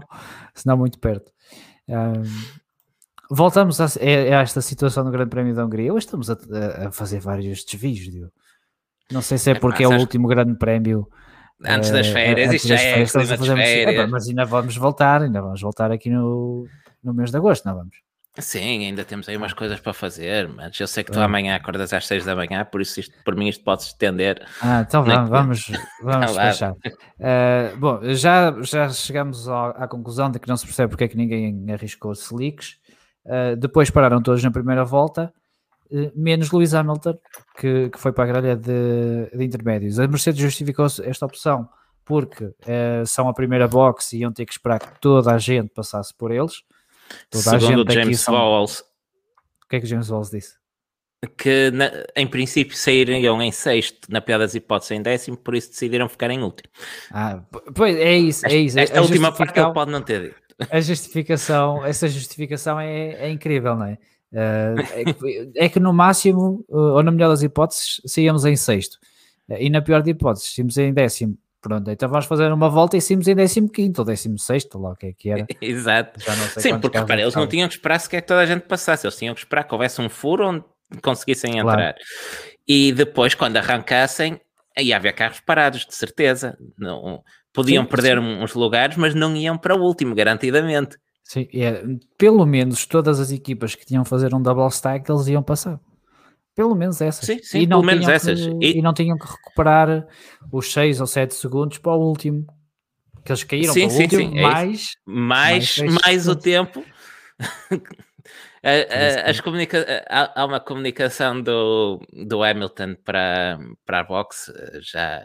[0.54, 1.32] senão muito perto.
[1.88, 2.22] Um,
[3.28, 5.92] voltamos a, a, esta situação do Grande Prémio da Hungria.
[5.92, 6.36] Hoje estamos a,
[6.86, 8.30] a fazer vários desvios.
[9.10, 11.08] Não sei se é porque é, o último Grande Prémio.
[11.62, 14.08] Antes das eh, férias, isto já é férias.
[14.08, 16.66] mas ainda vamos voltar, ainda vamos voltar aqui no,
[17.02, 18.09] no mês de agosto, não vamos?
[18.38, 21.24] Sim, ainda temos aí umas coisas para fazer, mas eu sei que tu é.
[21.24, 24.46] amanhã acordas às 6 da manhã, por isso isto, por mim isto pode se estender.
[24.62, 26.72] Ah, então vamos, vamos, vamos fechar.
[26.72, 31.08] Uh, bom, já, já chegamos à, à, conclusão de que não se percebe porque é
[31.08, 32.78] que ninguém arriscou slicks.
[33.24, 35.32] Uh, depois pararam todos na primeira volta,
[35.90, 37.18] uh, menos Lewis Hamilton,
[37.58, 39.98] que, que foi para a grelha de, de intermédios.
[39.98, 41.68] A Mercedes justificou esta opção
[42.04, 42.52] porque
[43.06, 46.32] são a primeira box e iam ter que esperar que toda a gente passasse por
[46.32, 46.64] eles
[47.30, 48.34] Toda Segundo a gente James são...
[48.34, 48.66] O
[49.68, 50.54] que é que James Vowles disse?
[51.36, 55.68] Que na, em princípio sairiam em sexto, na pior das hipóteses em décimo, por isso
[55.68, 56.70] decidiram ficar em último.
[57.12, 57.42] Ah,
[57.74, 58.78] pois é isso, é isso.
[58.78, 60.56] Esta, esta última parte ele pode não ter dito.
[60.70, 63.98] A justificação, essa justificação é, é incrível, não é?
[64.32, 68.56] Uh, é, que, é, que, no máximo, uh, ou na melhor das hipóteses, saíamos em
[68.56, 68.94] sexto.
[69.48, 71.36] Uh, e na pior das hipóteses, saímos em décimo.
[71.60, 75.06] Pronto, então vamos fazer uma volta e saímos em 15 ou 16, lá o que
[75.06, 75.46] é que era.
[75.60, 76.18] Exato.
[76.58, 79.16] Sim, porque repara, eles não tinham que esperar sequer que toda a gente passasse, eles
[79.16, 80.64] tinham que esperar que houvesse um furo onde
[81.02, 81.76] conseguissem entrar.
[81.76, 81.96] Claro.
[82.66, 84.40] E depois, quando arrancassem,
[84.76, 86.56] aí havia carros parados, de certeza.
[86.78, 88.42] Não, podiam sim, perder sim.
[88.42, 90.96] uns lugares, mas não iam para o último, garantidamente.
[91.22, 91.84] Sim, é,
[92.16, 95.78] pelo menos todas as equipas que tinham fazer um double stack, eles iam passar.
[96.54, 97.24] Pelo menos essas.
[97.24, 98.40] Sim, sim, e pelo menos essas.
[98.40, 98.78] Que, e...
[98.78, 98.82] e...
[98.82, 100.06] não tinham que recuperar
[100.52, 102.46] os 6 ou 7 segundos para o último.
[103.24, 104.40] Que eles caíram sim, para o sim, último, sim.
[104.40, 106.84] mais, mais, mais, mais o tempo.
[109.42, 115.22] Comunica há, uma comunicação do, do Hamilton para, para a box já,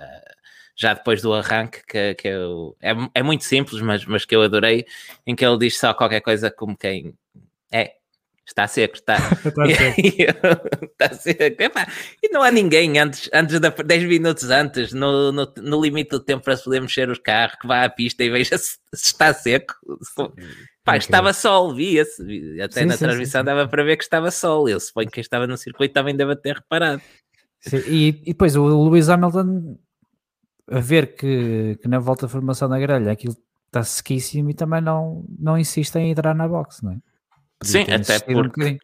[0.76, 4.42] já depois do arranque que, que eu, é, é muito simples, mas, mas que eu
[4.42, 4.86] adorei,
[5.28, 7.14] em que ele diz só qualquer coisa como quem
[7.72, 7.96] é,
[8.46, 9.18] Está seco, está.
[9.44, 10.88] está seco.
[10.92, 11.64] está seco.
[11.64, 11.88] Epá,
[12.22, 16.20] e não há ninguém antes, antes de 10 minutos antes, no, no, no, limite do
[16.20, 19.08] tempo para se poder mexer os carros, que vá à pista e veja se, se
[19.08, 19.74] está seco.
[20.84, 22.22] Pá, estava sol, via-se.
[22.62, 24.70] Até sim, na sim, transmissão sim, dava para ver que estava sol.
[24.70, 27.02] Eu suponho que quem estava no circuito também deve ter reparado.
[27.88, 29.80] E, e, depois o Lewis Hamilton
[30.70, 33.36] a ver que, que na volta de formação da grelha aquilo
[33.66, 36.98] está sequíssimo e também não, não insiste em entrar na box, não é?
[37.64, 38.78] Sim, até porque, um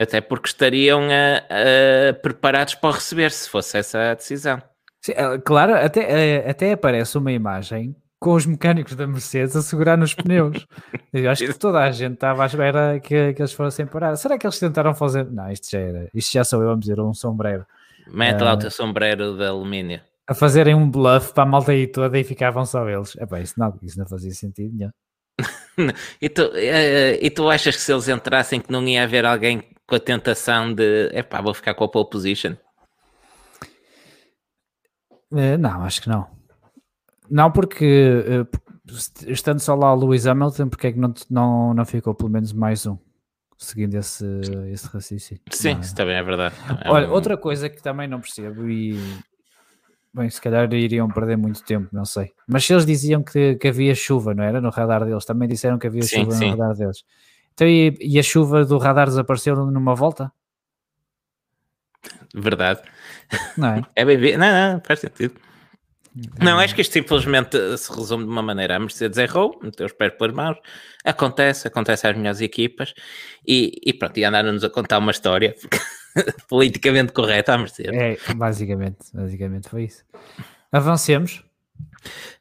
[0.00, 4.62] Até porque estariam uh, uh, preparados para receber, se fosse essa a decisão.
[5.02, 5.12] Sim,
[5.44, 10.66] claro, até, até aparece uma imagem com os mecânicos da Mercedes a segurar nos pneus.
[11.12, 14.16] Eu acho que toda a gente estava à espera que, que eles fossem parar.
[14.16, 15.30] Será que eles tentaram fazer?
[15.30, 16.08] Não, isto já era.
[16.14, 17.66] Isto já sou eu a dizer um sombreiro.
[18.08, 20.00] Mete lá o teu sombreiro de alumínio.
[20.26, 23.14] A fazerem um bluff para a malta aí toda e ficavam só eles.
[23.16, 24.90] Epá, isso não, isso não fazia sentido nenhum.
[26.20, 29.62] e, tu, uh, e tu achas que se eles entrassem que não ia haver alguém
[29.86, 32.54] com a tentação de epá, vou ficar com a pole position?
[35.30, 36.26] Uh, não, acho que não.
[37.28, 38.48] Não, porque uh,
[39.26, 42.52] estando só lá o Lewis Hamilton, porque é que não, não, não ficou pelo menos
[42.52, 42.96] mais um?
[43.58, 44.24] Seguindo esse,
[44.70, 45.42] esse raciocínio.
[45.50, 45.80] Sim, é?
[45.80, 46.54] isso também é verdade.
[46.84, 47.12] É Olha, um...
[47.12, 48.98] outra coisa que também não percebo e
[50.16, 52.32] Bem, se calhar iriam perder muito tempo, não sei.
[52.48, 54.62] Mas se eles diziam que, que havia chuva, não era?
[54.62, 56.46] No radar deles, também disseram que havia sim, chuva sim.
[56.46, 57.04] no radar deles.
[57.52, 60.32] Então, e, e, a chuva do radar desapareceu numa volta?
[62.34, 62.80] Verdade.
[63.58, 63.82] Não é?
[63.94, 65.34] É bem Não, não, faz sentido.
[66.40, 68.76] Não, acho que isto simplesmente se resume de uma maneira.
[68.76, 70.56] A Mercedes errou, meteu os pés pelas mãos,
[71.04, 72.94] acontece, acontece às melhores equipas
[73.46, 75.54] e, e pronto, e andaram-nos a contar uma história
[76.48, 77.92] politicamente correta à Mercedes.
[77.94, 80.04] É, basicamente, basicamente foi isso.
[80.72, 81.44] Avancemos.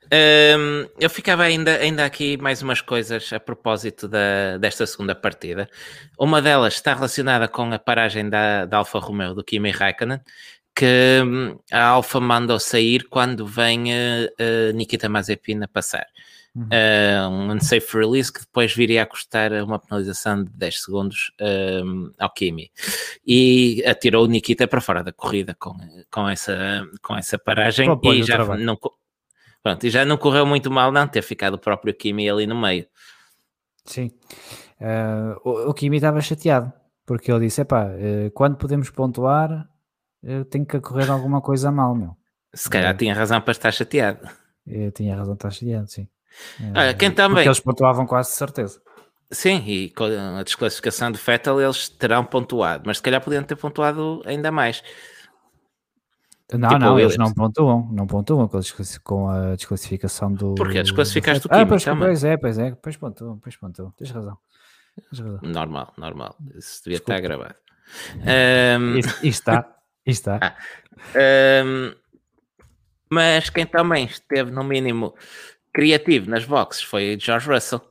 [0.05, 5.67] Um, eu ficava ainda, ainda aqui mais umas coisas a propósito da, desta segunda partida.
[6.19, 10.19] Uma delas está relacionada com a paragem da, da Alfa Romeo do Kimi Raikkonen,
[10.75, 16.05] que hum, a Alfa mandou sair quando vem uh, uh, Nikita Mazepin a passar.
[16.55, 16.63] Uhum.
[16.63, 21.31] Uh, um unsafe release que depois viria a custar uma penalização de 10 segundos
[21.83, 22.71] um, ao Kimi.
[23.27, 25.75] E atirou o Nikita para fora da corrida com,
[26.09, 28.77] com, essa, com essa paragem e já não,
[29.61, 32.59] pronto, e já não correu muito mal não ter ficado o próprio Kimi ali no
[32.59, 32.87] meio.
[33.83, 34.11] Sim.
[34.79, 36.71] Uh, o, o Kimi estava chateado
[37.05, 39.69] porque ele disse: Epá, uh, quando podemos pontuar,
[40.23, 42.15] eu tenho que correr alguma coisa mal, meu.
[42.53, 42.97] Se calhar é.
[42.97, 44.27] tinha razão para estar chateado.
[44.65, 46.07] Eu tinha razão para estar chateado, sim.
[46.75, 47.35] Olha, quem também.
[47.35, 48.81] Porque eles pontuavam quase certeza.
[49.31, 53.55] Sim, e com a desclassificação do Fettel eles terão pontuado, mas se calhar podiam ter
[53.55, 54.83] pontuado ainda mais.
[56.53, 60.53] Não, tipo não, eles não pontuam, não pontuam com a desclassificação do.
[60.53, 64.11] Porque desclassificaste do Kimi ah, pois, pois é, pois é, pois pontuam, pois pontuam, tens
[64.11, 64.37] razão.
[65.09, 65.39] Tens razão.
[65.41, 67.13] Normal, normal, isso devia Desculpa.
[67.13, 67.55] estar gravado.
[68.15, 68.97] Um...
[69.23, 69.75] Isto, está,
[70.05, 70.39] isto está.
[70.41, 70.55] Ah.
[71.63, 71.95] Um...
[73.09, 75.15] Mas quem também esteve no mínimo
[75.75, 77.81] criativo nas boxes foi George Russell.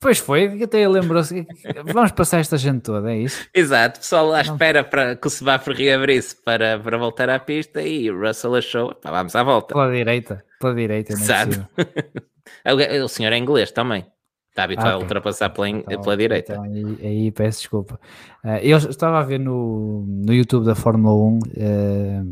[0.00, 1.46] Pois foi, até lembrou-se.
[1.92, 3.46] Vamos passar esta gente toda, é isso?
[3.54, 8.10] Exato, pessoal à espera para que o Sebastião reabrisse para, para voltar à pista e
[8.10, 9.74] o Russell achou, pá, vamos à volta.
[9.74, 11.12] Pela direita, pela direita.
[11.12, 11.66] Exato.
[13.04, 14.06] o senhor é inglês também.
[14.50, 16.54] Está habituado ah, a ultrapassar pela, então, pela direita.
[16.54, 18.00] Então, aí, aí, peço desculpa.
[18.42, 22.22] Uh, eu estava a ver no, no YouTube da Fórmula 1, uh, eh,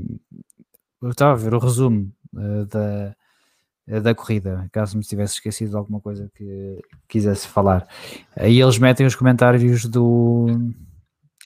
[1.03, 3.15] eu estava a ver o resumo uh, da,
[3.87, 7.87] da corrida, caso me tivesse esquecido de alguma coisa que quisesse falar.
[8.37, 10.47] Aí eles metem os comentários do.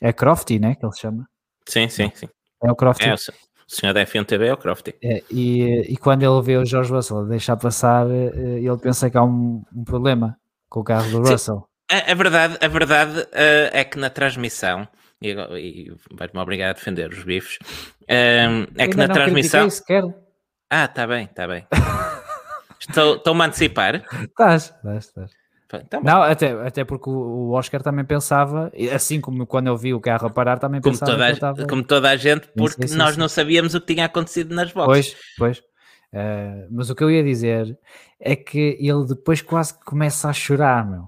[0.00, 0.76] É Crofty, né?
[0.76, 1.28] Que ele se chama?
[1.66, 2.28] Sim, sim, sim.
[2.62, 3.08] É o Crofty.
[3.08, 3.18] É, o
[3.66, 4.94] senhor da F1 é o Crofty.
[5.02, 9.18] É, e, e quando ele vê o George Russell deixar passar, eh, ele pensa que
[9.18, 11.68] há um, um problema com o carro do Russell.
[11.90, 14.88] A, a, verdade, a verdade uh, é que na transmissão,
[15.20, 17.58] e, e vai-me obrigar a defender os bifes,
[18.06, 19.68] é que na transmissão.
[20.70, 21.66] Ah, está bem, está bem.
[22.80, 24.04] Estou-me a antecipar?
[24.22, 25.30] Estás, estás, estás.
[25.74, 30.00] Então, não, até, até porque o Oscar também pensava, assim como quando eu vi o
[30.00, 31.12] carro a parar, também como pensava.
[31.12, 31.66] Toda a, estava...
[31.66, 35.14] Como toda a gente, porque nós não sabíamos o que tinha acontecido nas boxes.
[35.36, 35.68] Pois, pois.
[36.10, 37.78] Uh, mas o que eu ia dizer
[38.18, 41.06] é que ele depois quase começa a chorar, meu.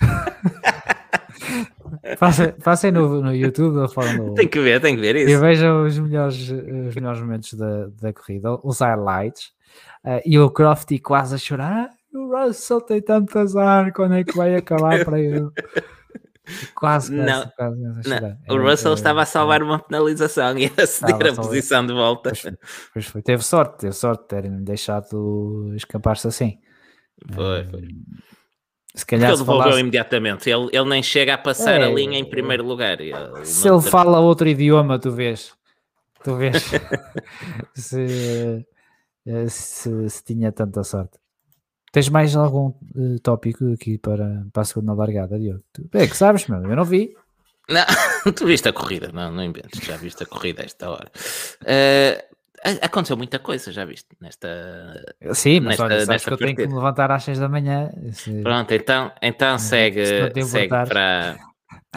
[2.62, 4.34] Passem no, no YouTube da Fórmula 1.
[4.34, 5.30] Tem que ver, tem que ver isso.
[5.30, 9.50] E vejam os melhores, os melhores momentos da, da corrida, os highlights.
[10.04, 11.90] Uh, e o Crofty quase a chorar.
[11.90, 15.50] Ah, o Russell tem tanto azar, quando é que vai acabar para ele?
[16.76, 18.56] Quase, não, quase, não.
[18.56, 21.92] O Russell é, estava a salvar é, uma penalização e a ceder a posição de
[21.92, 22.30] volta.
[22.30, 22.56] Pois,
[22.92, 26.58] pois, foi, teve sorte, teve sorte de terem deixado escapar-se assim.
[27.32, 27.88] Foi, foi.
[28.94, 29.80] Se calhar ele devolveu falasse...
[29.80, 33.00] imediatamente, ele, ele nem chega a passar é, a linha em primeiro lugar.
[33.00, 33.90] Ele se ele ter...
[33.90, 35.52] fala outro idioma, tu vês.
[36.22, 36.70] Tu vês.
[37.74, 38.64] se,
[39.48, 41.18] se, se, tinha tanta sorte.
[41.92, 45.64] Tens mais algum uh, tópico aqui para, para a segunda largada, Diogo?
[45.92, 47.14] É que sabes, meu, eu não vi.
[47.68, 47.84] Não,
[48.32, 51.10] tu viste a corrida, não, não inventes, já viste a corrida a esta hora.
[51.62, 52.36] Uh,
[52.82, 56.66] aconteceu muita coisa, já viste, nesta Sim, mas nesta, olha, sabes que eu tenho que
[56.66, 57.90] me levantar às 6 da manhã.
[58.42, 60.04] Pronto, então, então segue,
[60.44, 61.36] segue para,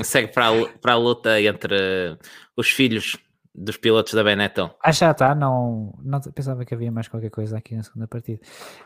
[0.04, 2.18] segue para a, para a luta entre
[2.56, 3.18] os filhos
[3.54, 4.70] dos pilotos da Benetton.
[4.84, 8.40] Ah, já está, não, não pensava que havia mais qualquer coisa aqui na segunda partida.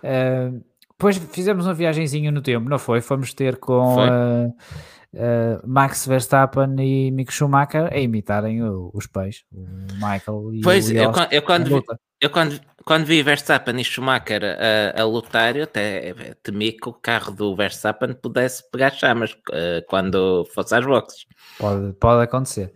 [0.04, 3.02] Uh, depois fizemos uma viagemzinha no tempo, não foi?
[3.02, 9.44] Fomos ter com uh, uh, Max Verstappen e Mick Schumacher a imitarem o, os pais,
[9.52, 11.84] o Michael e pois, o eu, eu, quando, vi,
[12.22, 16.94] eu quando, quando vi Verstappen e Schumacher a, a lutar, eu até temi que o
[16.94, 21.26] carro do Verstappen pudesse pegar chamas uh, quando fosse às boxes.
[21.58, 22.74] Pode, pode acontecer,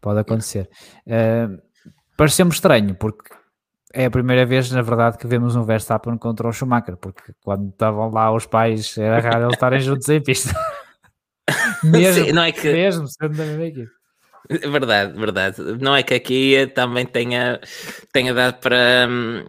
[0.00, 0.68] pode acontecer.
[1.06, 1.60] Uh,
[2.16, 3.28] Pareceu-me estranho, porque
[3.92, 7.68] é a primeira vez, na verdade, que vemos um Verstappen contra o Schumacher, porque quando
[7.68, 10.54] estavam lá os pais era raro eles estarem juntos em pista.
[11.84, 12.72] mesmo, Sim, não é que...
[12.72, 13.90] mesmo sendo da mesma equipe.
[14.48, 15.62] Verdade, verdade.
[15.80, 17.60] Não é que aqui também tenha,
[18.12, 19.08] tenha dado para.
[19.08, 19.44] Hum,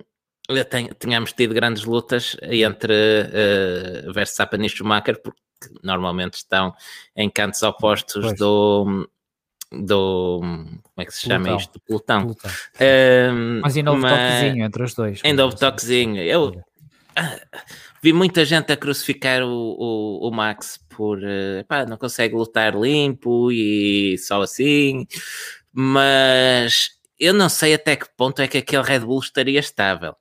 [0.97, 5.39] tenhamos tido grandes lutas entre uh, Verstappen e Schumacher, porque
[5.83, 6.73] normalmente estão
[7.15, 8.39] em cantos opostos pois.
[8.39, 9.07] do,
[9.71, 10.39] do.
[10.39, 11.57] Como é que se chama Plutão.
[11.57, 11.79] isto?
[11.81, 12.25] Plutão.
[12.25, 12.51] Plutão.
[12.81, 14.11] Um, mas ainda houve mas...
[14.11, 15.21] toquezinho entre os dois.
[15.23, 16.21] Ainda houve toquezinho.
[16.21, 16.63] Eu
[17.15, 17.39] ah,
[18.01, 21.19] vi muita gente a crucificar o, o, o Max por
[21.67, 25.05] pá, não consegue lutar limpo e só assim,
[25.71, 30.15] mas eu não sei até que ponto é que aquele Red Bull estaria estável.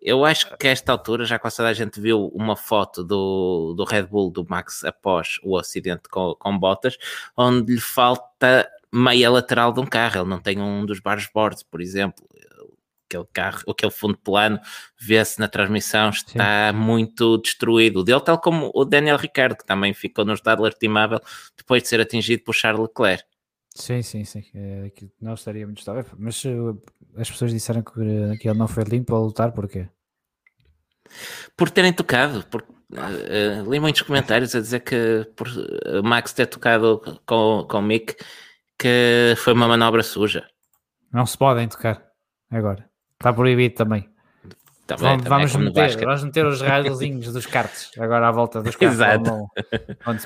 [0.00, 3.72] Eu acho que a esta altura, já quase toda a gente viu uma foto do,
[3.76, 6.98] do Red Bull do Max após o acidente com, com botas,
[7.36, 10.20] onde lhe falta meia lateral de um carro.
[10.20, 12.26] Ele não tem um dos barboards, por exemplo.
[13.08, 14.58] Aquele carro, aquele fundo plano,
[14.98, 16.78] vê-se na transmissão, está Sim.
[16.78, 18.00] muito destruído.
[18.00, 21.20] O dele, tal como o Daniel Ricciardo, que também ficou no estado lastimável
[21.56, 23.24] depois de ser atingido por Charles Leclerc.
[23.74, 24.44] Sim, sim, sim.
[24.54, 24.90] É,
[25.20, 26.04] não estaria muito estável.
[26.18, 26.80] Mas uh,
[27.16, 29.88] as pessoas disseram que, uh, que ele não foi limpo a lutar, porquê?
[31.56, 35.48] Por terem tocado, por, uh, li muitos comentários a dizer que por
[36.02, 38.16] Max ter tocado com, com o Mick
[38.82, 40.44] que foi uma manobra suja.
[41.12, 42.02] Não se podem tocar
[42.50, 42.84] agora.
[43.20, 44.10] Está proibido também.
[44.84, 46.98] Também, vamos, também vamos, meter, vamos meter os raios
[47.32, 48.98] dos cartes agora à volta dos cartes.
[48.98, 49.46] Exato.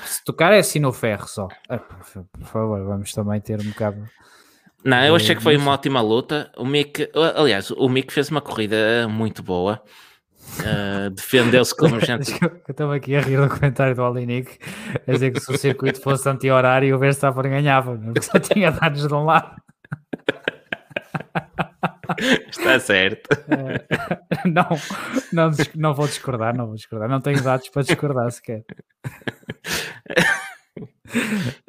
[0.03, 1.47] se tocar é assim no ferro só.
[1.69, 4.03] Ah, por favor, vamos também ter um bocado.
[4.83, 6.51] Não, eu achei que foi uma ótima luta.
[6.57, 9.83] O Mick, aliás, o Mick fez uma corrida muito boa.
[10.59, 12.31] Uh, defendeu-se como gente.
[12.41, 14.57] eu estava aqui a rir do comentário do Alinic
[15.07, 19.07] a dizer que se o circuito fosse anti-horário, o Verstappen ganhava, porque só tinha dados
[19.07, 19.61] de um lado.
[22.49, 23.29] Está certo.
[23.49, 24.67] É, não,
[25.31, 27.09] não, não vou discordar, não vou discordar.
[27.09, 28.63] Não tenho dados para discordar sequer.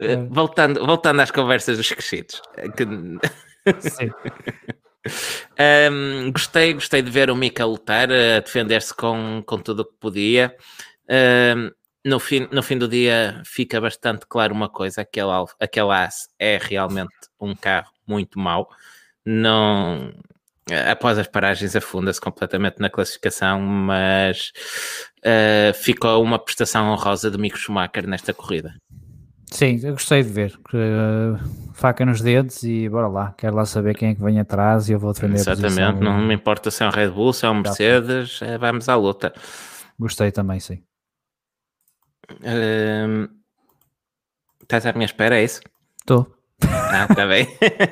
[0.01, 0.17] É.
[0.17, 2.41] Voltando, voltando às conversas dos crescidos.
[2.77, 2.85] Que...
[3.81, 4.11] Sim.
[5.91, 9.95] Um, gostei, gostei de ver o Mika lutar, a defender-se com, com tudo o que
[9.99, 10.57] podia.
[11.09, 11.71] Um,
[12.05, 15.31] no, fim, no fim do dia fica bastante claro uma coisa: aquele,
[15.61, 18.69] aquele As é realmente um carro muito mau.
[19.25, 20.13] Não,
[20.91, 24.53] após as paragens afunda-se completamente na classificação, mas
[25.19, 28.75] uh, ficou uma prestação honrosa do Mico Schumacher nesta corrida.
[29.51, 30.59] Sim, eu gostei de ver.
[30.73, 31.39] Uh,
[31.73, 33.35] faca nos dedos e bora lá.
[33.37, 36.19] Quero lá saber quem é que vem atrás e eu vou defender Exatamente, a não
[36.19, 39.33] me importa se é um Red Bull, se é um Mercedes, é, vamos à luta.
[39.99, 40.83] Gostei também, sim.
[42.31, 43.29] Uh,
[44.63, 45.61] estás à minha espera, é isso?
[46.01, 46.31] Estou.
[46.63, 47.47] Ah, está bem.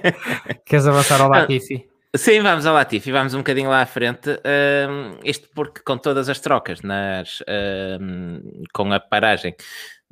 [0.66, 1.88] Queres avançar ao Latifi?
[2.14, 4.30] Sim, vamos ao Latifi, vamos um bocadinho lá à frente.
[4.30, 9.54] Uh, isto porque com todas as trocas nas, uh, com a paragem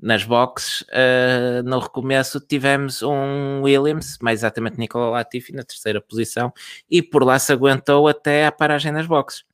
[0.01, 6.53] nas boxes, uh, no recomeço tivemos um Williams, mais exatamente Nicola Latifi, na terceira posição,
[6.90, 9.45] e por lá se aguentou até a paragem nas boxes.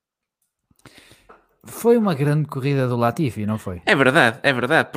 [1.62, 3.82] Foi uma grande corrida do Latifi, não foi?
[3.84, 4.88] É verdade, é verdade.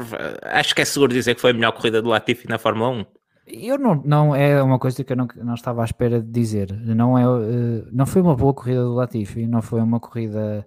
[0.44, 3.06] Acho que é seguro dizer que foi a melhor corrida do Latifi na Fórmula 1.
[3.46, 6.72] Eu não, não é uma coisa que eu não, não estava à espera de dizer.
[6.72, 10.66] Não, é, uh, não foi uma boa corrida do Latifi, não foi uma corrida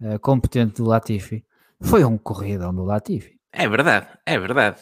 [0.00, 1.44] uh, competente do Latifi.
[1.80, 3.41] Foi um corridão do Latifi.
[3.52, 4.78] É verdade, é verdade.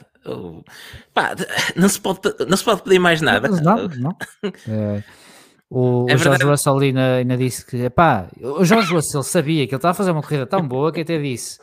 [1.13, 1.35] Pá,
[1.75, 3.49] não, se pode, não se pode pedir mais nada.
[3.49, 4.17] Não, não.
[4.69, 5.03] É,
[5.69, 9.75] o, é o Jorge Russell ainda, ainda disse que, pá, o Jorge Russell sabia que
[9.75, 11.61] ele estava a fazer uma corrida tão boa que até disse: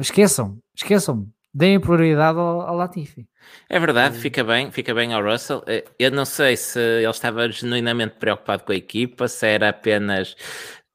[0.00, 3.28] esqueçam, esqueçam, deem prioridade ao, ao Latifi.
[3.68, 5.62] É verdade, fica bem, fica bem ao Russell.
[5.66, 10.34] Eh, eu não sei se ele estava genuinamente preocupado com a equipa, se era apenas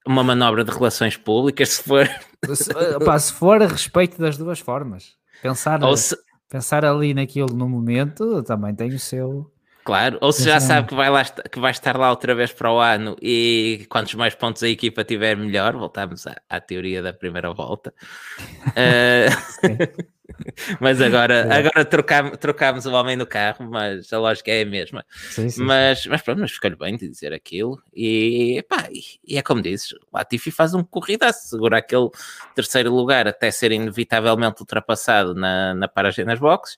[0.05, 2.07] uma manobra de relações públicas, se for.
[2.53, 5.15] Se, opa, se for a respeito das duas formas.
[5.41, 6.17] Pensar, se...
[6.49, 9.51] pensar ali naquilo no momento também tem o seu.
[9.83, 12.71] Claro, ou se já sabe que vai, lá, que vai estar lá outra vez para
[12.71, 15.77] o ano e quantos mais pontos a equipa tiver, melhor.
[15.77, 17.93] Voltamos à, à teoria da primeira volta.
[18.73, 20.14] uh...
[20.79, 21.57] mas agora, é.
[21.59, 25.05] agora trocámos, trocámos o homem no carro, mas a lógica é a mesma.
[25.29, 27.81] Sim, sim, mas, mas pronto, mas ficou-lhe bem de dizer aquilo.
[27.93, 32.09] E, pá, e, é como dizes, o Latifi faz um corrida, segura aquele
[32.53, 36.77] terceiro lugar até ser inevitavelmente ultrapassado na, na paragem nas boxes,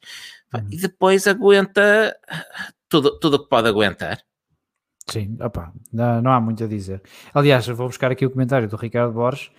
[0.49, 0.67] pá, uhum.
[0.71, 2.15] e depois aguenta
[2.89, 4.19] tudo o que pode aguentar.
[5.09, 7.01] Sim, opa, não, não há muito a dizer.
[7.33, 9.49] Aliás, vou buscar aqui o comentário do Ricardo Borges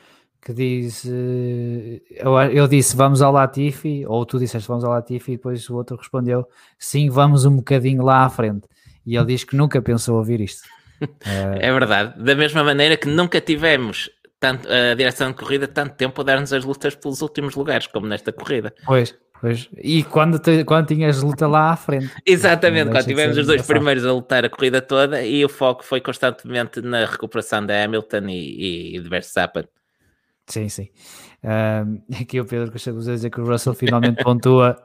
[0.41, 2.01] que diz eh,
[2.53, 5.97] eu, disse vamos ao Latifi, ou tu disseste vamos ao Latifi, e depois o outro
[5.97, 6.47] respondeu
[6.79, 8.67] sim, vamos um bocadinho lá à frente.
[9.05, 10.69] E ele diz que nunca pensou ouvir isto.
[11.25, 14.11] é verdade, da mesma maneira que nunca tivemos
[14.41, 18.07] tanto, a direção de corrida tanto tempo a dar-nos as lutas pelos últimos lugares, como
[18.07, 18.73] nesta corrida.
[18.85, 19.69] Pois, pois.
[19.77, 22.11] E quando, te, quando tinhas luta lá à frente.
[22.25, 26.01] Exatamente, quando tivemos os dois primeiros a lutar a corrida toda e o foco foi
[26.01, 29.65] constantemente na recuperação da Hamilton e, e de Verstappen.
[30.49, 30.89] Sim, sim.
[31.45, 34.77] Um, aqui o Pedro Costa a dizer que o Russell finalmente pontua,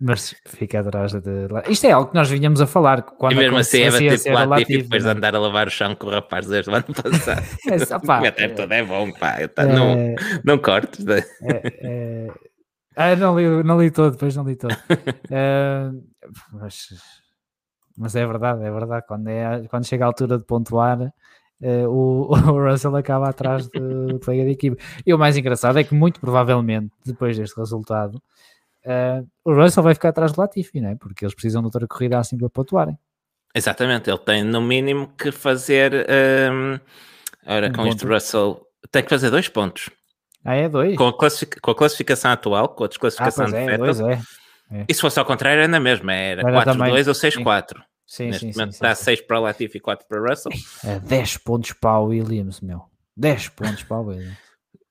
[0.00, 1.48] mas fica atrás de.
[1.68, 3.02] Isto é algo que nós vinhamos a falar.
[3.02, 5.70] Quando e mesmo assim é bater tipo Latifi e depois de andar a lavar o
[5.70, 7.42] chão com o rapaz desde o ano passado.
[7.68, 9.46] é, só, pá, o é, todo é bom, pá.
[9.48, 10.14] Tá, é, não,
[10.44, 11.04] não cortes.
[11.04, 11.22] Né?
[11.42, 12.28] É, é,
[12.96, 14.72] ah, não li, não li todo, depois não li todo.
[15.30, 16.02] uh,
[16.52, 16.88] mas,
[17.96, 19.06] mas é verdade, é verdade.
[19.06, 21.12] Quando, é, quando chega a altura de pontuar
[21.62, 24.82] uh, o, o, Russell acaba atrás do colega de equipe.
[25.06, 28.16] E o mais engraçado é que, muito provavelmente, depois deste resultado,
[28.84, 30.96] uh, o Russell vai ficar atrás do Latifi, não é?
[30.96, 32.98] Porque eles precisam de outra corrida assim para pontuarem.
[33.54, 36.06] Exatamente, ele tem no mínimo que fazer.
[36.50, 36.78] Um,
[37.46, 37.88] ora, um com ponto.
[37.88, 39.90] isto, Russell tem que fazer dois pontos.
[40.44, 40.96] Ah, é dois?
[40.96, 43.78] Com a, com a classificação atual, com a desclassificação ah, de é, Vettel.
[43.78, 44.20] Dois, é.
[44.72, 44.84] É.
[44.88, 47.82] E se fosse ao contrário, era na mesma, era 4-2 ou 6-4.
[48.12, 50.52] Sim, Neste sim, momento sim, está sim, 6 para o Latifi e 4 para Russell.
[50.84, 52.82] É 10 pontos para o Williams, meu.
[53.16, 54.36] 10 pontos para o Williams.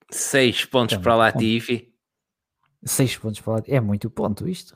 [0.10, 1.94] 6 pontos para o Latifi.
[2.84, 3.76] 6 pontos para o Latifi.
[3.76, 4.76] É muito ponto isto.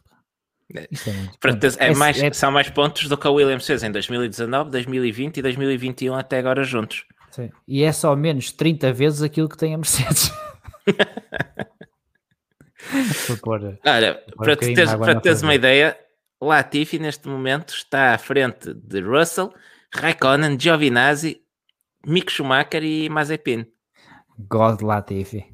[0.75, 1.65] É, isto é, muito ponto.
[1.65, 2.31] é, é mais, é...
[2.33, 6.63] São mais pontos do que o Williams fez em 2019, 2020 e 2021 até agora
[6.63, 7.03] juntos.
[7.31, 7.49] Sim.
[7.67, 10.31] E é só menos 30 vezes aquilo que tem a Mercedes.
[13.83, 15.97] Olha, para, teres, para teres uma ideia,
[16.41, 19.53] Latifi neste momento está à frente de Russell,
[19.93, 21.41] Raikkonen, Giovinazzi,
[22.05, 23.65] Mick Schumacher e Mazepin.
[24.37, 25.45] God Latifi.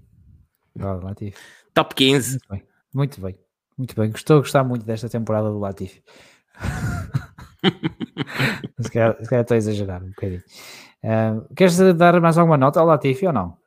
[0.76, 1.38] God Latifi.
[1.74, 2.32] Top 15.
[2.32, 2.64] Muito bem.
[2.94, 3.40] Muito bem.
[3.78, 4.12] Muito bem.
[4.14, 6.04] Estou a gostar muito desta temporada do Latifi.
[8.80, 10.44] se, calhar, se calhar estou a exagerar um bocadinho.
[11.04, 13.58] Uh, queres dar mais alguma nota ao Latifi ou não?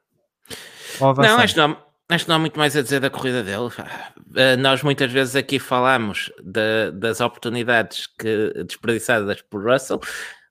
[1.00, 1.76] Ou não, acho que não.
[2.08, 3.66] Acho que não há muito mais a dizer da corrida dele.
[3.66, 10.00] Uh, nós muitas vezes aqui falamos de, das oportunidades que, desperdiçadas por Russell.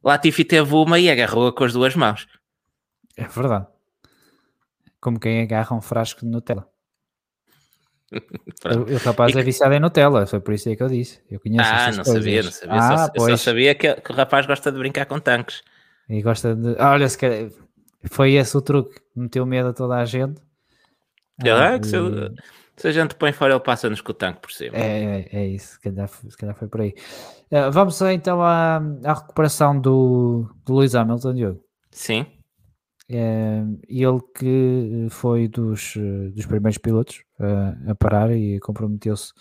[0.04, 2.28] Latifi teve uma e agarrou-a com as duas mãos.
[3.16, 3.68] É verdade.
[5.00, 6.68] Como quem agarra um frasco de Nutella.
[8.12, 9.40] o, o, rapaz e...
[9.40, 11.22] é viciado em Nutella, foi por isso que eu disse.
[11.30, 12.14] Eu conheço ah, não coisas.
[12.14, 12.76] sabia, não sabia.
[12.76, 15.62] Ah, só, eu só sabia que, que, o rapaz gosta de brincar com tanques.
[16.10, 16.76] E gosta de.
[16.80, 17.52] Olha, se quer...
[18.06, 20.42] foi esse o truque, meteu medo a toda a gente
[21.42, 21.98] ah, que se,
[22.78, 24.76] se, a gente põe fora, ele passa-nos com o tanque por cima.
[24.78, 26.94] É, é, é isso, se calhar, se calhar foi por aí.
[27.52, 31.64] Uh, vamos então à, à recuperação do, do Lewis Hamilton, Diogo.
[31.92, 32.26] Sim.
[33.10, 35.96] Uh, ele que foi dos,
[36.34, 39.34] dos primeiros pilotos uh, a parar e comprometeu-se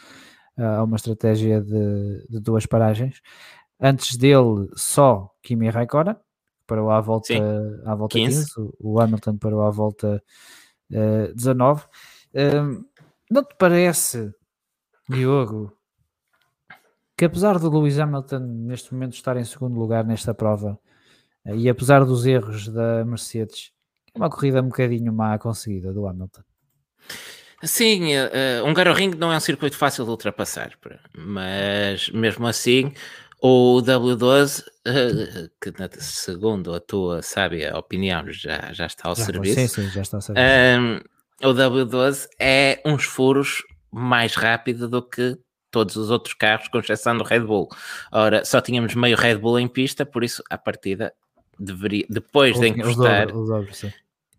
[0.58, 3.20] a uma estratégia de, de, duas paragens.
[3.80, 6.16] Antes dele, só Kimi Raikkonen,
[6.66, 7.34] parou à volta,
[7.84, 8.54] à volta 15.
[8.54, 8.70] 15.
[8.78, 10.22] O Hamilton parou à volta
[11.34, 11.84] 19.
[12.34, 12.84] Uh,
[13.30, 14.32] não te parece,
[15.08, 15.76] Diogo,
[17.16, 20.78] que apesar do Lewis Hamilton neste momento estar em segundo lugar nesta prova
[21.46, 23.72] uh, e apesar dos erros da Mercedes,
[24.14, 26.42] é uma corrida um bocadinho má conseguida do Hamilton?
[27.64, 30.72] Sim, uh, um Ring não é um circuito fácil de ultrapassar,
[31.14, 32.92] mas mesmo assim
[33.42, 39.60] o W12, uh, que segundo a tua sábia opinião já, já está ao já, serviço.
[39.60, 40.46] Sim, sim, já está ao serviço.
[40.46, 45.36] Um, o W12 é uns furos mais rápido do que
[45.72, 47.68] todos os outros carros, com exceção do Red Bull.
[48.12, 51.12] Ora, só tínhamos meio Red Bull em pista, por isso a partida
[51.58, 53.26] deveria, depois de encostar.
[53.34, 53.72] Os dobro,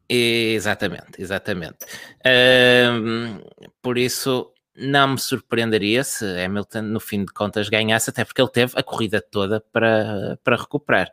[0.07, 1.79] exatamente, exatamente.
[2.25, 3.39] Um,
[3.81, 8.49] por isso não me surpreenderia se Hamilton, no fim de contas, ganhasse, até porque ele
[8.49, 11.11] teve a corrida toda para, para recuperar.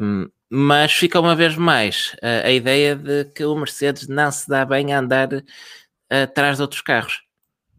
[0.00, 4.48] Um, mas fica uma vez mais a, a, ideia de que o Mercedes não se
[4.48, 5.28] dá bem a andar
[6.08, 7.22] atrás de outros carros.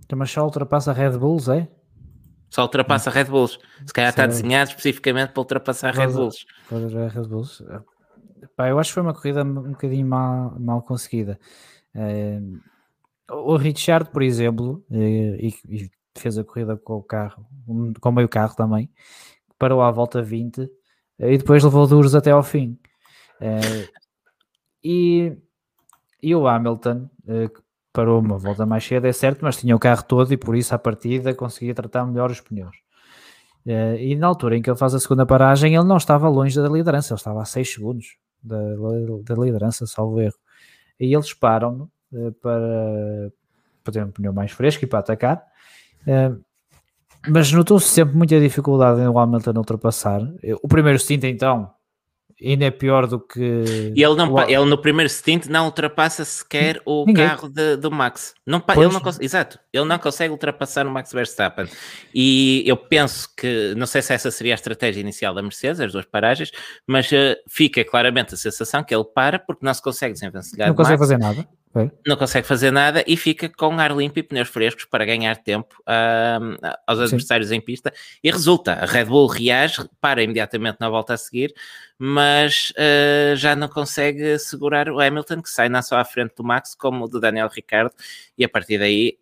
[0.05, 1.67] Então, mas só ultrapassa Red Bulls, é?
[2.49, 3.59] Só ultrapassa a Red Bulls.
[3.85, 6.45] Se calhar está desenhado especificamente para ultrapassar Red Bulls.
[6.67, 7.63] Para Red Bulls.
[8.55, 11.39] Pá, eu acho que foi uma corrida um bocadinho mal, mal conseguida.
[13.31, 17.45] O Richard, por exemplo, e, e fez a corrida com o carro,
[17.99, 18.89] com meio carro também,
[19.57, 20.69] parou à volta 20
[21.19, 22.77] e depois levou duros até ao fim.
[24.83, 25.37] E,
[26.21, 27.61] e o Hamilton, que
[27.93, 30.73] parou uma volta mais cedo, é certo, mas tinha o carro todo e por isso
[30.73, 32.77] à partida conseguia tratar melhor os pneus.
[33.65, 36.69] E na altura em que ele faz a segunda paragem, ele não estava longe da
[36.69, 38.57] liderança, ele estava a 6 segundos da,
[39.23, 40.37] da liderança, salvo erro.
[40.99, 41.89] E eles param
[42.41, 43.31] para,
[43.83, 45.43] para ter um pneu mais fresco e para atacar.
[47.27, 50.21] Mas notou-se sempre muita dificuldade em o Hamilton ultrapassar.
[50.63, 51.69] O primeiro stint, então,
[52.41, 53.91] ainda é pior do que.
[53.95, 54.41] E ele, não, o...
[54.41, 57.27] ele no primeiro stint não ultrapassa sequer o Ninguém.
[57.27, 58.33] carro de, do Max.
[58.45, 61.67] Não, ele não consegue, exato, ele não consegue ultrapassar o Max Verstappen.
[62.13, 65.91] E eu penso que, não sei se essa seria a estratégia inicial da Mercedes, as
[65.91, 66.51] duas paragens,
[66.87, 70.69] mas uh, fica claramente a sensação que ele para porque não se consegue desenvencilhar.
[70.69, 71.09] Não consegue Max.
[71.09, 71.47] fazer nada.
[72.05, 75.75] Não consegue fazer nada e fica com ar limpo e pneus frescos para ganhar tempo
[76.87, 77.55] aos adversários Sim.
[77.55, 77.93] em pista
[78.23, 78.73] e resulta.
[78.73, 81.53] A Red Bull reage, para imediatamente na volta a seguir,
[81.97, 86.43] mas uh, já não consegue segurar o Hamilton, que sai não só à frente do
[86.43, 87.93] Max como do Daniel Ricciardo,
[88.35, 89.19] e a partir daí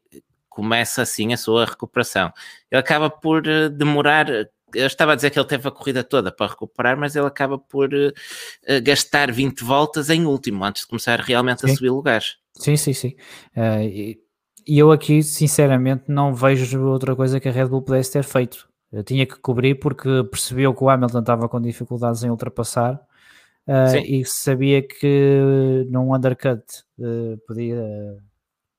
[0.47, 2.31] começa assim a sua recuperação.
[2.71, 4.25] Ele acaba por uh, demorar
[4.77, 7.57] eu estava a dizer que ele teve a corrida toda para recuperar, mas ele acaba
[7.57, 8.13] por uh,
[8.83, 11.71] gastar 20 voltas em último, antes de começar realmente sim.
[11.71, 12.37] a subir lugares.
[12.53, 13.15] Sim, sim, sim.
[13.55, 14.19] Uh, e,
[14.67, 18.69] e, eu aqui, sinceramente, não vejo outra coisa que a Red Bull pudesse ter feito.
[18.91, 22.93] Eu tinha que cobrir porque percebeu que o Hamilton estava com dificuldades em ultrapassar
[23.67, 26.63] uh, e sabia que num undercut
[27.45, 27.83] podia,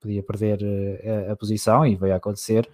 [0.01, 0.61] podia perder
[1.29, 2.69] a, a posição e veio a acontecer,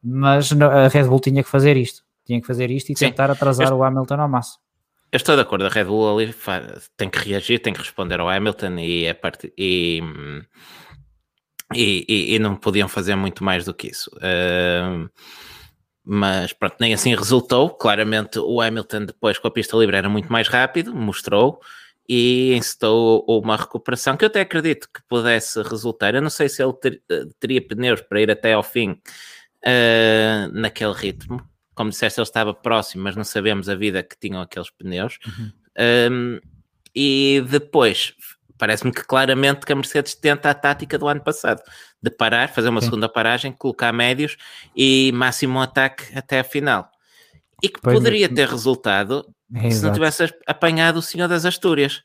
[0.00, 3.06] mas a Red Bull tinha que fazer isto tinha que fazer isto e Sim.
[3.06, 4.66] tentar atrasar o Hamilton ao máximo.
[5.12, 6.34] Eu estou de acordo, a Red Bull ali
[6.96, 9.52] tem que reagir, tem que responder ao Hamilton e, part...
[9.56, 10.02] e,
[11.74, 14.10] e, e, não podiam fazer muito mais do que isso.
[14.16, 15.08] Uh,
[16.04, 17.70] mas pronto, nem assim resultou.
[17.70, 21.60] Claramente o Hamilton depois com a pista livre era muito mais rápido, mostrou
[22.08, 26.14] e incitou uma recuperação que eu até acredito que pudesse resultar.
[26.14, 27.02] Eu não sei se ele ter,
[27.40, 31.40] teria pneus para ir até ao fim uh, naquele ritmo,
[31.76, 35.18] como disseste, ele estava próximo, mas não sabemos a vida que tinham aqueles pneus.
[35.26, 35.52] Uhum.
[36.10, 36.40] Um,
[36.94, 38.14] e depois,
[38.56, 41.60] parece-me que claramente que a Mercedes tenta a tática do ano passado,
[42.02, 42.86] de parar, fazer uma Sim.
[42.86, 44.38] segunda paragem, colocar médios
[44.74, 46.90] e máximo ataque até a final.
[47.62, 48.28] E que pois poderia é.
[48.28, 52.02] ter resultado é, se não tivesse apanhado o senhor das Astúrias.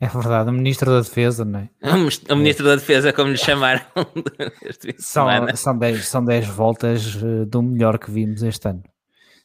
[0.00, 1.68] É verdade, o Ministro da Defesa, não é?
[2.32, 3.82] O Ministro da Defesa, como lhe chamaram.
[4.98, 8.82] são, são, 10, são 10 voltas eh, do melhor que vimos este ano.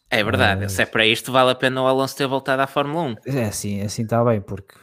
[0.10, 2.68] É verdade, uh, se é para isto, vale a pena o Alonso ter voltado à
[2.68, 3.16] Fórmula 1.
[3.26, 4.76] É assim, assim está bem, porque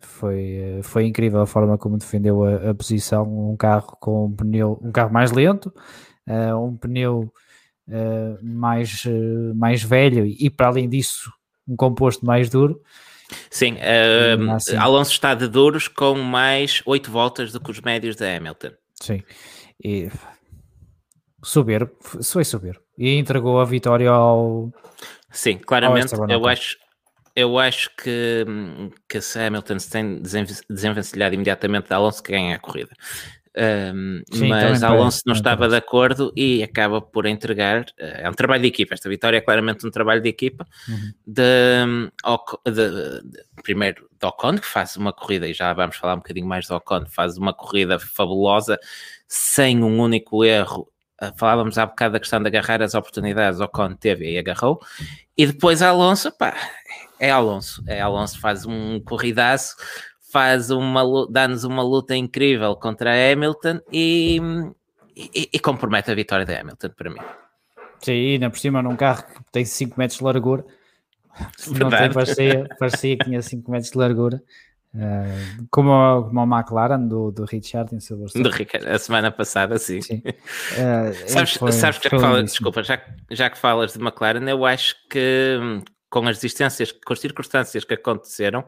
[0.00, 3.50] foi, foi incrível a forma como defendeu a, a posição.
[3.50, 5.72] Um carro com um pneu, um carro mais lento,
[6.28, 7.32] uh, um pneu
[7.88, 11.30] uh, mais, uh, mais velho e, para além disso,
[11.66, 12.80] um composto mais duro.
[13.50, 13.78] Sim,
[14.54, 18.70] assim, Alonso está de duros com mais 8 voltas do que os médios da Hamilton.
[19.00, 19.22] Sim,
[19.82, 20.10] e
[21.42, 22.83] soberbo, foi soberbo.
[22.96, 24.72] E entregou a vitória ao.
[25.30, 26.76] Sim, claramente, ao eu acho,
[27.34, 28.44] eu acho que,
[29.08, 32.90] que se Hamilton se tem desenvencilhado imediatamente de Alonso que ganha a corrida.
[33.56, 37.86] Um, Sim, mas Alonso não estava de acordo e acaba por entregar.
[37.96, 38.94] Eh, é um trabalho de equipa.
[38.94, 40.66] Esta vitória é claramente um trabalho de equipa.
[40.88, 41.12] Uhum.
[41.24, 42.10] De,
[42.66, 46.46] de, de, primeiro de Ocon, que faz uma corrida, e já vamos falar um bocadinho
[46.46, 48.78] mais de Ocon, faz uma corrida fabulosa,
[49.28, 50.88] sem um único erro
[51.36, 54.80] falávamos há bocado da questão de agarrar as oportunidades, o Ocon teve e agarrou,
[55.36, 56.54] e depois Alonso, pá,
[57.18, 59.76] é Alonso, é Alonso, faz um corridaço,
[60.30, 64.40] faz uma, dá-nos uma luta incrível contra Hamilton e,
[65.16, 67.20] e, e, compromete a vitória de Hamilton para mim.
[68.00, 70.64] Sim, ainda por cima num carro que tem 5 metros de largura,
[71.68, 74.42] não tem, parecia, parecia que tinha 5 metros de largura.
[74.94, 77.98] Uh, como, o, como o McLaren do, do Richard em.
[77.98, 78.50] Do
[78.88, 80.00] a semana passada, sim.
[80.00, 80.22] sim.
[80.24, 84.64] Uh, sabes, foi, sabes já, que fala, desculpa, já, já que falas de McLaren, eu
[84.64, 88.64] acho que hum, com as distâncias, com as circunstâncias que aconteceram,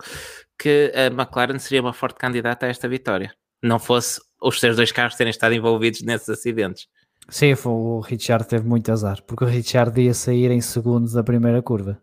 [0.59, 3.33] que a McLaren seria uma forte candidata a esta vitória.
[3.63, 6.89] Não fosse os seus dois carros terem estado envolvidos nesses acidentes.
[7.29, 11.23] Sim, foi, o Richard teve muito azar, porque o Richard ia sair em segundos da
[11.23, 12.03] primeira curva.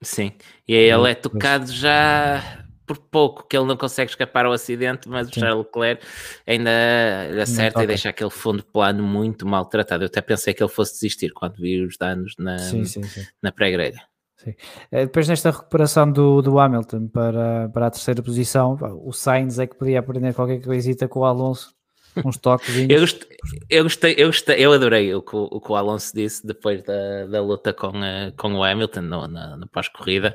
[0.00, 0.32] Sim,
[0.66, 5.08] e aí ele é tocado já por pouco que ele não consegue escapar ao acidente,
[5.08, 5.32] mas Sim.
[5.32, 6.04] o Charles Leclerc
[6.46, 6.70] ainda
[7.42, 10.04] acerta e deixa aquele fundo plano muito maltratado.
[10.04, 12.56] Eu até pensei que ele fosse desistir quando vi os danos na,
[13.42, 14.02] na pré-grelha.
[14.90, 19.66] É, depois nesta recuperação do, do Hamilton para, para a terceira posição, o Sainz é
[19.66, 21.74] que podia aprender qualquer coisita com o Alonso
[22.24, 22.68] uns toques.
[22.88, 23.38] eu, gostei,
[23.70, 27.26] eu, gostei, eu gostei, eu adorei o que o, que o Alonso disse depois da,
[27.26, 30.34] da luta com, uh, com o Hamilton no, na, na pós-corrida,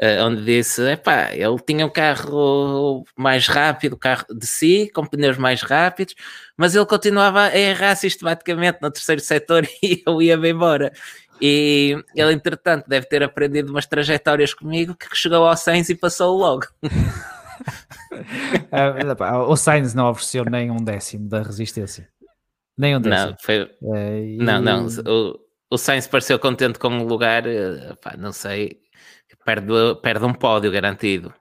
[0.00, 5.36] uh, onde disse: epá, ele tinha um carro mais rápido, carro de si, com pneus
[5.36, 6.14] mais rápidos,
[6.56, 10.92] mas ele continuava a errar sistematicamente no terceiro setor e eu ia bem embora.
[11.40, 16.36] E ele, entretanto, deve ter aprendido umas trajetórias comigo que chegou ao Sainz e passou
[16.36, 16.66] logo.
[18.72, 22.08] uh, o Sainz não ofereceu nem um décimo da resistência.
[22.76, 23.30] Nem um décimo.
[23.30, 23.62] Não, foi...
[23.82, 24.38] Uh, e...
[24.38, 24.86] não, não.
[24.86, 25.38] O,
[25.70, 27.44] o Sainz pareceu contente com o lugar,
[28.02, 28.80] pá, não sei,
[29.44, 29.72] perde,
[30.02, 31.32] perde um pódio garantido.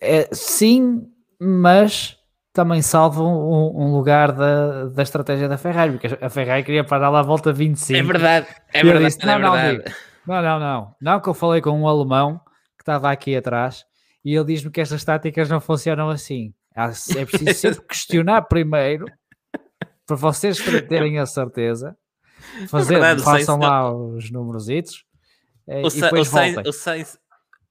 [0.00, 1.06] É, sim,
[1.40, 2.16] mas
[2.52, 7.08] também salva um, um, lugar da, da estratégia da Ferrari, porque a Ferrari queria parar
[7.08, 7.98] lá a volta 25.
[7.98, 9.06] É verdade, é verdade.
[9.06, 9.94] Disse, não, é não, verdade.
[10.26, 12.40] não, não, não, não, que eu falei com um alemão
[12.76, 13.84] que estava aqui atrás
[14.24, 16.54] e ele diz-me que estas táticas não funcionam assim.
[16.74, 19.06] É preciso sempre questionar primeiro
[20.06, 20.58] para vocês
[20.88, 21.96] terem a certeza.
[22.68, 25.04] Fazer, é verdade, façam lá os numerositos
[25.66, 26.62] eh, o, e depois o, voltem.
[26.66, 27.18] O Sainz,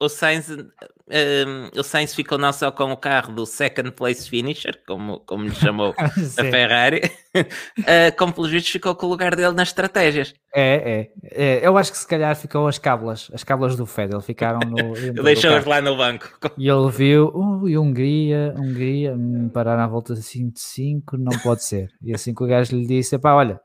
[0.02, 4.82] o Sainz, um, o Sainz ficou não só com o carro do second place finisher,
[4.88, 7.04] como, como lhe chamou a Ferrari,
[7.38, 10.34] uh, como pelos vistos ficou com o lugar dele nas estratégias.
[10.56, 14.22] É, é, é, Eu acho que se calhar ficou as cábulas, as cábulas do Fedel
[14.22, 14.94] ficaram no.
[15.24, 16.28] Deixou-as lá no banco.
[16.58, 21.92] E ele viu, ui, Hungria, Hungria, hum, parar na volta de 5 não pode ser.
[22.02, 23.62] E assim que o gajo lhe disse: pá, olha,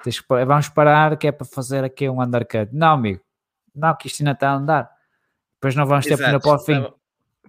[0.46, 2.68] vamos parar que é para fazer aqui um undercut.
[2.74, 3.22] Não, amigo,
[3.74, 4.95] não, que isto ainda está a andar
[5.56, 6.86] depois não vamos ter pneu para o fim.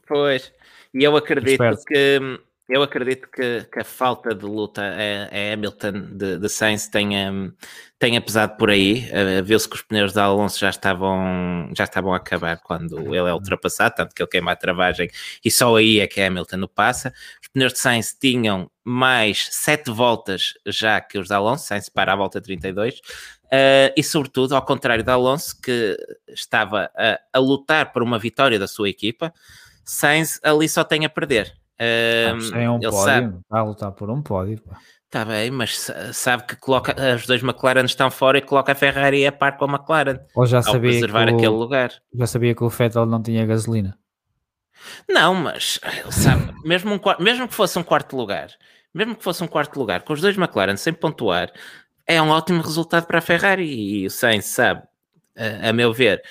[0.08, 0.54] Pois,
[0.94, 2.40] e eu acredito que
[2.70, 7.54] eu acredito que, que, a falta de luta a, a Hamilton de, de Sainz tenha,
[7.98, 9.10] tenha pesado por aí.
[9.10, 13.30] Uh, Viu-se que os pneus da Alonso já estavam, já estavam a acabar quando ele
[13.30, 15.10] é ultrapassado, tanto que ele queima a travagem
[15.46, 17.14] e só aí é que a Hamilton o passa.
[17.42, 22.12] Os pneus de Sainz tinham mais 7 voltas já que os da Alonso, Sainz para
[22.12, 23.00] a volta 32.
[23.48, 25.98] Uh, e sobretudo, ao contrário de Alonso, que
[26.28, 29.34] estava a, a, lutar por uma vitória da sua equipa,
[29.86, 31.54] Sainz ali só tem a perder.
[31.80, 34.62] Uh, é um ele pódio, sabe, a lutar por um pódio.
[35.06, 39.26] Está bem, mas sabe que coloca os dois McLaren estão fora e coloca a Ferrari
[39.26, 41.94] a par com a McLaren Ou já sabia preservar o, aquele lugar.
[42.14, 43.98] Já sabia que o Vettel não tinha gasolina.
[45.10, 48.50] Não, mas ele sabe, mesmo, um, mesmo que fosse um quarto lugar,
[48.94, 51.52] mesmo que fosse um quarto lugar, com os dois McLaren sem pontuar,
[52.08, 54.82] é um ótimo resultado para a Ferrari e o Sainz sabe,
[55.36, 56.24] a, a meu ver,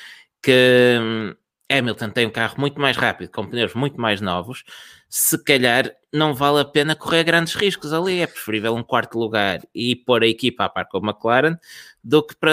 [0.43, 1.35] que hum,
[1.71, 4.65] Hamilton tem um carro muito mais rápido, com pneus muito mais novos,
[5.09, 9.61] se calhar não vale a pena correr grandes riscos ali, é preferível um quarto lugar
[9.75, 11.59] e pôr a equipa a par com a McLaren
[12.03, 12.51] do que para...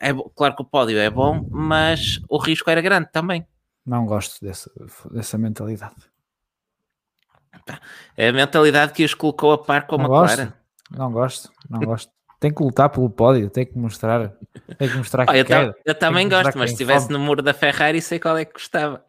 [0.00, 3.46] É, claro que o pódio é bom, mas o risco era grande também.
[3.84, 4.70] Não gosto dessa,
[5.10, 5.94] dessa mentalidade.
[8.16, 10.46] É a mentalidade que os colocou a par com a não McLaren.
[10.46, 10.66] Gosto.
[10.90, 12.15] Não gosto, não gosto
[12.46, 14.32] tem que lutar pelo pódio, tem que mostrar,
[14.78, 15.74] tem que mostrar que oh, eu, quer.
[15.84, 19.02] eu também gosto, mas se estivesse no muro da Ferrari, sei qual é que gostava.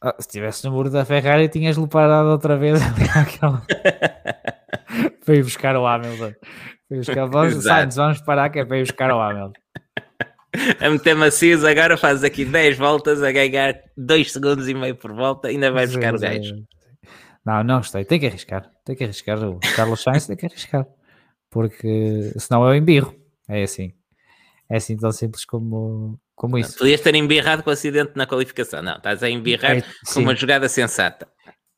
[0.00, 2.80] Ah, se estivesse no muro da Ferrari, tinhas-lhe parado outra vez
[5.24, 6.34] para ir buscar o Hamilton.
[6.90, 7.26] Buscar...
[7.26, 9.60] Vamos, Sainz, vamos parar que é para ir buscar o Hamilton.
[10.80, 15.14] A meter macios, agora fazes aqui 10 voltas a ganhar 2 segundos e meio por
[15.14, 16.54] volta, ainda vai buscar sim, o gajo.
[17.44, 19.42] Não, não gostei, tem que arriscar, tem que arriscar.
[19.42, 20.86] O Carlos Sainz tem que arriscar
[21.54, 23.14] porque senão eu embirro.
[23.48, 23.92] É assim.
[24.68, 26.76] É assim tão simples como, como isso.
[26.76, 28.82] Podias ter embirrado com o acidente na qualificação.
[28.82, 31.28] Não, estás a embirrar é, com uma jogada sensata.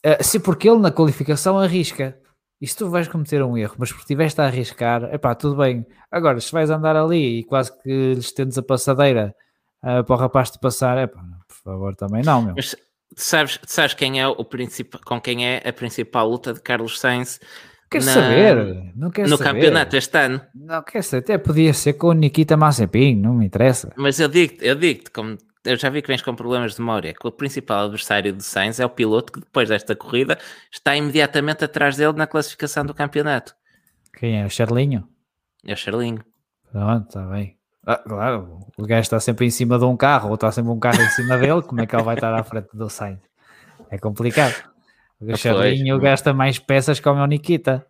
[0.05, 2.19] Uh, sim, porque ele na qualificação arrisca.
[2.59, 5.85] E se tu vais cometer um erro, mas porque estiveste a arriscar, epá, tudo bem.
[6.11, 9.35] Agora, se vais andar ali e quase que lhes tendes a passadeira
[9.85, 12.55] uh, para o rapaz te passar, epá, por favor, também não, meu.
[12.57, 12.75] Mas
[13.15, 17.39] sabes, sabes quem é o principal, com quem é a principal luta de Carlos Sainz
[17.91, 18.93] Quer na, saber?
[18.97, 19.53] Não quer no saber.
[19.53, 20.41] campeonato este ano.
[20.55, 21.23] Não quer saber.
[21.23, 23.93] Até podia ser com o Nikita Mazepin, não me interessa.
[23.97, 27.13] Mas eu digo-te, eu digo como eu já vi que vens com problemas de memória,
[27.13, 30.39] que o principal adversário do Sainz é o piloto que depois desta corrida
[30.71, 33.55] está imediatamente atrás dele na classificação do campeonato.
[34.17, 34.47] Quem é?
[34.47, 35.07] O Charlinho?
[35.65, 36.25] É o Charlinho.
[36.71, 37.57] Pronto, está bem.
[37.85, 40.79] Ah, claro, o gajo está sempre em cima de um carro, ou está sempre um
[40.79, 43.21] carro em cima dele, como é que ele vai estar à frente do Sainz?
[43.91, 44.55] É complicado.
[45.21, 47.87] O ah, Charlinho gasta mais peças que o meu Nikita.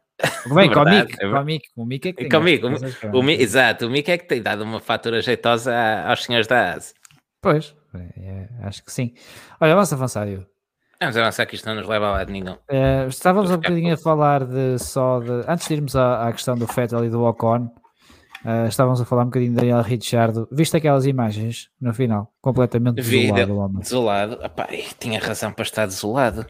[0.54, 2.28] Bem, com o Mick, é com o Mick, o Mick é que tem.
[2.28, 5.74] Comigo, o, o, exato, o Mick é que tem dado uma fatura jeitosa
[6.06, 6.94] aos senhores da ASE.
[7.42, 9.12] Pois, é, é, acho que sim.
[9.60, 10.46] Olha, vamos avançar, eu.
[11.00, 12.54] Vamos avançar que isto não nos leva a lado nenhum.
[12.54, 15.44] Uh, estávamos um bocadinho a falar de só de.
[15.46, 17.66] Antes de irmos à, à questão do Fettel e do Ocon,
[18.44, 20.48] uh, estávamos a falar um bocadinho de Daniel Richardo.
[20.50, 22.32] Viste aquelas imagens no final?
[22.40, 23.46] Completamente desolado.
[23.46, 23.80] Vi, homem.
[23.80, 24.42] Desolado.
[24.42, 26.46] Epá, tinha razão para estar desolado.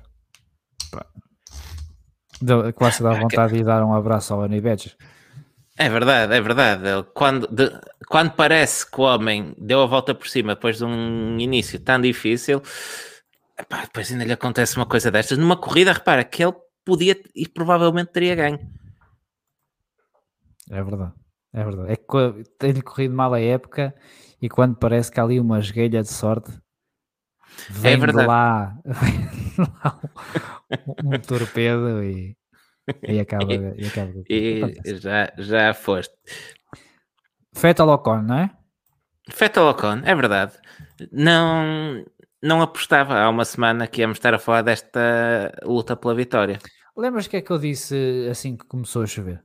[2.74, 4.96] Quase dá vontade de dar um abraço ao Anibetes.
[5.78, 6.82] É verdade, é verdade.
[7.14, 7.70] Quando, de,
[8.08, 12.00] quando parece que o homem deu a volta por cima depois de um início tão
[12.00, 12.62] difícil,
[13.58, 15.36] epá, depois ainda lhe acontece uma coisa destas.
[15.36, 16.54] Numa corrida, repara, que ele
[16.84, 18.58] podia e provavelmente teria ganho.
[20.70, 21.12] É verdade,
[21.52, 21.92] é verdade.
[21.92, 23.94] É que tem-lhe corrido mal a época
[24.40, 26.50] e quando parece que há ali uma esguelha de sorte,
[27.70, 28.22] vem é verdade.
[28.22, 28.78] de lá,
[29.82, 30.00] lá
[31.04, 32.36] um, um torpedo e
[33.02, 33.44] e acaba.
[33.78, 36.14] e, acaba e já, já foste.
[37.54, 38.50] Feta Ocon, não é?
[39.30, 40.52] Feta Ocon, é verdade.
[41.10, 42.04] Não,
[42.42, 46.58] não apostava há uma semana que íamos estar a falar desta luta pela vitória.
[46.96, 49.42] Lembras que é que eu disse assim que começou a chover?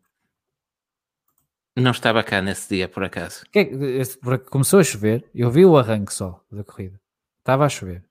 [1.76, 3.44] Não estava cá nesse dia, por acaso.
[3.52, 7.01] Que, é começou a chover, eu vi o arranque só da corrida.
[7.42, 8.04] Estava a chover.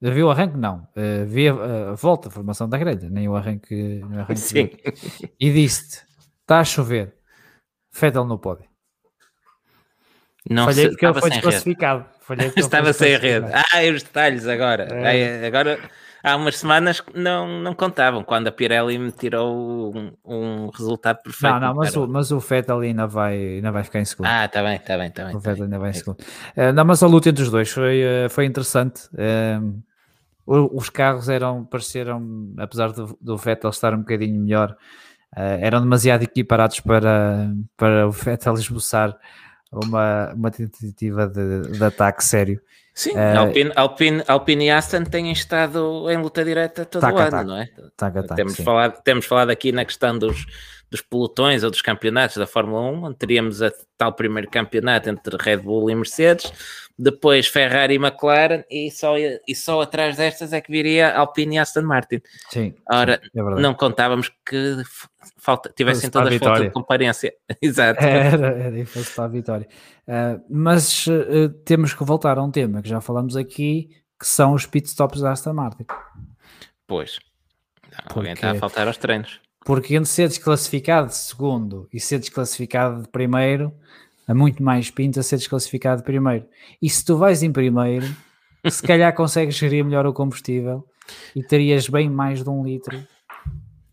[0.00, 0.56] Vi o arranque?
[0.56, 0.88] Não.
[0.96, 4.00] Uh, vi a, volta, a formação da grelha, nem o arranque.
[4.04, 4.70] O arranque Sim.
[5.40, 6.06] E disse-te:
[6.40, 7.14] está a chover.
[7.92, 8.68] Fedel no pódio.
[10.48, 12.06] Não Falhei se, porque ele foi desclassificado.
[12.56, 13.46] estava sem rede.
[13.52, 14.84] Ah, os detalhes agora.
[14.84, 15.46] É.
[15.46, 15.78] Agora
[16.22, 21.52] há umas semanas não, não contavam, quando a Pirelli me tirou um, um resultado perfeito.
[21.54, 24.26] Não, não, mas o, mas o Fettel ainda vai, ainda vai ficar em segundo.
[24.26, 25.36] Ah, está bem, está bem, está bem.
[25.36, 26.20] O Fettel ainda vai em segundo.
[26.20, 29.02] Uh, não, mas a luta entre os dois foi, uh, foi interessante.
[29.12, 29.82] Uh,
[30.46, 34.76] os carros eram, pareceram, apesar do, do Vettel estar um bocadinho melhor,
[35.36, 39.14] uh, eram demasiado equiparados para, para o Vettel esboçar
[39.70, 42.60] uma, uma tentativa de, de ataque sério.
[42.98, 47.18] Sim, uh, Alpine, Alpine, Alpine e Aston têm estado em luta direta todo taca, o
[47.20, 47.66] ano, taca, não é?
[47.96, 50.46] Taca, taca, temos, falado, temos falado aqui na questão dos,
[50.90, 55.36] dos pelotões ou dos campeonatos da Fórmula 1, onde teríamos a tal primeiro campeonato entre
[55.40, 56.52] Red Bull e Mercedes,
[56.98, 61.58] depois Ferrari e McLaren, e só, e só atrás destas é que viria Alpine e
[61.58, 62.20] Aston Martin.
[62.50, 62.74] Sim.
[62.90, 64.82] Ora, é não contávamos que
[65.36, 67.32] falta, tivessem todas as falta de comparência.
[67.62, 68.02] Exato.
[68.02, 68.84] Era, era
[69.14, 69.68] para a vitória.
[70.08, 74.54] Uh, mas uh, temos que voltar a um tema que já falamos aqui, que são
[74.54, 75.86] os pitstops da Aston Martin.
[76.84, 77.20] Pois.
[77.92, 79.40] Não, alguém está a faltar aos treinos.
[79.64, 83.72] Porque entre ser desclassificado de segundo e ser desclassificado de primeiro,
[84.28, 86.46] há muito mais pinta ser desclassificado de primeiro.
[86.80, 88.06] E se tu vais em primeiro,
[88.68, 90.86] se calhar consegues gerir melhor o combustível
[91.34, 93.02] e terias bem mais de um litro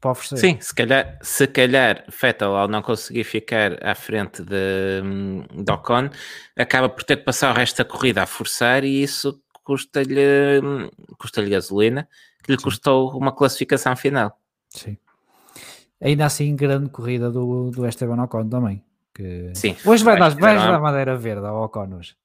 [0.01, 0.37] para oferecer.
[0.37, 5.01] Sim, se calhar, se calhar Vettel ao não conseguir ficar à frente de,
[5.63, 6.09] de Ocon,
[6.55, 10.61] acaba por ter que passar o resto da corrida a forçar e isso custa-lhe
[11.17, 12.07] custa-lhe gasolina,
[12.43, 12.63] que lhe Sim.
[12.63, 14.37] custou uma classificação final.
[14.69, 14.97] Sim.
[15.99, 18.84] Ainda assim, grande corrida do, do Esteban Ocon também.
[19.15, 19.51] Que...
[19.53, 19.77] Sim.
[19.85, 22.15] Hoje vai dar, vai dar madeira verde ao Ocon hoje.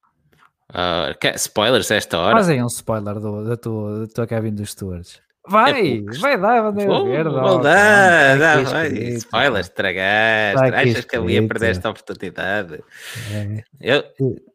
[0.70, 2.36] Uh, spoilers esta hora?
[2.36, 5.20] Fazem um spoiler do, da, tua, da tua cabine dos stewards.
[5.48, 7.30] Vai, é, vai dar bandeira oh, verde.
[7.30, 8.88] Vou dar, dá, vai.
[8.88, 10.74] Spoilers, estragaste.
[10.74, 12.84] Achas que eu ia perder esta oportunidade?
[13.32, 13.64] É.
[13.80, 14.04] Eu,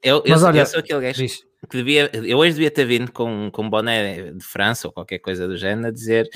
[0.03, 1.23] eu, eu, sou, olha, eu sou aquele gajo.
[1.23, 4.93] Diz que devia, eu hoje devia ter vindo com, com um boné de França ou
[4.93, 6.29] qualquer coisa do género a dizer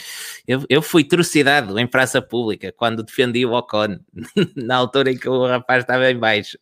[0.48, 4.00] eu, eu fui trucidado em praça pública quando defendi o Ocon
[4.56, 6.58] na altura em que o rapaz estava em baixo.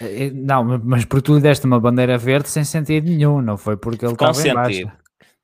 [0.00, 3.56] É, é, não, mas por tu lhe deste uma bandeira verde sem sentido nenhum, não
[3.56, 4.92] foi porque ele estava em baixo.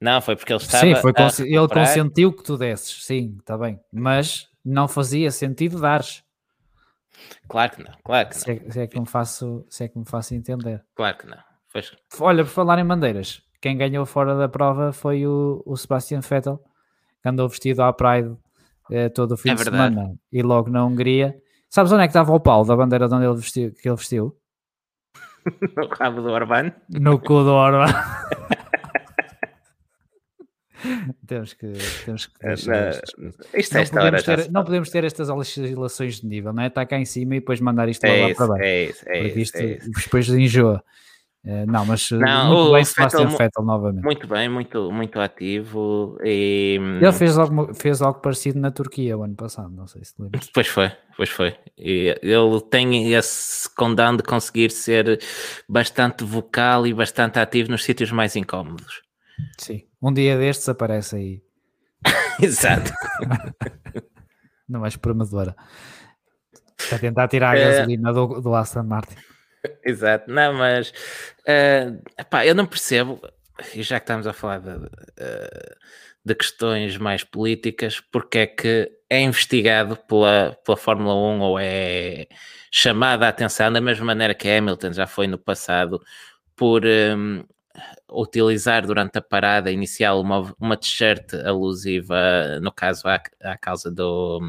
[0.00, 0.86] Não, foi porque ele estava.
[0.86, 5.80] Sim, foi cons ele consentiu que tu desses, sim, está bem, mas não fazia sentido
[5.80, 6.22] dares.
[7.48, 8.42] Claro que não, claro que não.
[8.42, 10.84] Se é, se é, que me faço, se é que me faço entender.
[10.94, 11.47] Claro que não.
[11.78, 11.96] Pois.
[12.20, 16.60] Olha, por falar em bandeiras, quem ganhou fora da prova foi o, o Sebastian Vettel,
[17.22, 18.36] que andou vestido à Pride
[18.90, 19.94] eh, todo o fim é de verdade.
[19.94, 21.36] semana e logo na Hungria.
[21.68, 23.96] Sabes onde é que estava o pau da bandeira de onde ele vestiu, que ele
[23.96, 24.34] vestiu?
[25.76, 26.72] no rabo do Orban?
[26.88, 27.92] No cu do Orban.
[31.26, 31.72] temos que.
[32.04, 32.50] Temos que uh,
[33.54, 36.68] isto não, é podemos ter, não podemos ter estas oscilações de nível, não é?
[36.68, 38.64] Está cá em cima e depois mandar isto é lá para baixo.
[38.64, 39.90] É isso, é porque isso, isto é isso.
[39.90, 40.82] depois enjoa.
[41.44, 44.04] Uh, não, mas não, muito o bem Sebastian Vettel novamente.
[44.04, 46.18] Muito bem, muito, muito ativo.
[46.22, 46.78] E...
[47.00, 50.40] Ele fez algo, fez algo parecido na Turquia o ano passado, não sei se lembra.
[50.52, 51.56] Pois foi, pois foi.
[51.76, 55.20] E ele tem esse condão de conseguir ser
[55.68, 59.02] bastante vocal e bastante ativo nos sítios mais incómodos.
[59.56, 61.42] Sim, um dia destes aparece aí.
[62.42, 62.92] Exato.
[64.68, 65.56] Não é espremedora.
[66.88, 67.64] Para tentar tirar a é.
[67.64, 69.16] gasolina do, do Aston Martin.
[69.84, 73.20] Exato, não, mas uh, epá, eu não percebo,
[73.74, 75.76] e já que estamos a falar de, uh,
[76.24, 82.26] de questões mais políticas, porque é que é investigado pela, pela Fórmula 1 ou é
[82.70, 86.00] chamada a atenção da mesma maneira que Hamilton já foi no passado
[86.54, 87.44] por um,
[88.10, 94.40] utilizar durante a parada inicial uma, uma t-shirt alusiva, no caso, à, à causa do,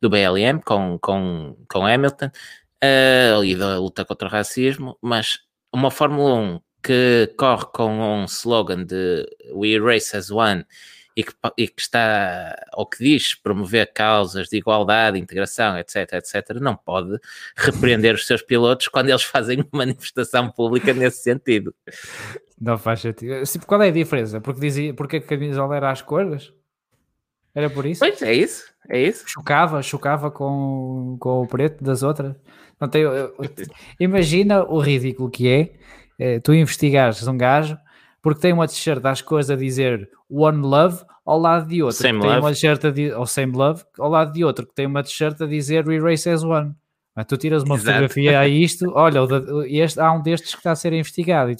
[0.00, 2.30] do BLM com, com, com Hamilton
[3.38, 5.38] uh, e da luta contra o racismo, mas
[5.72, 10.64] uma Fórmula 1 que corre com um slogan de We Race as One
[11.16, 16.60] e que, e que, está, ou que diz promover causas de igualdade, integração, etc, etc,
[16.60, 17.18] não pode
[17.56, 21.74] repreender os seus pilotos quando eles fazem uma manifestação pública nesse sentido.
[22.60, 23.42] Não faz sentido.
[23.66, 24.40] Qual é a diferença?
[24.40, 26.52] Porque, dizia, porque a camisola era às cores?
[27.54, 28.00] Era por isso?
[28.00, 29.24] Pois, é isso, é isso.
[29.26, 32.36] Chocava, chocava com, com o preto das outras.
[32.80, 32.88] Não
[33.98, 35.72] imagina o ridículo que é,
[36.18, 37.76] é tu investigares um gajo
[38.22, 41.96] porque tem uma t-shirt às cores a dizer One Love ao lado de outro.
[41.96, 42.40] Same tem love.
[42.40, 42.82] uma t-shirt
[43.16, 46.28] ou Same Love ao lado de outro que tem uma t-shirt a dizer We Race
[46.28, 46.74] as One.
[47.28, 47.86] Tu tiras uma Exato.
[47.86, 49.20] fotografia a isto, olha,
[49.66, 51.50] este, há um destes que está a ser investigado.
[51.50, 51.56] E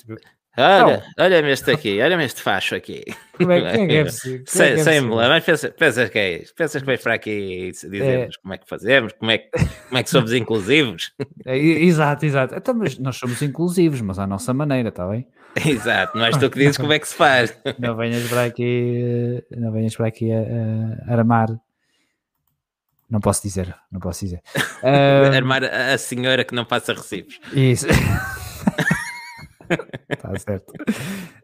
[0.59, 3.05] Olha, olha-me este aqui, olha-me este facho aqui.
[3.37, 4.41] como é, quem é que é possível?
[4.41, 5.09] É que Sem, é sem possível?
[5.17, 6.55] me mas pensa, pensas que é isto?
[6.55, 10.03] Pensas que vem para aqui dizer-nos como é que fazemos, como é que, como é
[10.03, 11.13] que somos inclusivos?
[11.45, 12.55] É, exato, exato.
[12.55, 15.27] Então, mas nós somos inclusivos, mas à nossa maneira, está bem?
[15.67, 17.57] Exato, não és tu que dizes como é que se faz.
[17.79, 20.37] Não venhas para aqui, não venhas para aqui a,
[21.09, 21.49] a armar.
[23.09, 24.43] Não posso dizer, não posso dizer.
[24.83, 27.41] Ah, Armar a a senhora que não passa recibos.
[27.55, 27.87] isso.
[30.09, 30.73] Está certo.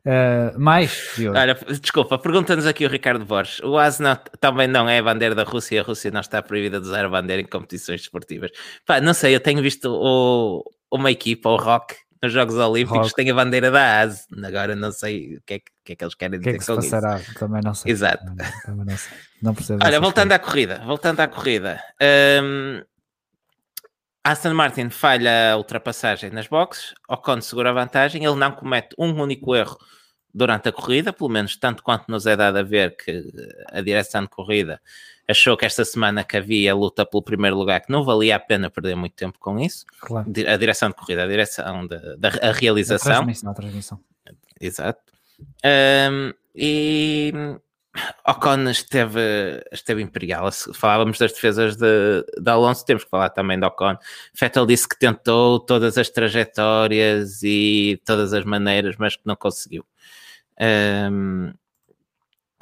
[0.06, 1.38] Ah, mais, Diogo.
[1.38, 3.60] Olha, desculpa, pergunta-nos aqui o Ricardo Borges.
[3.60, 6.86] O ASNA também não é a bandeira da Rússia a Rússia não está proibida de
[6.86, 8.50] usar a bandeira em competições esportivas.
[8.86, 13.14] Pá, não sei, eu tenho visto o, uma equipa, o Rock, nos Jogos Olímpicos, Rock.
[13.16, 14.26] tem a bandeira da AS.
[14.44, 16.52] Agora não sei o que é que, que, é que eles querem O que é
[16.52, 16.90] dizer que se com isso.
[16.90, 17.20] passará?
[17.38, 17.90] Também não sei.
[17.92, 18.24] Exato.
[18.24, 19.18] Também, também não sei.
[19.42, 19.84] Não percebo.
[19.84, 20.42] Olha, voltando coisas.
[20.42, 21.80] à corrida, voltando à corrida.
[22.42, 22.82] hum,
[24.24, 29.12] Aston Martin falha a ultrapassagem nas boxes, Ocon segura a vantagem, ele não comete um
[29.20, 29.76] único erro
[30.32, 33.30] durante a corrida, pelo menos tanto quanto nos é dado a ver que
[33.70, 34.80] a direção de corrida
[35.28, 38.70] achou que esta semana que havia luta pelo primeiro lugar, que não valia a pena
[38.70, 39.84] perder muito tempo com isso.
[40.00, 40.30] Claro.
[40.48, 43.12] A direção de corrida, a direção da, da a A realização.
[43.12, 44.00] transmissão, a transmissão.
[44.60, 45.00] Exato.
[45.64, 47.32] Ahm, e
[48.26, 50.50] Ocon esteve, esteve imperial.
[50.74, 53.96] Falávamos das defesas de, de Alonso, temos que falar também de Ocon.
[54.38, 59.84] Vettel disse que tentou todas as trajetórias e todas as maneiras, mas que não conseguiu.
[60.58, 61.52] Ahm,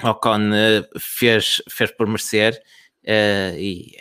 [0.03, 2.61] Ocon eh, fez, fez por merecer
[3.03, 3.97] eh, e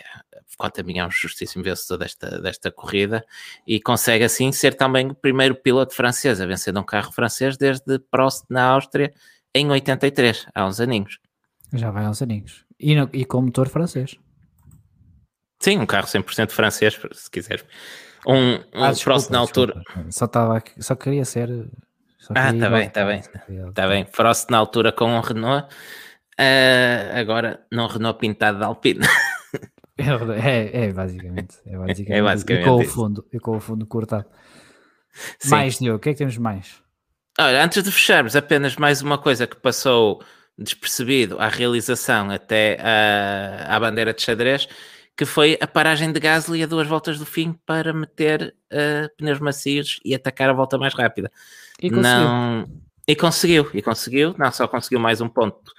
[0.56, 3.24] quanto a mim é um justíssimo vencedor desta, desta corrida
[3.66, 7.98] e consegue assim ser também o primeiro piloto francês a vencer um carro francês desde
[7.98, 9.12] Prost na Áustria
[9.54, 11.18] em 83, há uns aninhos.
[11.72, 12.64] Já vai aos aninhos.
[12.78, 14.16] E, no- e com motor francês.
[15.62, 17.64] Sim, um carro 100% francês, se quiseres.
[18.26, 19.82] Um, um Ah, desculpa, na altura.
[20.10, 21.48] Só, estava aqui- só queria ser.
[22.18, 23.20] só Ah, queria tá ir bem, ao- tá bem,
[23.68, 25.68] está bem, Prost na altura com um Renault,
[26.38, 29.00] ah, agora num Renault pintado de Alpine.
[30.42, 31.56] É, é, basicamente.
[31.66, 34.24] É basicamente, É basicamente e com o fundo, e com o fundo cortado.
[35.38, 35.50] Sim.
[35.50, 36.82] Mais, Diogo, o que é que temos mais?
[37.38, 40.22] Olha, antes de fecharmos, apenas mais uma coisa que passou
[40.58, 44.68] despercebido à realização até à, à bandeira de xadrez,
[45.16, 49.38] que foi a paragem de Gasly a duas voltas do fim para meter eh, pneus
[49.38, 51.30] macios e atacar a volta mais rápida.
[51.80, 52.02] E conseguiu.
[52.02, 52.64] Não...
[53.06, 55.72] E conseguiu, e conseguiu, não só conseguiu mais um ponto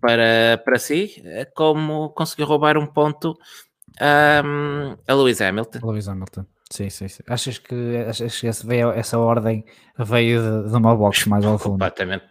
[0.00, 1.22] para, para si,
[1.54, 3.36] como conseguiu roubar um ponto
[4.00, 5.78] ahm, a Lewis Hamilton.
[5.82, 6.44] Lewis Hamilton.
[6.70, 7.22] Sim, sim, sim.
[7.28, 7.74] Achas que,
[8.08, 9.64] achas que essa ordem
[9.98, 11.72] veio de, de uma box mais ao fundo?
[11.72, 12.24] Completamente,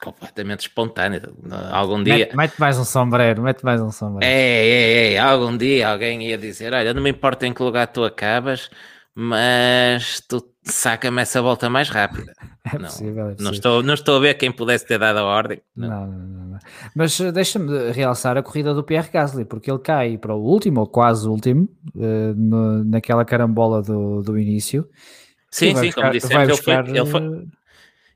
[0.00, 1.22] completamente espontânea.
[1.70, 2.14] Algum dia.
[2.14, 4.34] Mete, mete mais um sombreiro, mete mais um É, sombreiro.
[4.34, 8.04] é, é, algum dia alguém ia dizer: Olha, não me importa em que lugar tu
[8.04, 8.68] acabas,
[9.14, 12.32] mas tu saca-me essa volta mais rápida.
[12.64, 13.52] É não, possível, é Não possível.
[13.54, 15.60] estou, não estou a ver quem pudesse ter dado a ordem.
[15.74, 15.88] Não.
[15.88, 16.41] Não, não, não, não.
[16.94, 20.80] Mas eh, deixa-me realçar a corrida do Pierre Gasly, porque ele cai para o último,
[20.80, 24.88] ou quase último, eh, no- naquela carambola do, do início.
[25.50, 27.44] Sim, sim, buscar- como dissemos, ele foi, ele, foi, eh,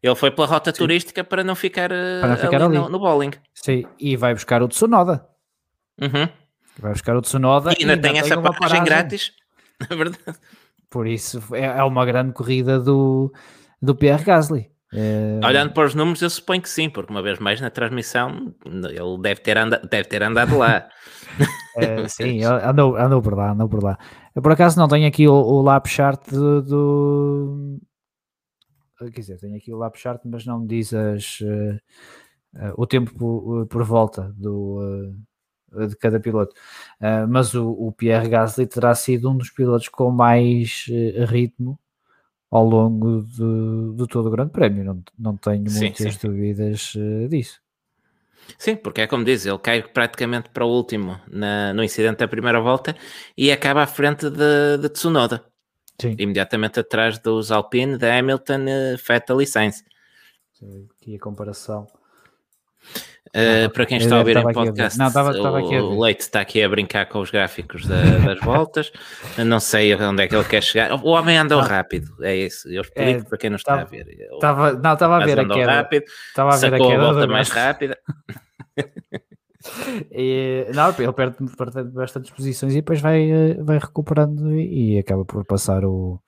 [0.02, 2.78] ele foi pela rota turística para não ficar, eh, Para não ficar ali, ali.
[2.78, 3.32] No, no bowling.
[3.54, 5.26] Sim, e vai buscar o Tsunoda.
[6.00, 6.28] Uhum.
[6.78, 9.32] Vai buscar o Tsunoda E ainda tem essa uma paragem grátis.
[9.90, 10.38] É verdade.
[10.88, 13.30] Por isso é, é uma grande corrida do,
[13.82, 14.70] do Pierre Gasly.
[14.92, 18.54] Eh, Olhando para os números, eu suponho que sim, porque uma vez mais na transmissão
[18.64, 20.88] ele deve ter, anda, deve ter andado lá.
[21.76, 23.98] eh, sim, andou, andou por lá, andou por lá.
[24.34, 27.78] Eu por acaso não tenho aqui o, o lap chart do, do-
[28.98, 31.78] Quer dizer, tenho aqui o lap chart, mas não me diz as, eh,
[32.56, 35.14] eh, o tempo por, por volta do,
[35.78, 36.54] eh, de cada piloto.
[37.00, 41.78] Eh, mas o, o Pierre Gasly terá sido um dos pilotos com mais eh, ritmo
[42.50, 46.28] ao longo de, de todo o Grande Prémio, não, não tenho sim, muitas sim.
[46.28, 47.60] dúvidas uh, disso.
[48.58, 52.28] Sim, porque é como diz, ele cai praticamente para o último na, no incidente da
[52.28, 52.96] primeira volta
[53.36, 55.44] e acaba à frente de, de Tsunoda.
[56.00, 56.14] Sim.
[56.18, 58.64] Imediatamente atrás dos Alpine, da Hamilton,
[59.06, 59.82] Vettel e Sainz.
[61.00, 61.86] Aqui a comparação.
[63.36, 66.62] Uh, para quem está a ouvir em podcast, não, estava, estava o, Leite está aqui
[66.62, 68.90] a brincar com os gráficos da, das voltas.
[69.36, 70.94] não sei onde é que ele quer chegar.
[71.04, 72.66] O homem andou rápido, é isso.
[72.66, 74.28] Eu explico é, para quem não está estava, a ver.
[74.32, 75.70] Estava, não, estava a ver a queda.
[75.70, 77.98] rápido, estava a ver a, queda a volta mais rápida.
[80.10, 84.98] e, não, ele perde, perde bastantes posições e depois vai, eh, vai recuperando e, e
[84.98, 86.18] acaba por passar o,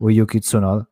[0.00, 0.84] o Yuki Tsunoda.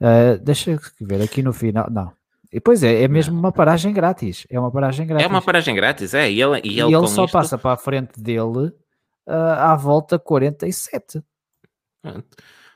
[0.00, 1.88] Uh, deixa eu ver aqui no final.
[1.90, 2.12] Não,
[2.54, 4.46] e pois é, é mesmo uma paragem grátis.
[4.48, 5.26] É uma paragem grátis.
[5.26, 6.30] É uma paragem grátis, é.
[6.30, 7.32] E ele, e ele, e ele só isto...
[7.32, 8.68] passa para a frente dele
[9.26, 11.20] uh, à volta 47.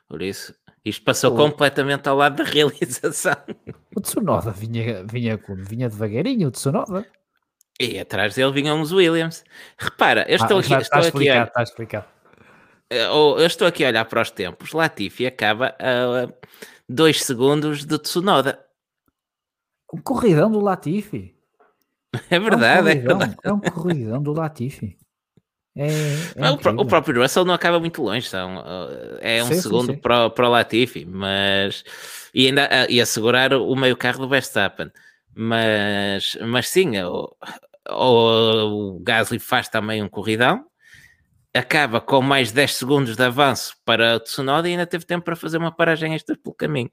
[0.08, 0.52] Por isso,
[0.84, 3.36] isto passou completamente ao lado da realização.
[3.96, 5.64] O Tsunoda vinha, vinha como?
[5.64, 7.04] Vinha devagarinho, o Tsunoda.
[7.80, 9.44] E atrás dele vinham os Williams.
[9.76, 10.74] Repara, eu estou ah, aqui.
[10.74, 11.42] Está, estou aqui a...
[11.44, 12.06] está explicado.
[12.90, 14.72] Eu estou aqui a olhar para os tempos.
[14.72, 16.28] Latifi acaba a
[16.88, 18.67] 2 segundos de Tsunoda.
[19.92, 21.34] Um corridão do Latifi.
[22.30, 23.36] É verdade, é, um é verdade.
[23.44, 24.98] É um corridão do Latifi.
[25.76, 25.88] É,
[26.34, 28.64] é o, o, próprio Russell não acaba muito longe, são,
[29.20, 29.98] é um sim, segundo sim.
[29.98, 31.84] Para, para o Latifi, mas
[32.34, 34.90] e ainda e assegurar o meio carro do Verstappen.
[35.36, 37.32] Mas, mas sim, o,
[37.88, 40.64] o, o Gasly faz também um corridão,
[41.54, 45.36] acaba com mais 10 segundos de avanço para o Tsunoda e ainda teve tempo para
[45.36, 46.90] fazer uma paragem extra pelo caminho.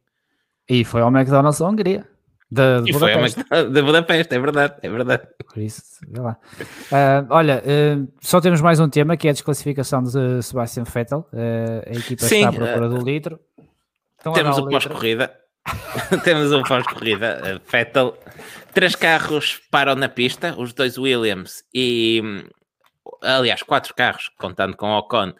[0.70, 2.15] E foi ao McDonald's da Hungria.
[2.56, 3.44] Da, de Budapeste.
[3.44, 5.27] da Budapeste, é verdade, é verdade.
[5.45, 6.38] Por isso, vê lá.
[6.61, 11.27] Uh, olha, uh, só temos mais um tema que é a desclassificação de Sebastian Vettel.
[11.34, 13.38] Uh, a equipa Sim, está à procura do litro.
[14.18, 15.36] Estão temos o pós-corrida.
[16.23, 17.61] temos um pós-corrida.
[17.69, 18.18] Vettel,
[18.73, 22.23] três carros param na pista, os dois Williams e,
[23.22, 25.34] aliás, quatro carros, contando com o Ocon,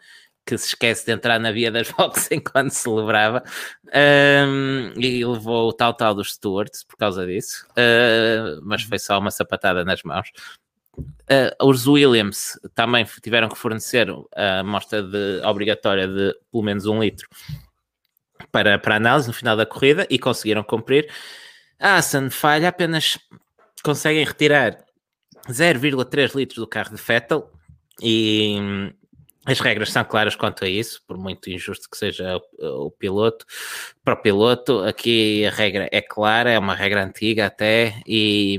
[0.46, 3.42] que se esquece de entrar na via das Fox enquanto celebrava
[3.86, 9.18] um, e levou o tal tal dos Stewards por causa disso, uh, mas foi só
[9.18, 10.30] uma sapatada nas mãos.
[10.98, 17.02] Uh, os Williams também tiveram que fornecer a amostra de, obrigatória de pelo menos um
[17.02, 17.28] litro
[18.50, 21.10] para, para análise no final da corrida e conseguiram cumprir.
[21.78, 23.18] A Aston falha, apenas
[23.82, 24.78] conseguem retirar
[25.48, 27.50] 0,3 litros do carro de Vettel
[28.00, 28.92] e
[29.46, 33.46] as regras são claras quanto a isso, por muito injusto que seja o, o, piloto.
[34.04, 38.58] Para o piloto, aqui a regra é clara, é uma regra antiga até, e,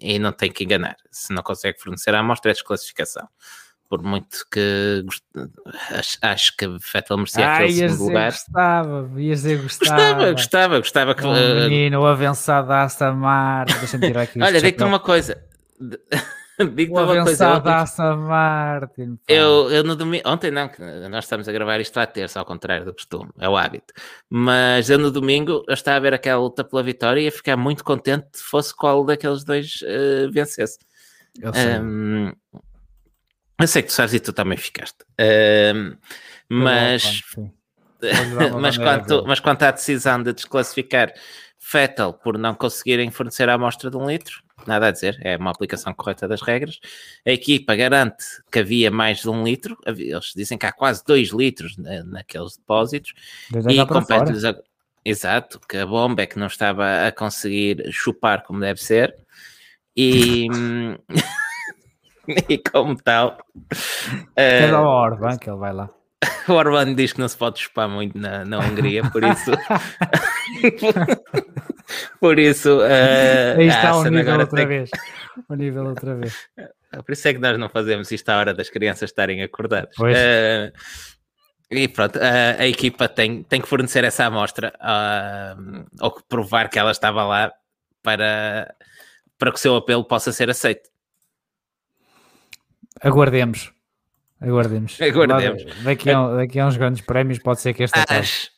[0.00, 0.96] e não tem que enganar.
[1.12, 3.28] Se não consegue fornecer a amostra, é desclassificação.
[3.88, 5.04] Por muito que
[5.92, 8.32] acho, acho que Vettel merecia ah, aquele segundo lugar.
[8.32, 10.32] Gostava, ia dizer gostava.
[10.32, 11.24] Gostava, gostava, gostava que.
[11.24, 13.78] O menino, avançado Aston Martin.
[13.78, 15.40] Deixa-me tirar aqui Olha, digo-te uma coisa.
[16.74, 17.56] Digo uma coisa.
[17.56, 19.18] Aston Martin.
[19.26, 20.70] Eu, eu no domingo, ontem não,
[21.10, 23.92] nós estamos a gravar isto à terça, ao contrário do costume, é o hábito.
[24.28, 27.56] Mas eu no domingo eu estava a ver aquela luta pela vitória e ia ficar
[27.56, 30.78] muito contente se fosse qual daqueles dois uh, vencesse.
[31.40, 31.78] Eu sei.
[31.80, 32.32] Um,
[33.60, 34.98] eu sei que tu sabes e tu também ficaste.
[35.74, 35.96] Um,
[36.48, 37.22] mas,
[38.60, 41.12] mas, quanto, mas quanto à decisão de desclassificar
[41.58, 45.50] Fettel por não conseguirem fornecer a amostra de um litro, nada a dizer, é uma
[45.50, 46.80] aplicação correta das regras.
[47.26, 51.30] A equipa garante que havia mais de um litro, eles dizem que há quase dois
[51.30, 53.14] litros naqueles depósitos,
[53.68, 54.56] e compete-lhes a...
[55.04, 59.14] Exato, que a bomba é que não estava a conseguir chupar como deve ser,
[59.96, 60.46] e,
[62.48, 63.38] e como tal.
[64.34, 64.76] É uh...
[64.76, 65.90] o Orban que ele vai lá.
[66.48, 69.50] O Orban diz que não se pode chupar muito na, na Hungria, por isso.
[72.20, 72.78] por isso.
[72.78, 74.66] Uh, Aí está o nível outra tem...
[74.66, 74.90] vez.
[75.48, 76.34] O nível outra vez.
[77.04, 79.96] Por isso é que nós não fazemos isto à hora das crianças estarem acordadas.
[79.98, 80.70] Uh,
[81.68, 86.78] e pronto, uh, a equipa tem, tem que fornecer essa amostra uh, ou provar que
[86.78, 87.52] ela estava lá
[88.00, 88.72] para,
[89.36, 90.88] para que o seu apelo possa ser aceito.
[93.02, 93.74] Aguardemos.
[94.48, 95.00] Aguardemos.
[95.00, 95.64] Aguardemos.
[95.82, 98.50] Daqui a, daqui a uns grandes prémios pode ser que esta às,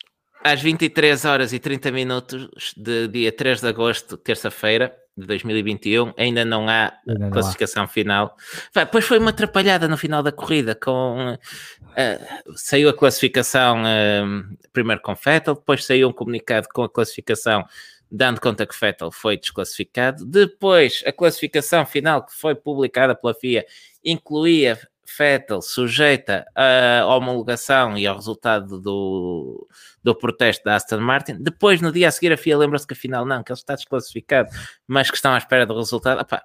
[0.43, 6.45] às 23 horas e 30 minutos de dia 3 de agosto, terça-feira de 2021, ainda
[6.45, 7.89] não há ainda classificação há.
[7.89, 8.37] final.
[8.75, 15.01] Depois foi uma atrapalhada no final da corrida com uh, saiu a classificação uh, primeiro
[15.01, 17.65] com Vettel, depois saiu um comunicado com a classificação
[18.11, 20.25] dando conta que Vettel foi desclassificado.
[20.25, 23.65] Depois, a classificação final que foi publicada pela FIA
[24.05, 24.79] incluía
[25.19, 29.69] Vettel sujeita à homologação e ao resultado do,
[30.03, 31.37] do protesto da Aston Martin.
[31.41, 34.49] Depois, no dia a seguir, a FIA lembra-se que afinal não, que ele está desclassificado,
[34.87, 36.21] mas que estão à espera do resultado.
[36.21, 36.43] Epá,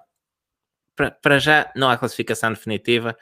[0.94, 3.16] para, para já não há classificação definitiva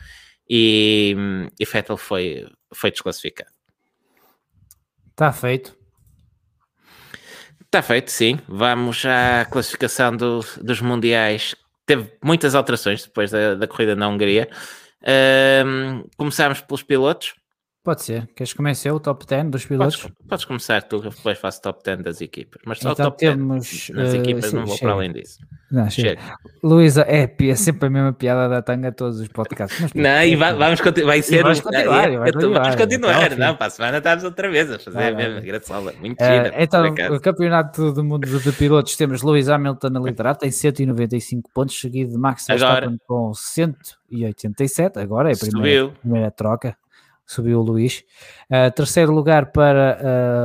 [0.48, 1.14] e,
[1.58, 3.50] e Vettel foi, foi desclassificado.
[5.10, 5.78] Está feito.
[7.60, 8.40] Está feito, sim.
[8.48, 11.54] Vamos à classificação do, dos mundiais.
[11.86, 14.50] Teve muitas alterações depois da, da corrida na Hungria.
[15.02, 17.34] Um, começámos pelos pilotos.
[17.82, 18.26] Pode ser.
[18.36, 19.96] Queres começar o top 10 dos pilotos?
[20.02, 22.60] Podes, podes começar tu, depois faço top 10 das equipas.
[22.66, 24.86] Mas só então o top temos, 10 das uh, equipas sim, não vou chega.
[24.86, 25.38] para além disso.
[25.72, 26.20] Não, chega.
[26.20, 26.34] Chega.
[26.62, 29.80] Luísa, é, é sempre a mesma piada da tanga a todos os podcasts.
[29.80, 31.06] Mas, Não, e va- vamos continuar.
[31.12, 31.46] Vai ser.
[31.46, 33.14] um- continuar, é, vamos continuar, continuar.
[33.14, 33.36] até ao fim.
[33.38, 35.46] Não, para a semana estamos outra vez a fazer Vai, a vai, mesma vai.
[35.46, 35.92] graçola.
[36.00, 36.62] Muito Eh, gira.
[36.62, 41.80] então, o campeonato do mundo de, pilotos temos Lewis Hamilton a liderar, tem 195 pontos,
[41.80, 42.44] seguido de Max.
[42.46, 44.98] Verstappen com 187.
[44.98, 46.76] Agora é a primeira, primeira troca,
[47.30, 48.04] subiu o Luís.
[48.50, 49.98] Uh, terceiro lugar para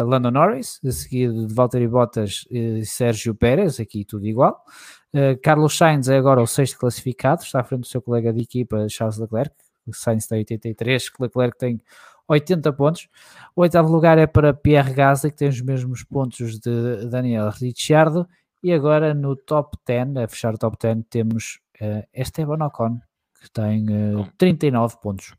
[0.03, 4.63] uh, Lando Norris, seguido de Valtteri Bottas e Sérgio Pérez, aqui tudo igual.
[5.11, 8.41] Uh, Carlos Sainz é agora o sexto classificado, está à frente do seu colega de
[8.41, 9.55] equipa, Charles Leclerc.
[9.91, 11.81] Sainz tem 83, Leclerc tem
[12.27, 13.07] 80 pontos.
[13.55, 18.27] O oitavo lugar é para Pierre Gasly, que tem os mesmos pontos de Daniel Ricciardo.
[18.61, 22.99] E agora no top 10, a fechar o top 10, temos uh, Esteban Ocon,
[23.41, 24.29] que tem uh, Bom.
[24.37, 25.35] 39 pontos.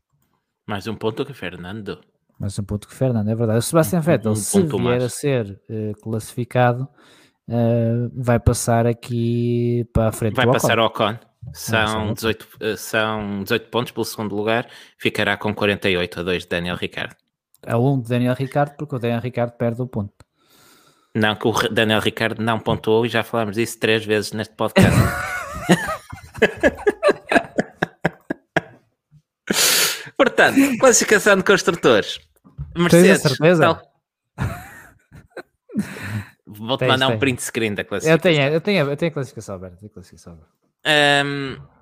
[0.67, 1.99] Mais um ponto que Fernando.
[2.39, 3.59] Mais um ponto que Fernando, é verdade.
[3.59, 5.03] O Sebastian Um- Vettel, um se ponto vier mais.
[5.03, 6.87] a ser eh, classificado,
[7.49, 11.15] eh, vai passar aqui para a frente Vai do passar ao Ocon.
[11.45, 12.13] passar ao São Ocon.
[12.13, 14.67] 18, eh, são 18 pontos pelo segundo lugar.
[14.99, 17.15] Ficará com 48 a 2 de Daniel Ricciardo.
[17.65, 20.13] A um de Daniel Ricciardo, porque o Daniel Ricciardo perde o ponto.
[21.15, 24.91] Não, que o Daniel Ricciardo não pontuou e já falámos disso três vezes neste podcast.
[30.17, 32.19] Portanto, classificação de construtores.
[32.75, 33.21] Mercedes.
[33.21, 33.61] certeza?
[33.63, 33.81] tal-
[36.45, 37.19] Vou-te Tens, mandar um tens.
[37.19, 38.19] print screen da Eu classificação.
[38.21, 39.77] tenho, eu tenho, eu tenho a classificação aberta.
[39.77, 40.51] tenho classificação aberta.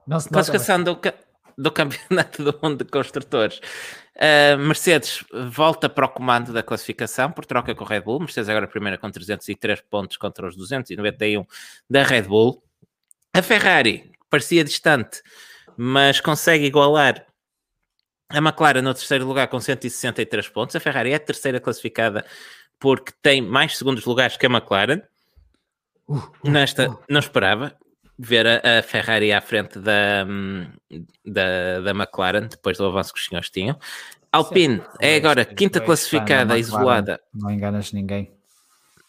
[0.07, 0.99] Nota, classificação do,
[1.57, 3.61] do campeonato do mundo de construtores.
[4.19, 8.19] Ah, Mercedes volta para o comando da classificação por troca com o Red Bull.
[8.19, 11.45] Mercedes agora primeira com 303 pontos contra os 291
[11.89, 12.63] da Red Bull.
[13.33, 15.21] A Ferrari parecia distante,
[15.77, 17.23] mas consegue igualar
[18.29, 20.75] a McLaren no terceiro lugar com 163 pontos.
[20.75, 22.25] A Ferrari é a terceira classificada
[22.79, 25.01] porque tem mais segundos lugares que a McLaren.
[26.07, 27.75] Uh, Nesta, não esperava
[28.17, 30.67] ver a, a Ferrari à frente da, hum,
[31.25, 33.77] da, da McLaren, depois do avanço que os senhores tinham.
[34.31, 37.21] Alpine é agora quinta classificada, isolada.
[37.33, 38.33] Não enganas ninguém.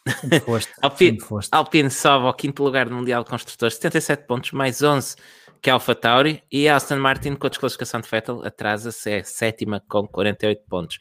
[0.44, 0.72] Foste.
[0.80, 1.18] Alpine.
[1.50, 5.16] Alpine sobe ao quinto lugar do Mundial de Construtores, 77 pontos, mais 11
[5.60, 6.42] que a Alpha Tauri.
[6.50, 10.98] E Aston Martin, com a desclassificação de Vettel, atrasa-se, é sétima com 48 pontos.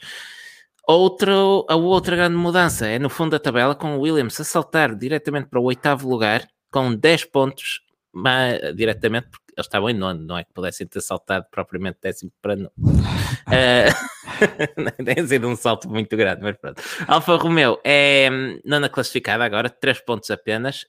[0.88, 4.96] Outro, a outra grande mudança é no fundo da tabela, com o Williams a saltar
[4.96, 7.82] diretamente para o oitavo lugar, com 10 pontos,
[8.14, 12.32] ma- diretamente, porque eles estavam em nono, não é que pudessem ter saltado propriamente décimo
[12.42, 12.72] para nono.
[13.52, 13.90] Eh,
[15.06, 16.82] Tem sido um salto muito grande, mas pronto.
[17.08, 20.86] Alfa Romeo é hum, nona classificada agora, 3 pontos apenas,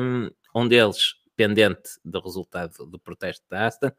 [0.00, 3.90] hum, um deles pendente do resultado do protesto da Aston,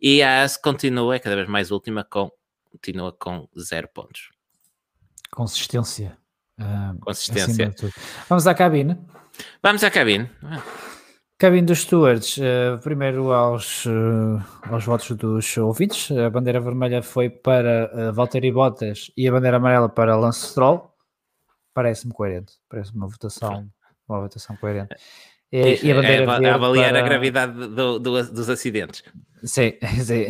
[0.00, 2.30] e a AS continua, é cada vez mais última, com,
[2.70, 4.30] continua com 0 pontos.
[5.30, 6.18] Consistência.
[6.58, 7.74] Ah, Consistência.
[8.28, 8.98] Vamos à cabine.
[9.62, 10.30] Vamos à cabine.
[11.38, 17.28] Cabine dos stewards, eh, primeiro aos, eh, aos votos dos ouvintes, a bandeira vermelha foi
[17.28, 20.94] para uh, Valtteri Bottas e a bandeira amarela para Lance Stroll,
[21.74, 23.68] parece-me coerente, parece-me uma votação,
[24.08, 24.94] uma votação coerente.
[25.52, 26.98] E, e a bandeira é, a verde avaliar para...
[27.00, 29.02] a gravidade do- do- dos acidentes.
[29.44, 30.24] Sim, sim.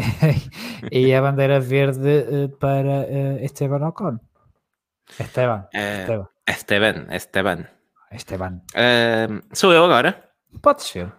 [0.90, 4.19] e a bandeira verde eh, para eh, Esteban Ocon.
[5.20, 7.66] Esteban, Eh, Esteban, Esteban, Esteban.
[8.12, 8.62] Esteban.
[8.74, 10.28] Eh, sou eu agora?
[10.61, 11.12] Pode ser.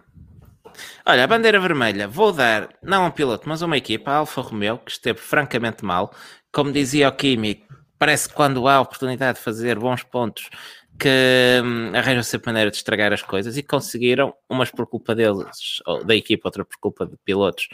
[1.06, 4.16] Olha, a bandeira vermelha, vou dar, não a um piloto, mas a uma equipa, a
[4.16, 6.12] Alfa Romeo, que esteve francamente mal.
[6.52, 7.64] Como dizia o Kimi,
[7.98, 10.50] parece que quando há a oportunidade de fazer bons pontos,
[10.98, 15.82] que hum, arranjam sempre maneira de estragar as coisas e conseguiram, umas por culpa deles,
[15.86, 17.68] ou da equipa, outra por culpa de pilotos,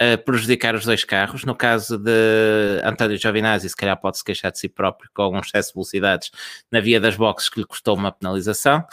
[0.00, 1.44] eh, prejudicar os dois carros.
[1.44, 5.70] No caso de António Giovinazzi, se calhar pode-se queixar de si próprio com um excesso
[5.70, 6.30] de velocidades
[6.70, 8.84] na via das boxes que lhe custou uma penalização.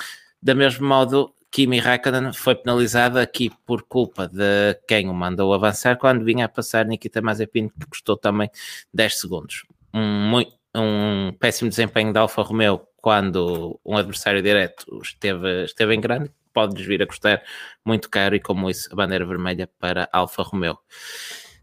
[0.41, 5.97] Da mesmo modo, Kimi Raikkonen foi penalizado aqui por culpa de quem o mandou avançar
[5.97, 8.49] quando vinha a passar Nikita Mazepin, que custou também
[8.93, 9.63] 10 segundos.
[9.93, 10.41] Um,
[10.75, 16.87] um péssimo desempenho da Alfa Romeo quando um adversário direto esteve, esteve em grande, pode-lhes
[16.87, 17.43] vir a custar
[17.85, 20.75] muito caro e como isso a bandeira vermelha para Alfa Romeo.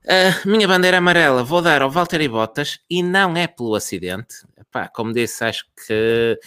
[0.07, 4.37] A minha bandeira amarela vou dar ao Valtteri Bottas e não é pelo acidente.
[4.57, 6.39] Epá, como disse, acho que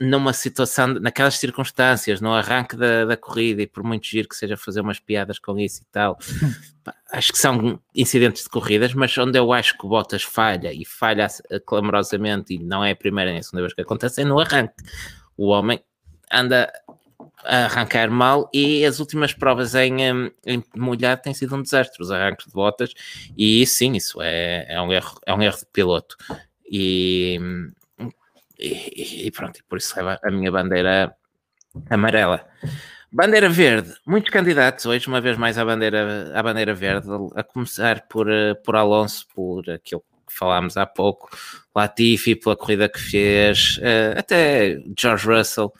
[0.00, 4.56] numa situação, naquelas circunstâncias, no arranque da, da corrida, e por muito giro que seja
[4.56, 6.18] fazer umas piadas com isso e tal,
[7.12, 10.84] acho que são incidentes de corridas, mas onde eu acho que o Bottas falha e
[10.84, 11.26] falha
[11.64, 14.74] clamorosamente, e não é a primeira nem a segunda vez que acontece, é no arranque.
[15.36, 15.82] O homem
[16.30, 16.72] anda
[17.44, 19.96] a arrancar mal e as últimas provas em,
[20.44, 22.92] em molhado têm sido um desastre, os arranques de botas,
[23.36, 26.16] e sim, isso é, é, um, erro, é um erro de piloto.
[26.68, 27.38] E,
[28.58, 31.14] e, e pronto, por isso leva a minha bandeira
[31.90, 32.46] amarela.
[33.12, 38.06] Bandeira verde, muitos candidatos hoje, uma vez mais à bandeira, à bandeira verde, a começar
[38.08, 38.26] por,
[38.64, 41.30] por Alonso, por aquilo que falámos há pouco,
[41.74, 45.72] Latifi pela corrida que fez, eh, até George Russell,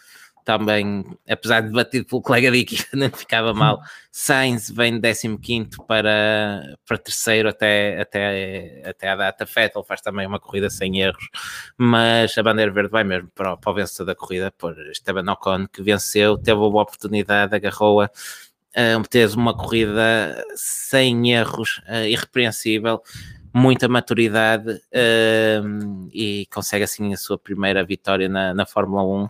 [0.47, 3.81] também, apesar de batido pelo colega de equipa, não ficava mal.
[4.13, 9.45] Sainz vem de 15 para, para terceiro até, até, até a data.
[9.45, 11.29] Vettel faz também uma corrida sem erros,
[11.77, 15.67] mas a bandeira verde vai mesmo para, para o vencedor da corrida, por Esteban Ocon,
[15.67, 23.03] que venceu, teve uma oportunidade, agarrou-a, uh, teve uma corrida sem erros, uh, irrepreensível
[23.53, 29.29] muita maturidade uh, e consegue assim a sua primeira vitória na, na Fórmula 1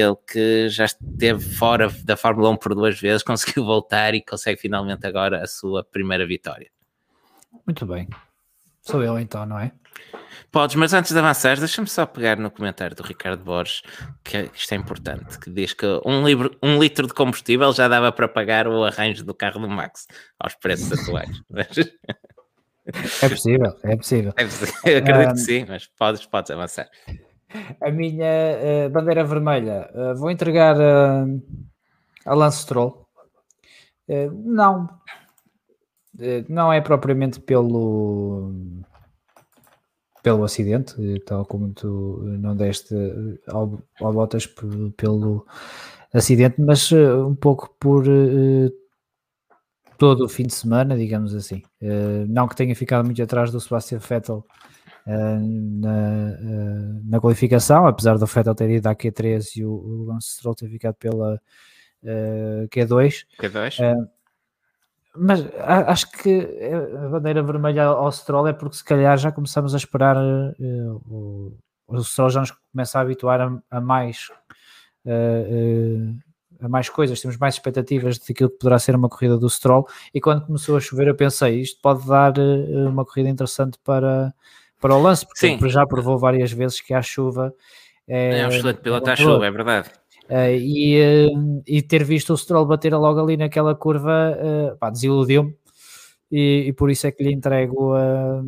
[0.00, 4.60] ele que já esteve fora da Fórmula 1 por duas vezes, conseguiu voltar e consegue
[4.60, 6.70] finalmente agora a sua primeira vitória.
[7.66, 8.08] Muito bem.
[8.80, 9.72] Sou eu então, não é?
[10.50, 13.82] Podes, mas antes de avançar, deixa-me só pegar no comentário do Ricardo Borges,
[14.24, 18.10] que isto é importante, que diz que um, livro, um litro de combustível já dava
[18.12, 20.06] para pagar o arranjo do carro do Max
[20.38, 21.42] aos preços atuais.
[23.22, 24.32] é possível, é possível.
[24.36, 24.74] É possível.
[24.84, 25.34] Eu acredito um...
[25.34, 26.88] que sim, mas podes, podes avançar
[27.80, 29.90] a minha uh, bandeira vermelha.
[29.94, 31.42] Uh, vou entregar uh,
[32.24, 33.06] a Lance Stroll.
[34.44, 34.88] não,
[36.48, 38.52] não é propriamente pelo
[40.22, 40.94] pelo acidente,
[41.26, 42.94] tal como tu não deste
[43.48, 44.46] ao, ao Bottas
[44.96, 45.44] pelo
[46.12, 48.04] acidente, mas um pouco por
[49.98, 51.62] todo o fim de semana, digamos assim.
[52.28, 54.44] não que tenha ficado muito atrás do Sebastian Vettel
[55.06, 60.30] na, uh, na qualificação, apesar do Vettel ter ido à Q3 e o, o Lance
[60.36, 61.40] Stroll ter ficado pela
[62.04, 63.24] uh, Q2.
[63.40, 64.08] Q2.
[65.16, 66.48] mas acho que
[67.04, 70.16] a bandeira vermelha ao Stroll é porque se calhar já começamos a esperar
[71.06, 71.52] o,
[71.86, 74.30] o Stroll já nos começa a habituar a, a mais
[76.60, 80.20] a mais coisas, temos mais expectativas daquilo que poderá ser uma corrida do Stroll e
[80.20, 84.32] quando começou a chover eu pensei, isto pode dar uma corrida interessante para,
[84.82, 85.68] para o lance, porque Sim.
[85.68, 87.54] já provou várias vezes que a chuva
[88.06, 89.88] é, é um excelente piloto à chuva, é verdade.
[90.28, 94.36] Uh, e, uh, e, ter visto o Stroll bater logo ali naquela curva
[94.80, 95.54] uh, desiludiu-me
[96.30, 98.42] e, e, por isso é que lhe entrego a,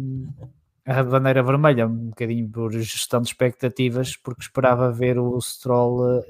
[0.86, 6.24] a bandeira vermelha, um bocadinho por gestão de expectativas, porque esperava ver o Stroll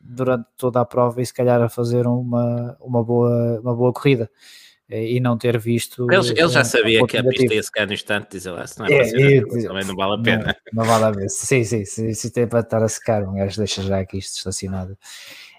[0.00, 4.28] durante toda a prova e se calhar a fazer uma, uma, boa, uma boa corrida
[4.92, 6.06] e não ter visto.
[6.10, 8.86] Ele, ele já sabia que a pista ia secar no instante, diz lá, se não
[8.86, 10.56] é, é, é também não vale a pena.
[10.72, 11.28] Não, não vale a pena.
[11.28, 14.36] Sim, sim, se, se tem para estar a secar, um gajo deixa já aqui isto
[14.36, 14.96] estacionado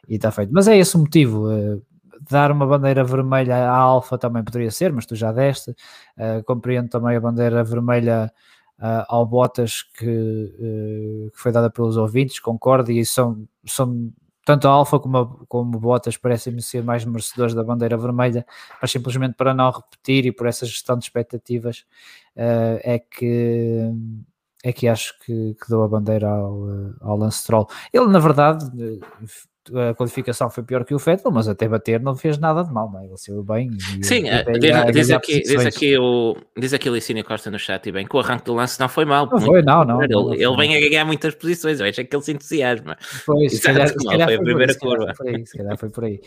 [0.08, 0.52] e está feito.
[0.54, 1.50] Mas é esse o motivo.
[1.50, 1.82] Uh,
[2.30, 5.72] dar uma bandeira vermelha à Alfa também poderia ser, mas tu já deste.
[5.72, 8.32] Uh, compreendo também a bandeira vermelha
[8.80, 14.12] uh, ao Bottas que, que, foi dada pelos ouvintes, concordo, e são, são
[14.46, 18.46] tanto a Alfa como, a, como Bottas parecem-me ser mais merecedores da bandeira vermelha,
[18.82, 21.86] mas simplesmente para não repetir e por essa gestão de expectativas
[22.36, 23.92] uh, é que
[24.66, 26.66] é que acho que, que dou a bandeira ao,
[27.02, 27.68] ao Lance Stroll.
[27.92, 28.66] Ele, na verdade,
[29.72, 32.92] a qualificação foi pior que o Vettel, mas até bater não fez nada de mal,
[32.92, 33.06] não é?
[33.06, 33.70] Ele saiu bem.
[34.02, 37.88] Sim, é, diz, diz, aqui, diz, aqui o, diz aqui o Licínio Costa no chat
[37.88, 39.28] e bem que o arranque do lance não foi mal.
[39.32, 40.04] Não foi, não, não.
[40.04, 42.98] Ele, não, ele vem a ganhar muitas posições, eu acho que ele se entusiasma.
[43.26, 45.14] Pois, se calhar, se calhar foi a primeira curva.
[45.46, 46.20] Se calhar foi por aí.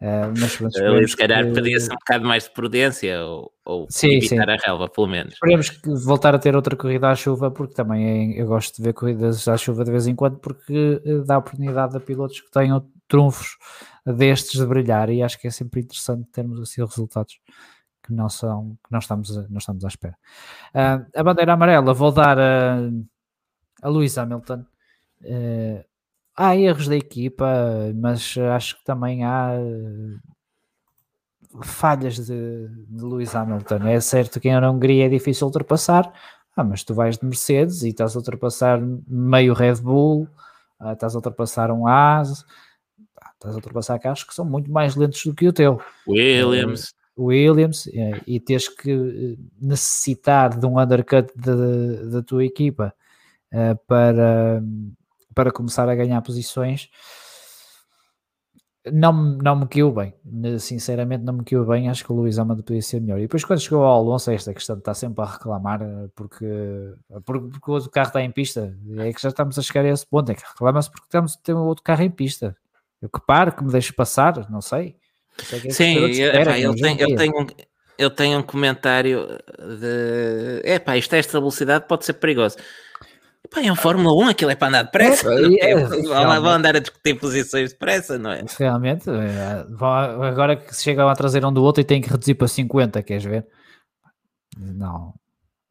[0.00, 0.74] Uh, mas, mas
[1.10, 1.52] se calhar que...
[1.52, 4.50] pedia-se um bocado mais de prudência ou, ou sim, evitar sim.
[4.50, 5.34] a relva, pelo menos.
[5.34, 8.82] Esperemos que voltar a ter outra corrida à chuva, porque também é, eu gosto de
[8.82, 12.50] ver corridas à chuva de vez em quando, porque eh, dá oportunidade a pilotos que
[12.50, 13.56] tenham trunfos
[14.04, 17.38] destes de brilhar e acho que é sempre interessante termos assim resultados
[18.02, 20.16] que não são que não estamos não estamos à espera.
[20.74, 22.76] Uh, a bandeira amarela vou dar a,
[23.82, 24.64] a Lewis Hamilton.
[25.22, 25.82] Uh,
[26.36, 27.46] há erros da equipa,
[27.94, 29.52] mas acho que também há
[31.62, 33.86] falhas de, de Lewis Hamilton.
[33.86, 36.12] É certo que na Hungria é difícil ultrapassar,
[36.56, 40.28] ah, mas tu vais de Mercedes e estás a ultrapassar meio Red Bull,
[40.80, 42.44] ah, estás a ultrapassar um Haas,
[43.34, 45.80] estás a ultrapassar carros que são muito mais lentos do que o teu.
[46.06, 46.94] Williams.
[47.16, 52.92] Williams eh, e tens que eh, necessitar de um undercut da tua equipa
[53.52, 54.60] uh, para,
[55.32, 56.90] para começar a ganhar posições
[58.92, 60.14] não, não me queimou bem,
[60.58, 63.18] sinceramente não me queimou bem, acho que o Luís Amado podia ser melhor.
[63.18, 65.80] E depois quando chegou ao Alonso, esta questão estar sempre a reclamar
[66.14, 66.46] porque,
[67.24, 69.88] porque, porque o outro carro está em pista, é que já estamos a chegar a
[69.88, 72.56] esse ponto, é que reclama-se porque estamos a ter um outro carro em pista.
[73.00, 74.96] Eu que paro, que me deixe passar, não sei.
[75.52, 77.46] É Sim, espera, eu, tenho, eu, tenho um,
[77.98, 79.26] eu tenho um comentário
[79.58, 80.60] de.
[80.62, 82.56] É pá, isto é esta velocidade pode ser perigoso.
[83.50, 85.28] Pá, é um Fórmula 1, aquilo é para andar depressa.
[85.60, 88.44] É, é, vão andar a discutir posições depressa, não é?
[88.58, 89.66] Realmente, é,
[90.26, 93.24] agora que chegam a trazer um do outro e têm que reduzir para 50, queres
[93.24, 93.46] ver?
[94.56, 95.14] Não,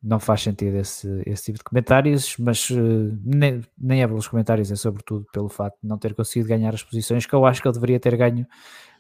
[0.03, 4.69] não faz sentido esse, esse tipo de comentários, mas uh, nem, nem é pelos comentários,
[4.71, 7.67] é sobretudo pelo facto de não ter conseguido ganhar as posições que eu acho que
[7.67, 8.45] ele deveria ter ganho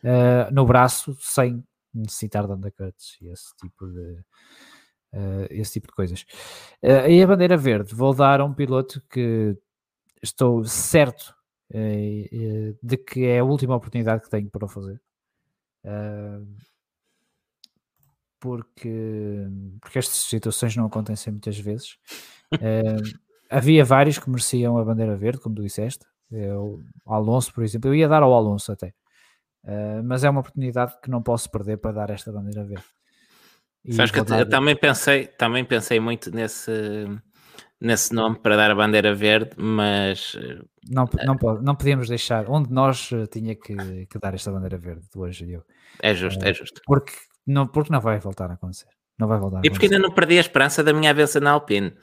[0.03, 1.63] uh, no braço sem
[1.93, 4.17] necessitar de undercuts e esse tipo de,
[5.13, 6.25] uh, esse tipo de coisas.
[7.09, 9.55] e a bandeira verde, vou dar a um piloto que
[10.21, 11.33] estou certo
[12.81, 15.01] de que é a última oportunidade que tenho para o fazer.
[15.83, 16.45] Uh,
[18.39, 19.47] porque,
[19.79, 21.97] porque estas situações não acontecem muitas vezes.
[22.53, 23.19] Uh,
[23.49, 26.05] havia vários que mereciam a bandeira verde, como tu disseste.
[26.29, 28.93] Eu, Alonso, por exemplo, eu ia dar ao Alonso até,
[29.63, 32.85] uh, mas é uma oportunidade que não posso perder para dar esta bandeira verde.
[33.91, 36.71] Sabes que eu, eu também pensei, também pensei muito nesse,
[37.81, 40.37] nesse nome para dar a bandeira verde, mas
[40.89, 45.51] não, não, não podíamos deixar onde nós tinha que, que dar esta bandeira verde hoje
[45.51, 45.63] eu.
[46.01, 46.81] É justo, uh, é justo.
[46.85, 47.11] Porque
[47.45, 48.87] não, porque não vai voltar a acontecer.
[49.19, 51.93] Não vai voltar e porque ainda não perdi a esperança da minha avença na Alpine.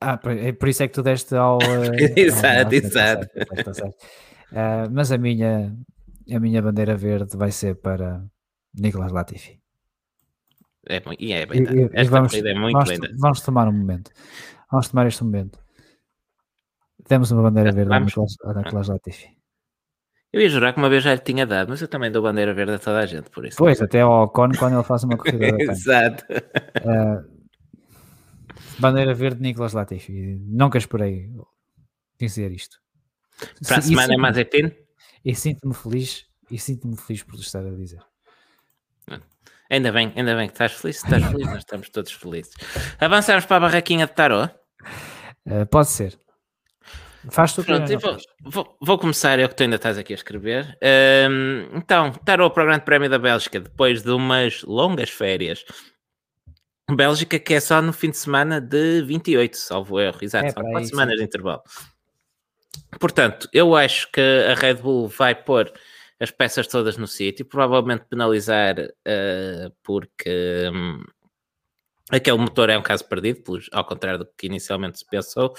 [0.00, 1.58] Ah, por, é por isso é que tu deste ao.
[2.16, 3.26] exato, exato.
[4.50, 5.74] Uh, mas a minha,
[6.30, 8.24] a minha bandeira verde vai ser para
[8.74, 9.63] Nicolas Latifi.
[10.88, 13.10] É, e é bem, e, Esta vamos, é muito vamos, linda.
[13.18, 14.10] Vamos tomar um momento.
[14.70, 15.58] Vamos tomar este momento.
[17.08, 19.28] Demos uma bandeira verde Nicolas, a Nicolas Latifi.
[20.32, 22.52] Eu ia jurar que uma vez já lhe tinha dado, mas eu também dou bandeira
[22.52, 23.56] verde a toda a gente, por isso.
[23.56, 26.24] Pois, até ao Ocon quando ele faz uma corrida da Exato.
[26.80, 27.46] Uh,
[28.78, 30.40] bandeira verde Nicolas Latifi.
[30.40, 31.30] Nunca esperei
[32.18, 32.78] dizer isto.
[33.66, 34.72] Para a semana é Mazepin?
[35.24, 38.00] E sinto-me feliz, e sinto-me feliz por estar a dizer.
[39.70, 42.52] Ainda bem, ainda bem que estás feliz, estás feliz, nós estamos todos felizes.
[43.00, 44.44] Avançamos para a barraquinha de tarô?
[45.46, 46.18] Uh, pode ser.
[47.30, 50.76] Faz tu Pronto, vou, vou, vou, começar, eu que tu ainda estás aqui a escrever.
[51.30, 55.64] Um, então, tarô para o Grande Prémio da Bélgica, depois de umas longas férias.
[56.90, 60.62] Bélgica que é só no fim de semana de 28, salvo erro, exato, é, são
[60.64, 61.62] quatro semanas de intervalo.
[63.00, 65.72] Portanto, eu acho que a Red Bull vai pôr
[66.24, 71.04] as peças todas no sítio, provavelmente penalizar uh, porque um,
[72.10, 73.42] aquele motor é um caso perdido,
[73.72, 75.54] ao contrário do que inicialmente se pensou,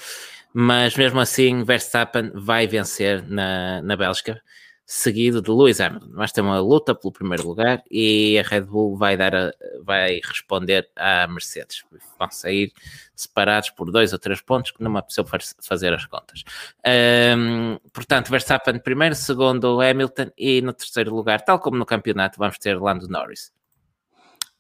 [0.53, 4.41] mas mesmo assim Verstappen vai vencer na, na Bélgica,
[4.85, 6.09] seguido de Lewis Hamilton.
[6.11, 9.51] Mas tem uma luta pelo primeiro lugar e a Red Bull vai, dar a,
[9.83, 11.83] vai responder à Mercedes.
[12.19, 12.71] Vão sair
[13.15, 15.25] separados por dois ou três pontos, que não me apeteceu
[15.61, 16.43] fazer as contas.
[17.37, 22.57] Um, portanto, Verstappen primeiro, segundo Hamilton e no terceiro lugar, tal como no campeonato, vamos
[22.59, 23.51] ter Lando Norris.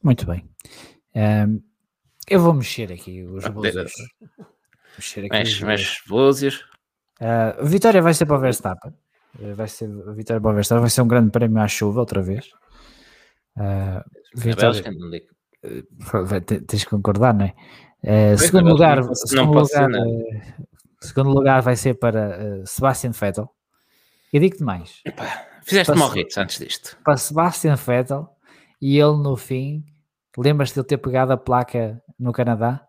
[0.01, 0.47] Muito bem.
[1.15, 1.61] Um,
[2.27, 3.43] eu vou mexer aqui os.
[4.97, 6.65] Mexer aqui mexe, mexe búzios.
[7.19, 8.93] Uh, vitória vai ser para o Verstappen.
[9.39, 10.81] Uh, vai ser a vitória para o Verstappen.
[10.81, 12.49] Vai ser um grande prémio à chuva outra vez.
[13.57, 14.03] Uh,
[14.35, 14.83] vitória...
[16.25, 17.55] Vai, tens que concordar, não é?
[18.03, 19.89] Uh, segundo lugar, não segundo, lugar
[21.01, 23.49] segundo lugar vai ser para uh, Sebastian Vettel.
[24.31, 25.01] E digo-te mais.
[25.05, 26.97] Epá, fizeste morritos antes disto.
[27.03, 28.29] Para Sebastian Vettel
[28.79, 29.83] e ele no fim,
[30.37, 32.85] lembras-te de ele ter pegado a placa no Canadá?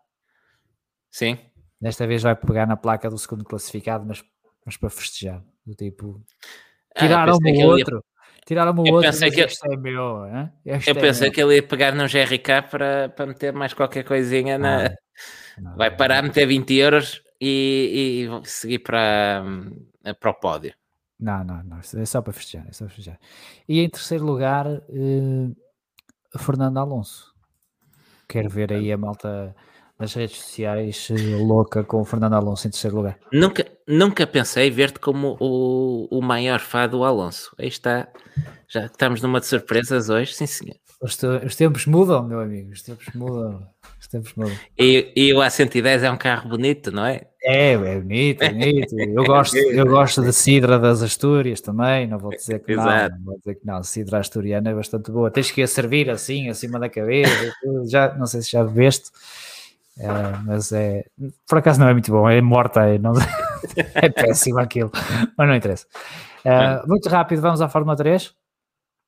[1.09, 1.39] Sim.
[1.81, 4.23] Desta vez vai pegar na placa do segundo classificado, mas,
[4.65, 5.43] mas para festejar.
[5.67, 6.23] Do tipo,
[6.97, 7.97] tiraram-me ah, o outro.
[7.97, 8.03] Ia...
[8.45, 10.23] Tiraram-me o outro, pensei que este é meu.
[10.65, 11.33] Este eu é pensei meu.
[11.33, 14.95] que ele ia pegar no GRK para, para meter mais qualquer coisinha na.
[15.57, 19.43] Não, vai parar, meter 20 euros e, e seguir para,
[20.21, 20.73] para o pódio.
[21.19, 21.79] Não, não, não.
[21.79, 22.65] É só para festejar.
[22.69, 23.19] É só para festejar.
[23.67, 25.55] E em terceiro lugar, uh,
[26.37, 27.33] Fernando Alonso.
[28.29, 29.53] Quero ver aí a malta
[29.99, 33.17] nas redes sociais eh, louca com o Fernando Alonso em terceiro lugar.
[33.31, 37.55] Nunca, nunca pensei ver-te como o, o maior fã do Alonso.
[37.57, 38.07] Aí está,
[38.67, 40.75] já estamos numa de surpresas hoje, sim senhor.
[40.99, 42.71] Os, os, tempos mudam, meu amigo.
[42.71, 43.67] Os tempos mudam.
[43.99, 44.55] Os tempos mudam.
[44.77, 47.21] E, e o A110 é um carro bonito, não é?
[47.43, 48.99] É, é bonito, é bonito.
[48.99, 52.07] Eu gosto, eu gosto de Cidra das Astúrias também.
[52.07, 53.11] Não vou dizer que Exato.
[53.11, 53.19] não.
[53.19, 53.83] Não vou dizer que não.
[53.83, 55.29] Cidra asturiana é bastante boa.
[55.29, 57.53] Tens que a servir assim, acima da cabeça.
[57.85, 59.11] Já, não sei se já bebeste.
[59.99, 60.07] É,
[60.45, 61.03] mas é
[61.47, 63.13] por acaso não é muito bom, é morta, é, não,
[63.95, 64.91] é péssimo aquilo,
[65.37, 65.87] mas não interessa.
[66.45, 68.33] Uh, muito rápido, vamos à Fórmula 3.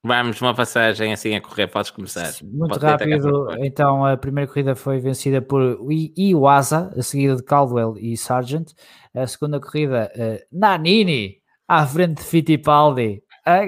[0.03, 2.31] Vamos, uma passagem assim a correr, podes começar.
[2.41, 5.77] Muito rápido, então a primeira corrida foi vencida por
[6.17, 8.71] Iwasa, a seguida de Caldwell e Sargent.
[9.13, 11.37] A segunda corrida, uh, Nanini,
[11.67, 13.21] à frente de Fittipaldi.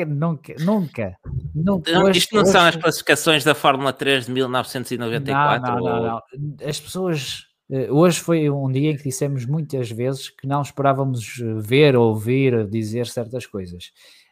[0.07, 1.17] Nunca, nunca,
[1.53, 1.91] nunca.
[1.91, 5.71] Não, isto não são as classificações da Fórmula 3 de 1994?
[5.71, 6.21] Não, não, não, não.
[6.67, 11.25] As pessoas uh, Hoje foi um dia em que dissemos muitas vezes que não esperávamos
[11.57, 13.91] ver, ouvir, dizer certas coisas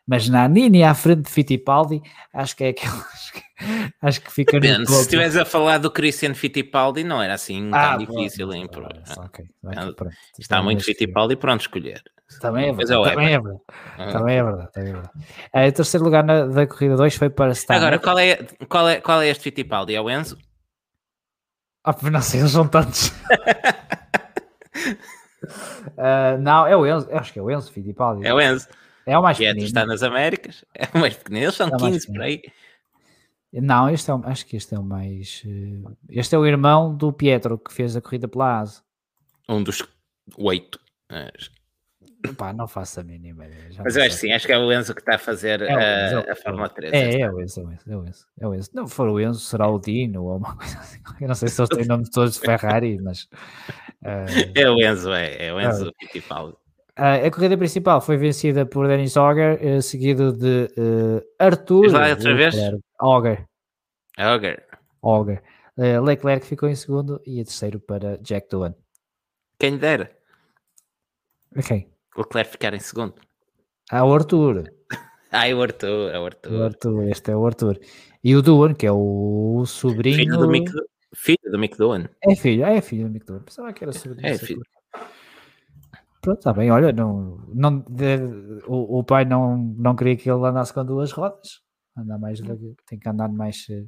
[0.10, 2.02] mas na Nini à frente de Fittipaldi,
[2.34, 3.06] acho que é aquela.
[4.02, 7.96] acho que fica Depende, Se estiveres a falar do Christian Fittipaldi, não era assim ah,
[7.96, 8.52] tão difícil.
[8.52, 8.86] Hein, por...
[8.86, 9.46] okay.
[9.64, 10.06] okay,
[10.40, 12.02] Está muito Fittipaldi pronto escolher.
[12.40, 13.10] Também é verdade.
[13.10, 13.62] Também é verdade.
[13.98, 14.12] Ah.
[14.12, 14.72] Também é verdade.
[14.72, 15.26] Também é verdade.
[15.54, 17.78] É, em terceiro lugar na, da corrida 2 foi para Star.
[17.78, 18.36] Agora, qual é,
[18.68, 19.96] qual, é, qual é este Fittipaldi?
[19.96, 20.38] É o Enzo?
[21.84, 23.10] Ah, não sei, eles são tantos.
[25.98, 27.08] uh, não, é o Enzo.
[27.12, 28.26] Acho que é o Enzo Fittipaldi.
[28.26, 28.68] É o Enzo.
[29.06, 29.60] É o mais pequeno.
[29.62, 31.40] está nas Américas, é o mais pequeno.
[31.40, 32.42] Eles são é 15 por aí.
[33.52, 35.42] Não, este é o, acho que este é o mais.
[35.46, 38.84] Eh, este é o irmão do Pietro que fez a corrida pela ASA.
[39.48, 39.84] Um dos
[40.38, 40.80] oito.
[42.38, 43.70] Pá, não faço a mínima ideia.
[43.84, 45.82] Mas eu acho sim, acho que é o Enzo que está a fazer é a,
[46.22, 46.92] é a Fórmula 3.
[46.92, 48.70] É, é o Enzo, é o Enzo, é o Enzo, é o Enzo.
[48.74, 51.00] Não for o Enzo, será o Dino ou uma coisa assim.
[51.22, 53.24] Eu não sei se eles têm nomes todos de Ferrari, mas.
[54.04, 54.52] Uh...
[54.54, 56.06] É o Enzo, é, é o Enzo é.
[56.06, 56.58] Fittipaldi.
[56.98, 62.36] Uh, a corrida principal foi vencida por Dennis Auger, uh, seguido de uh, Arthur outra
[62.36, 62.56] vez?
[63.00, 63.46] Auger.
[64.18, 64.68] Auger.
[65.02, 65.42] Auger.
[65.78, 68.76] Uh, Leclerc ficou em segundo e a terceiro para Jack Doohan.
[69.58, 70.12] Quem dera.
[71.66, 71.90] Quem?
[72.20, 73.16] Leclerc ficar em segundo.
[73.92, 74.72] Ah, o Arthur.
[75.32, 76.52] ah, é o Arthur, é o Arthur.
[76.52, 77.80] O Arthur, este é o Arthur.
[78.24, 80.18] E o Doohan, que é o sobrinho...
[80.18, 80.72] Filho do Mick,
[81.14, 82.10] filho do Mick Doohan.
[82.22, 83.44] É filho, é filho do Mick Doohan.
[83.44, 84.28] Pensava que era sobrinho.
[84.28, 84.64] É filho.
[86.22, 86.70] Pronto, está bem.
[86.70, 88.18] Olha, não, não, de,
[88.68, 91.62] o, o, pai não, não queria que ele andasse com duas rodas.
[91.98, 92.40] Anda mais,
[92.86, 93.66] tem que andar mais.
[93.70, 93.86] Eh,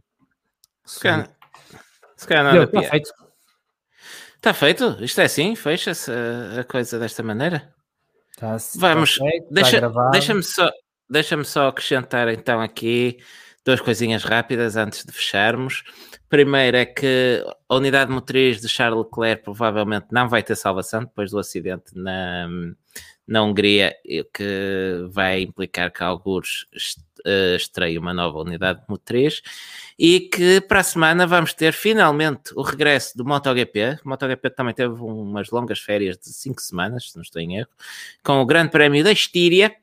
[0.85, 1.29] se calhar,
[2.15, 3.13] se calhar nada Está feito.
[4.35, 5.03] Está feito.
[5.03, 7.73] Isto é assim, fecha-se a, a, coisa desta maneira.
[8.41, 10.71] Tá, Vamos, tá feito, deixa, deixa-me só,
[11.07, 13.19] deixa só acrescentar então aqui
[13.63, 15.83] duas coisinhas rápidas antes de fecharmos.
[16.27, 21.29] Primeiro é que a unidade motriz de Charles Leclerc provavelmente não vai ter salvação depois
[21.29, 22.47] do acidente na,
[23.27, 23.95] na Hungria,
[24.33, 26.65] que vai implicar que alguns
[27.25, 29.41] eh, estreie uma nova unidade motriz
[29.97, 33.99] e que para a semana vamos ter finalmente o regresso do MotoGP.
[34.03, 37.69] O MotoGP também teve umas longas férias de cinco semanas, se não estou em erro,
[38.23, 39.75] com o Grande Prémio da Estíria,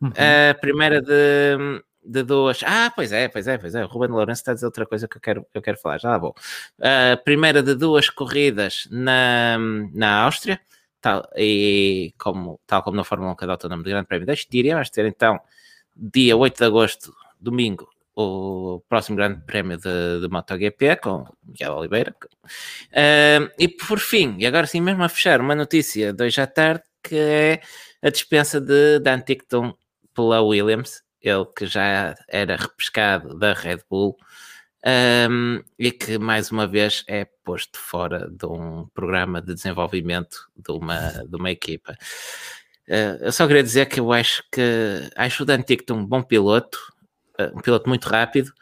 [0.00, 0.12] uhum.
[0.50, 2.62] a primeira de de duas.
[2.64, 3.84] Ah, pois é, pois é, pois é.
[3.84, 5.98] O Ruben Lourenço está a dizer outra coisa que eu quero, eu quero falar.
[5.98, 6.34] Já vou.
[6.80, 9.58] A primeira de duas corridas na,
[9.92, 10.60] na Áustria,
[11.00, 14.26] tal, e como, tal como na Fórmula 1 que adota o nome do Grande Prémio
[14.26, 15.40] da Estíria, vais ter então
[15.96, 22.14] dia 8 de agosto, domingo, o próximo Grande Prémio de, de MotoGP com Miguel Oliveira.
[22.92, 26.46] Uh, e por fim, e agora sim mesmo a fechar, uma notícia de hoje à
[26.46, 27.60] tarde que é
[28.02, 29.74] a dispensa de Dan Tickton
[30.14, 34.16] pela Williams ele que já era repescado da Red Bull
[35.28, 40.70] um, e que mais uma vez é posto fora de um programa de desenvolvimento de
[40.70, 41.96] uma, de uma equipa.
[42.88, 46.22] Uh, eu só queria dizer que eu acho que acho o Dan Tickton um bom
[46.22, 46.78] piloto,
[47.40, 48.52] uh, um piloto muito rápido,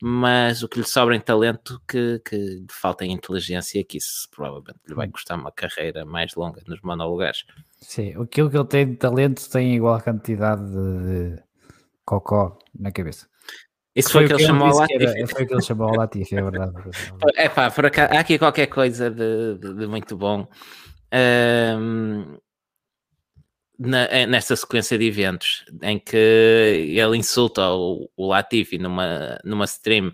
[0.00, 4.28] mas o que lhe sobra em talento que, que lhe falta em inteligência, que isso
[4.30, 7.44] provavelmente lhe vai custar uma carreira mais longa nos monolugares.
[7.80, 11.42] Sim, aquilo que ele tem de talento tem igual quantidade de,
[12.04, 13.26] cocó na cabeça.
[13.94, 15.04] Isso foi, o que ele chamou ao Latifi.
[15.04, 16.74] Era, foi o que ele chamou ao Latifi, é verdade.
[17.36, 20.48] É pá, por acaso, há aqui qualquer coisa de, de, de muito bom
[21.14, 22.36] um,
[23.78, 29.64] na, é, nesta sequência de eventos em que ele insulta o, o Latifi numa, numa
[29.64, 30.12] stream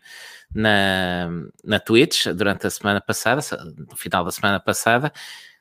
[0.55, 1.28] na,
[1.65, 3.43] na Twitch durante a semana passada,
[3.89, 5.12] no final da semana passada.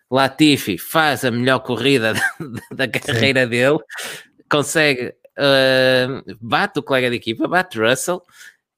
[0.10, 2.14] Latifi faz a melhor corrida
[2.74, 3.50] da, da carreira Sim.
[3.50, 3.78] dele,
[4.50, 8.22] consegue uh, bate o colega de equipa, bate Russell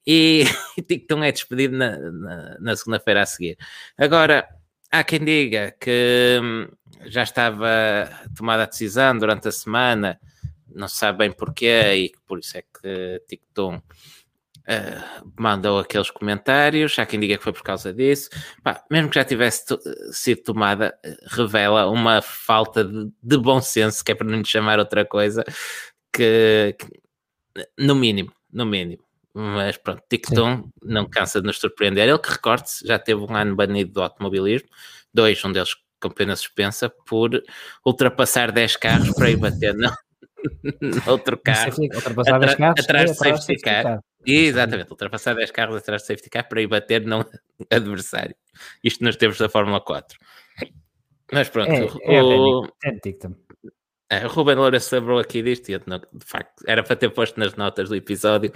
[0.05, 0.43] e
[0.87, 3.57] Ticton é despedido na, na, na segunda-feira a seguir.
[3.97, 4.47] Agora,
[4.91, 6.67] há quem diga que hum,
[7.05, 10.19] já estava tomada a decisão durante a semana,
[10.73, 16.97] não se sabe bem porquê, e por isso é que Ticton uh, mandou aqueles comentários.
[16.97, 18.29] Há quem diga que foi por causa disso.
[18.63, 19.65] Pá, mesmo que já tivesse
[20.11, 20.97] sido tomada,
[21.27, 25.43] revela uma falta de, de, bom senso, que é para não lhe chamar outra coisa,
[26.13, 27.01] que, que
[27.77, 29.03] no mínimo, no mínimo.
[29.33, 32.07] Mas pronto, TikTok não cansa de nos surpreender.
[32.07, 34.67] Ele que recorde-se, já teve um ano banido do automobilismo,
[35.13, 35.73] dois, um deles
[36.09, 37.43] pena suspensa, por
[37.85, 39.91] ultrapassar 10 carros para ir bater no,
[41.07, 41.73] outro carro.
[41.93, 43.99] Ultrapassar 10 carros atrás do safety car.
[44.25, 47.25] Exatamente, ultrapassar 10 carros atrás do safety car para ir bater no
[47.69, 48.35] adversário.
[48.83, 50.17] Isto nos tempos da Fórmula 4.
[51.31, 52.91] Mas pronto, é, é o, é
[54.11, 57.39] é, Ruben Lourenço lembrou aqui disto e eu, não, de facto era para ter posto
[57.39, 58.51] nas notas do episódio,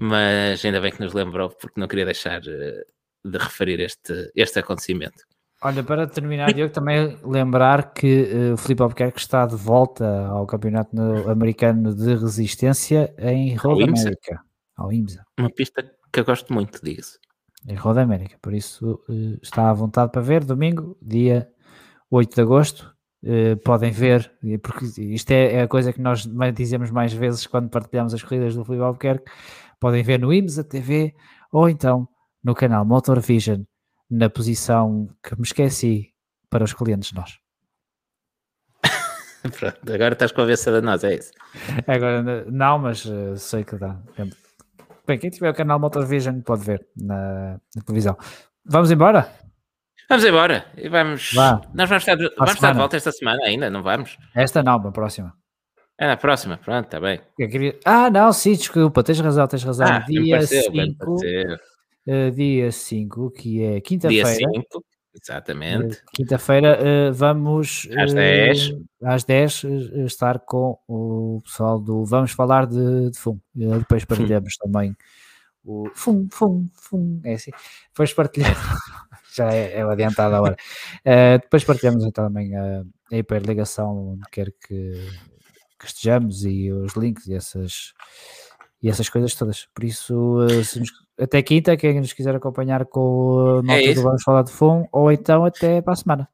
[0.00, 2.84] mas ainda bem que nos lembrou porque não queria deixar eh,
[3.24, 5.24] de referir este, este acontecimento.
[5.64, 10.44] Olha, para terminar, Diogo, também lembrar que uh, o Filipe Albuquerque está de volta ao
[10.44, 10.96] Campeonato
[11.30, 14.40] Americano de Resistência em Road América,
[14.76, 15.24] ao IMSA.
[15.38, 17.16] Uma pista que eu gosto muito, disso.
[17.68, 21.48] Em Road América, por isso uh, está à vontade para ver, domingo, dia
[22.10, 22.92] 8 de agosto,
[23.24, 24.32] Uh, podem ver,
[24.64, 28.56] porque isto é, é, a coisa que nós dizemos mais vezes quando partilhamos as corridas
[28.56, 29.30] do Filipe Albuquerque,
[29.78, 31.14] podem ver no IMSA TV
[31.52, 32.08] ou então
[32.42, 33.62] no canal Motor Vision,
[34.12, 36.12] na posição que me esqueci
[36.50, 37.38] para os clientes nós.
[39.58, 41.32] Pronto, agora estás com a cabeça da nós, é isso?
[41.86, 43.98] Agora, não, mas uh, sei que dá.
[45.06, 48.16] Bem, quem tiver o canal Motor Vision pode ver na, na televisão.
[48.66, 49.32] Vamos embora?
[50.10, 51.32] Vamos embora e vamos.
[51.32, 51.62] Vá.
[51.72, 54.18] Nós vamos estar, vamos estar de volta esta semana ainda, não vamos?
[54.34, 55.32] Esta não, a próxima.
[55.98, 57.20] É na próxima, pronto, está bem.
[57.36, 57.78] Queria...
[57.84, 59.86] Ah, não, sim, desculpa, tens razão, tens razão.
[59.86, 61.16] Ah, dia 5,
[62.06, 64.34] uh, dia 5, que é quinta-feira.
[64.34, 64.84] Dia 5,
[65.20, 65.96] exatamente.
[65.96, 68.74] Uh, quinta-feira uh, vamos às 10.
[69.02, 69.64] às 10
[70.06, 73.40] estar com o pessoal do Vamos Falar de, de Fumo.
[73.54, 74.96] depois partilhamos também
[75.64, 77.52] o Fum, Fum, Fum, é assim.
[77.88, 78.58] Depois partilhamos.
[79.34, 80.56] já é, é adiantada a hora.
[81.40, 85.08] Depois partilhamos então também a, a hiperligação onde quer que,
[85.78, 87.92] que, estejamos e os links e essas,
[88.82, 89.66] e essas coisas todas.
[89.74, 94.02] Por isso, uh, nos, até quinta, quem nos quiser acompanhar com o nota é do
[94.02, 96.28] Vamos Falar de Fumo, ou então até para a semana.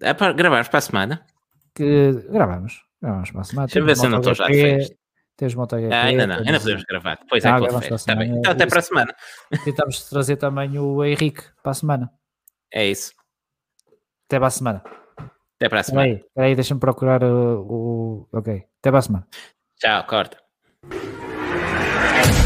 [0.00, 1.26] É para gravarmos para a semana?
[1.74, 2.84] Que gravamos.
[3.02, 3.66] Gravamos para a semana.
[3.66, 5.94] Deixa eu ver se eu não estou já de MotoGP.
[5.94, 7.18] Ah, ainda não, ainda podemos gravar.
[7.20, 8.38] Depois é ah, com Está bem.
[8.38, 9.14] Então até para a semana.
[9.64, 12.12] Tentamos trazer também o Henrique para a semana.
[12.72, 13.12] É isso.
[14.26, 14.82] Até para a semana.
[15.56, 16.08] Até para a semana.
[16.08, 18.28] Espera aí, aí deixa-me procurar o, o.
[18.32, 18.64] Ok.
[18.80, 19.26] Até para a semana.
[19.78, 20.38] Tchau, corta.
[22.00, 22.37] Thank you.